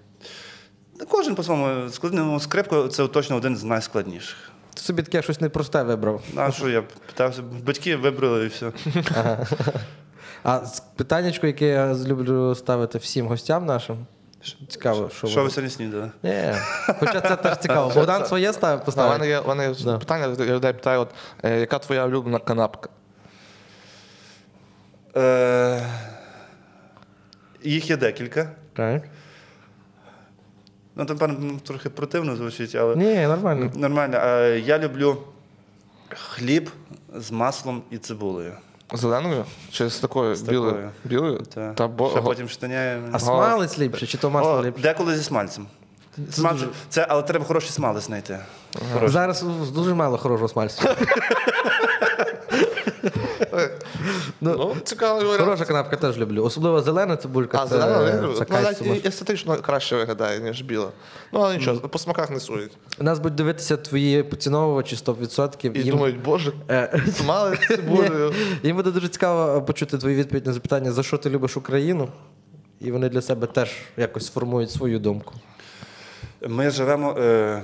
Та 0.99 1.05
Кожен 1.05 1.35
по-своєму 1.35 1.91
складний. 1.91 2.25
Ну, 2.25 2.41
скрипка 2.41 2.89
це 2.89 3.09
точно 3.09 3.37
один 3.37 3.57
з 3.57 3.65
найскладніших. 3.65 4.37
Ти 4.75 4.83
собі 4.83 5.03
таке 5.03 5.23
щось 5.23 5.41
непросте 5.41 5.83
вибрав. 5.83 6.23
А 6.37 6.53
що 6.53 6.69
я 6.69 6.83
питався? 7.07 7.43
Батьки 7.67 7.97
вибрали 7.97 8.45
і 8.45 8.49
все. 8.49 8.73
А 10.43 10.67
з- 10.67 10.81
питаннячко, 10.81 11.47
яке 11.47 11.67
я 11.69 11.95
люблю 11.95 12.55
ставити 12.55 12.99
всім 12.99 13.27
гостям 13.27 13.67
нашим. 13.67 14.07
Цікаво, 14.69 15.11
що, 15.17 15.27
Що 15.27 15.43
ви 15.45 15.51
сьогодні 15.51 15.71
снідали? 15.71 16.11
Ні, 16.23 16.53
хоча 17.01 17.21
це 17.21 17.37
теж 17.37 17.59
цікаво. 17.59 17.93
Богдан 17.95 18.27
своє 18.27 18.53
став 18.53 18.81
У 18.83 18.85
поставив. 18.85 19.13
мене 19.13 19.29
є, 19.29 19.39
у 19.39 19.49
мене 19.49 19.69
є 19.73 19.99
питання, 19.99 20.27
я 20.39 20.55
людей 20.55 20.73
питаю, 20.73 21.01
от, 21.01 21.11
е, 21.45 21.61
яка 21.61 21.79
твоя 21.79 22.07
улюблена 22.07 22.39
канапка? 22.39 22.91
Е, 25.17 25.87
їх 27.63 27.91
є 27.91 27.97
декілька. 27.97 28.51
Так. 28.73 29.03
Ну, 30.97 31.05
там 31.05 31.19
певно, 31.19 31.59
трохи 31.67 31.91
противно 31.91 32.37
звучить, 32.37 32.75
але. 32.75 32.97
Ні, 32.97 33.27
нормально. 33.27 33.71
Нормально. 33.75 34.17
Е, 34.23 34.59
Я 34.59 34.79
люблю 34.79 35.23
хліб 36.09 36.71
з 37.15 37.31
маслом 37.31 37.83
і 37.91 37.99
цибулею. 37.99 38.53
Зеленою? 38.93 39.45
Чи 39.73 39.89
з 39.91 39.99
такою 39.99 40.37
білою? 40.37 40.73
такою. 40.73 40.91
Білою? 41.05 41.39
Та, 41.55 41.73
Та 41.73 41.89
бо... 41.89 42.11
Ще 42.11 42.21
потім 42.23 42.49
штаняє. 42.49 43.03
А 43.13 43.19
смалець 43.19 43.79
ліпше, 43.79 44.07
чи 44.07 44.19
то 44.19 44.31
масло 44.31 44.53
О, 44.53 44.63
ліпше? 44.65 44.83
деколи 44.83 45.17
зі 45.17 45.23
смальцем. 45.23 45.67
Смалець, 46.33 46.61
це, 46.89 47.07
але 47.09 47.23
треба 47.23 47.45
хороший 47.45 47.71
смалець 47.71 48.05
знайти. 48.05 48.39
Хороший. 48.93 49.09
Зараз 49.09 49.43
дуже 49.75 49.95
мало 49.95 50.19
хорошого 50.19 50.49
смальцю. 50.49 50.89
Ну, 54.41 54.77
цікавий 54.85 55.25
варіант. 55.25 55.41
Хороша 55.45 55.65
канапка 55.65 55.97
теж 55.97 56.19
люблю. 56.19 56.45
Особливо 56.45 56.83
зелена 56.83 57.17
цибулька. 57.17 57.59
А 57.63 57.67
це- 57.69 57.69
зелена 57.69 58.11
це 58.13 58.17
люблю. 58.23 58.37
Ну, 58.41 58.47
кайф 58.47 58.81
навіть 58.81 59.07
естетично 59.07 59.57
краще 59.57 59.97
виглядає, 59.97 60.41
ніж 60.41 60.63
біла. 60.63 60.89
Ну, 61.33 61.41
але 61.41 61.57
нічого, 61.57 61.81
по 61.81 61.99
смаках 61.99 62.31
не 62.31 62.41
сують. 62.41 62.73
Нас 62.99 63.19
будуть 63.19 63.35
дивитися 63.37 63.77
твої 63.77 64.23
поціновувачі 64.23 64.97
100%. 64.97 65.77
І 65.77 65.83
Їм- 65.83 65.91
думають, 65.97 66.23
боже, 66.23 66.53
Е, 66.71 67.03
смали 67.17 67.59
цибулею. 67.69 68.33
Їм 68.63 68.77
буде 68.77 68.91
дуже 68.91 69.09
цікаво 69.09 69.63
почути 69.63 69.99
твою 69.99 70.17
відповідь 70.17 70.47
на 70.47 70.53
запитання, 70.53 70.93
за 70.93 71.03
що 71.03 71.19
ти 71.19 71.31
любиш 71.31 71.57
Україну, 71.57 72.09
і 72.81 72.93
вони 72.93 73.09
для 73.09 73.23
себе 73.23 73.47
теж 73.47 73.71
якось 73.97 74.27
сформують 74.27 74.71
свою 74.71 74.99
думку. 74.99 75.35
Ми 76.49 76.71
живемо 76.71 77.17
е, 77.19 77.63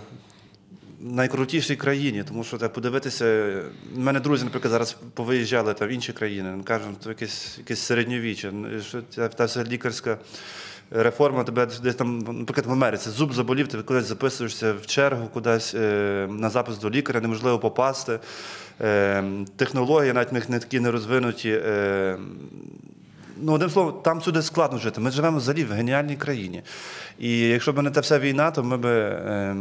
найкрутішій 1.03 1.77
країні, 1.77 2.25
тому 2.29 2.45
що 2.45 2.59
так, 2.59 2.73
подивитися. 2.73 3.25
е, 3.25 3.63
У 3.97 4.01
мене 4.01 4.21
друзі, 4.21 4.45
наприклад, 4.45 4.71
зараз 4.71 4.97
повиїжджали 5.15 5.75
там, 5.75 5.89
в 5.89 5.91
інші 5.91 6.13
країни. 6.13 6.63
Кажуть, 6.65 7.01
то 7.03 7.09
якесь, 7.09 7.59
якесь 7.59 7.81
середньовіччя. 7.81 8.51
ну, 8.53 8.81
Що 8.81 9.03
ця, 9.11 9.29
та 9.29 9.45
вся 9.45 9.65
лікарська 9.65 10.19
реформа, 10.91 11.45
тебе 11.45 11.69
десь 11.83 11.95
там, 11.95 12.19
наприклад, 12.19 12.67
в 12.67 12.73
Америці 12.73 13.11
зуб 13.11 13.35
заболів, 13.35 13.69
ти 13.69 13.79
кудись 13.79 14.05
записуєшся 14.05 14.73
в 14.73 14.87
чергу, 14.87 15.29
кудись 15.29 15.75
е, 15.75 16.29
на 16.31 16.51
запис 16.51 16.79
до 16.79 16.91
лікаря, 16.91 17.21
неможливо 17.21 17.59
попасти. 17.59 18.19
Е, 18.81 19.25
технології 19.57 20.13
навіть 20.13 20.31
в 20.31 20.35
них 20.35 20.49
не 20.49 20.59
такі 20.59 20.81
не 20.81 20.91
розвинуті. 20.91 21.51
Е, 21.51 22.19
Ну, 23.45 23.53
одним 23.53 23.71
словом, 23.71 24.03
там 24.03 24.23
сюди 24.23 24.43
складно 24.43 24.79
жити. 24.79 25.01
Ми 25.01 25.11
живемо 25.11 25.39
взагалі 25.39 25.65
в 25.65 25.73
геніальній 25.73 26.17
країні. 26.17 26.63
І 27.19 27.39
якщо 27.39 27.73
б 27.73 27.83
не 27.83 27.91
та 27.91 28.01
вся 28.01 28.19
війна, 28.19 28.51
то 28.51 28.63
ми 28.63 28.77
б 28.77 28.87
е, 28.87 29.57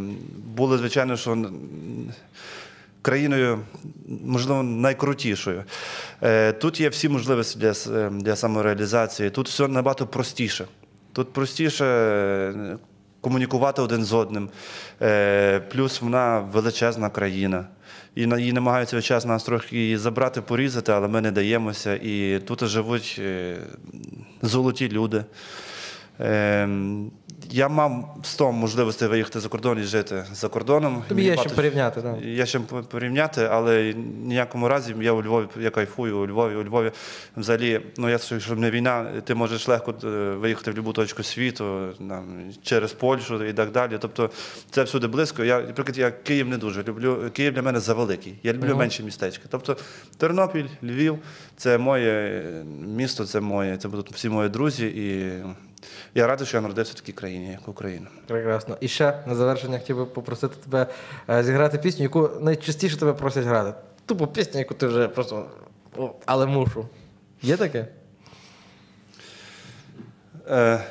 були, 0.56 0.78
звичайно, 0.78 1.18
що 1.18 1.38
країною, 3.02 3.60
можливо, 4.26 4.64
найкрутішою. 4.64 5.64
Е, 6.24 6.52
тут 6.52 6.80
є 6.80 6.90
всі 6.90 7.10
можливості 7.10 7.60
для, 7.60 7.74
е, 7.98 8.10
для 8.10 8.36
самореалізації. 8.36 9.30
Тут 9.30 9.48
все 9.48 9.68
набагато 9.68 10.08
простіше. 10.08 10.66
Тут 11.14 11.34
простіше 11.34 11.86
е, 11.86 12.78
комунікувати 13.22 13.82
один 13.82 14.04
з 14.04 14.14
одним. 14.14 14.50
Е, 15.02 15.60
плюс 15.60 16.02
вона 16.02 16.40
величезна 16.40 17.10
країна. 17.10 17.66
І 18.16 18.28
її 18.39 18.53
намагаються 18.53 19.01
час 19.01 19.26
нас 19.26 19.43
трохи 19.43 19.97
забрати, 19.97 20.41
порізати, 20.41 20.91
але 20.91 21.07
ми 21.07 21.22
не 21.22 21.32
даємося. 21.32 21.95
І 21.95 22.39
тут 22.39 22.68
живуть 22.68 23.16
е, 23.20 23.57
золоті 24.41 24.89
люди. 24.89 25.24
Е, 27.44 27.48
я 27.52 27.70
мав 27.70 28.18
100 28.24 28.52
можливостей 28.52 29.08
виїхати 29.08 29.39
за 29.39 29.50
кордон 29.50 29.80
і 29.80 29.84
жити 29.84 30.26
за 30.34 30.48
кордоном. 30.48 31.04
Тобі 31.08 31.24
є 31.24 31.32
що 31.32 31.38
багато- 31.38 31.56
порівняти. 31.56 32.02
Так. 32.02 32.16
Є 32.22 32.46
чим 32.46 32.64
порівняти, 32.64 33.48
але 33.52 33.94
ніякому 34.24 34.68
разі 34.68 34.96
я 35.02 35.12
у 35.12 35.24
Львові, 35.24 35.48
я 35.60 35.70
кайфую 35.70 36.18
у 36.18 36.28
Львові. 36.28 36.56
У 36.56 36.64
Львові 36.64 36.92
взагалі, 37.38 37.82
ну 37.98 38.10
я 38.10 38.18
щоб 38.18 38.60
не 38.60 38.72
війна, 38.72 39.06
ти 39.24 39.36
можеш 39.36 39.68
легко 39.68 39.94
е, 40.04 40.08
виїхати 40.32 40.72
в 40.72 40.74
будь-яку 40.74 40.94
точку 40.94 41.24
світу, 41.24 41.89
там, 42.10 42.26
через 42.64 42.94
Польщу 42.94 43.44
і 43.44 43.54
так 43.54 43.72
далі. 43.72 43.98
Тобто 44.00 44.30
це 44.72 44.84
всюди 44.84 45.08
близько. 45.08 45.44
Я, 45.44 45.62
наприклад, 45.62 45.98
я 45.98 46.12
Київ 46.12 46.48
не 46.48 46.58
дуже 46.58 46.84
люблю. 46.84 47.30
Київ 47.34 47.54
для 47.54 47.62
мене 47.62 47.80
завеликий. 47.80 48.36
Я 48.44 48.54
люблю 48.54 48.76
менші 48.76 49.04
містечка. 49.04 49.44
Тобто 49.50 49.78
Тернопіль, 50.18 50.66
Львів 50.84 51.20
це 51.58 51.78
моє 51.78 52.44
місто, 52.88 53.26
це 53.26 53.39
моє, 53.39 53.78
це 53.78 53.88
будуть 53.88 54.12
всі 54.12 54.30
мої 54.30 54.50
друзі. 54.50 54.86
І 54.86 55.32
я 56.16 56.28
радий, 56.28 56.48
що 56.48 56.58
я 56.58 56.62
народився 56.62 56.94
в 56.94 56.96
такій 56.96 57.12
країні, 57.12 57.52
як 57.52 57.68
Україна. 57.68 58.08
Прекрасно. 58.28 58.78
І 58.82 58.88
ще 58.88 59.24
на 59.28 59.36
завершення 59.36 59.80
хотів 59.80 59.98
би 59.98 60.06
попросити 60.06 60.56
тебе 60.56 60.88
е, 61.30 61.44
зіграти 61.44 61.78
пісню, 61.78 62.04
яку 62.04 62.30
найчастіше 62.42 62.98
тебе 62.98 63.14
просять 63.14 63.46
грати. 63.46 63.74
Тупо 64.06 64.28
пісню, 64.28 64.60
яку 64.60 64.74
ти 64.74 64.88
вже 64.88 65.08
просто. 65.08 65.50
Але 66.26 66.46
мушу. 66.46 66.88
Є 67.42 67.58
таке? 67.58 67.88
Е, 70.50 70.84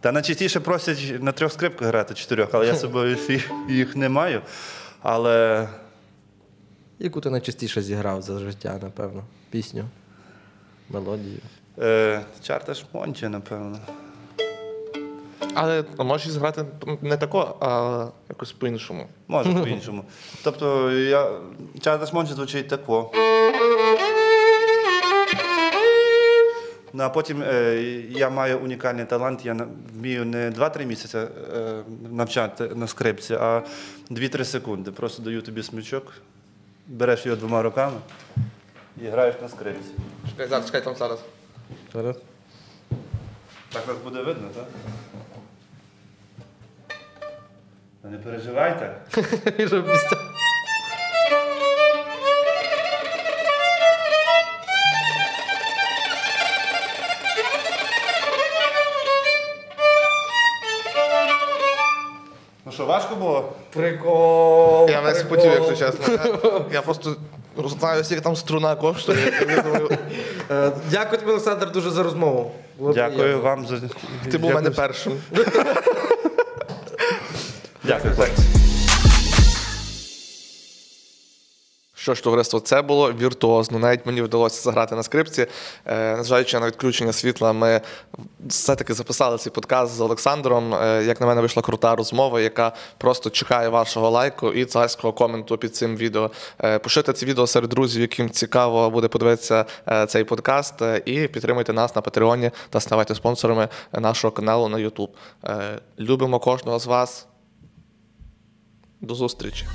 Та 0.00 0.12
найчастіше 0.12 0.60
просять 0.60 1.22
на 1.22 1.32
трьох 1.32 1.52
скрипках 1.52 1.88
грати 1.88 2.14
чотирьох, 2.14 2.48
але 2.52 2.66
я 2.66 2.74
з 2.74 2.80
собою 2.80 3.16
їх, 3.68 3.96
не 3.96 4.08
маю. 4.08 4.42
Але 5.02 5.68
Яку 6.98 7.20
ти 7.20 7.30
найчастіше 7.30 7.82
зіграв 7.82 8.22
за 8.22 8.38
життя, 8.38 8.78
напевно? 8.82 9.24
Пісню, 9.50 9.84
мелодію. 10.90 11.38
е, 11.78 12.20
Чарта 12.42 12.74
Шмонче, 12.74 13.28
напевно. 13.28 13.78
Але 15.54 15.84
можеш 15.98 16.30
зіграти 16.30 16.64
не 17.02 17.16
тако, 17.16 17.56
а 17.60 18.04
якось 18.28 18.52
по-іншому. 18.52 19.06
Може 19.28 19.52
по-іншому. 19.62 20.04
Тобто 20.44 20.92
я, 20.92 21.30
Чарта 21.80 22.06
Шмонче 22.06 22.34
звучить 22.34 22.68
тако. 22.68 23.10
Ну, 26.92 27.04
а 27.04 27.08
потім 27.08 27.42
е, 27.42 27.74
я 28.10 28.30
маю 28.30 28.58
унікальний 28.58 29.04
талант, 29.04 29.46
я 29.46 29.66
вмію 29.98 30.24
не 30.24 30.50
2-3 30.50 30.84
місяці 30.84 31.18
е, 31.18 31.28
навчати 32.10 32.68
на 32.74 32.86
скрипці, 32.86 33.34
а 33.34 33.62
2-3 34.10 34.44
секунди. 34.44 34.90
Просто 34.90 35.22
даю 35.22 35.42
тобі 35.42 35.62
смічок, 35.62 36.12
береш 36.86 37.26
його 37.26 37.36
двома 37.36 37.62
руками 37.62 37.96
і 39.02 39.06
граєш 39.06 39.34
на 39.42 39.48
скрипці. 39.48 39.90
Чекай, 40.30 40.48
зараз, 40.48 40.66
чекай 40.66 40.84
там 40.84 40.94
зараз. 40.96 41.18
Зараз. 41.92 42.16
Так 43.72 43.86
вас 43.86 43.96
буде 44.04 44.22
видно, 44.22 44.48
так? 44.54 44.66
Та 48.08 48.12
Не 48.12 48.18
переживайте. 48.18 48.90
Ну 62.66 62.72
що, 62.72 62.86
важко 62.86 63.14
було? 63.16 63.52
Прикол. 63.72 64.90
Я 64.90 65.02
не 65.02 65.14
спотів, 65.14 65.50
якщо 65.52 65.76
чесно. 65.76 66.14
Я, 66.14 66.60
я 66.72 66.82
просто 66.82 67.16
знаю, 67.66 68.04
скільки 68.04 68.20
там 68.20 68.36
струна 68.36 68.76
коштує. 68.76 69.32
Я 69.50 69.62
думаю, 69.62 69.88
Е, 70.50 70.72
Дякую 70.90 71.18
тобі, 71.20 71.30
Олександр, 71.30 71.70
дуже 71.72 71.90
за 71.90 72.02
розмову. 72.02 72.52
Було 72.78 72.92
Дякую 72.92 73.40
вам 73.42 73.66
за. 73.66 73.76
ти 74.30 74.38
був 74.38 74.50
у 74.50 74.54
мене 74.54 74.70
першим. 74.70 75.12
Дякую, 77.88 78.14
хлопці. 78.14 78.42
Що 81.94 82.14
ж, 82.14 82.22
товариство, 82.22 82.60
це 82.60 82.82
було 82.82 83.12
віртуозно. 83.12 83.78
Навіть 83.78 84.06
мені 84.06 84.22
вдалося 84.22 84.62
заграти 84.62 84.94
на 84.94 85.02
скрипці. 85.02 85.46
Е, 85.86 86.16
Незважаючи 86.16 86.60
на 86.60 86.66
відключення 86.66 87.12
світла, 87.12 87.52
ми 87.52 87.80
все-таки 88.46 88.94
записали 88.94 89.38
цей 89.38 89.52
подкаст 89.52 89.94
з 89.94 90.00
Олександром. 90.00 90.74
Е, 90.74 91.04
Як 91.06 91.20
на 91.20 91.26
мене, 91.26 91.40
вийшла 91.40 91.62
крута 91.62 91.96
розмова, 91.96 92.40
яка 92.40 92.72
просто 92.98 93.30
чекає 93.30 93.68
вашого 93.68 94.10
лайку 94.10 94.52
і 94.52 94.64
царського 94.64 95.12
коменту 95.12 95.58
під 95.58 95.76
цим 95.76 95.96
відео. 95.96 96.30
Е, 96.64 96.78
Поширте 96.78 97.12
це 97.12 97.26
відео 97.26 97.46
серед 97.46 97.70
друзів, 97.70 98.00
яким 98.00 98.30
цікаво 98.30 98.90
буде 98.90 99.08
подивитися 99.08 99.64
е, 99.88 100.06
цей 100.06 100.24
подкаст. 100.24 100.82
Е, 100.82 101.02
І 101.04 101.28
підтримуйте 101.28 101.72
нас 101.72 101.96
на 101.96 102.02
Патреоні 102.02 102.50
та 102.70 102.80
ставайте 102.80 103.14
спонсорами 103.14 103.68
нашого 103.92 104.32
каналу 104.32 104.68
на 104.68 104.78
YouTube. 104.78 105.10
Е, 105.44 105.78
Любимо 105.98 106.38
кожного 106.38 106.78
з 106.78 106.86
вас. 106.86 107.27
До 109.00 109.14
зустрічі! 109.14 109.66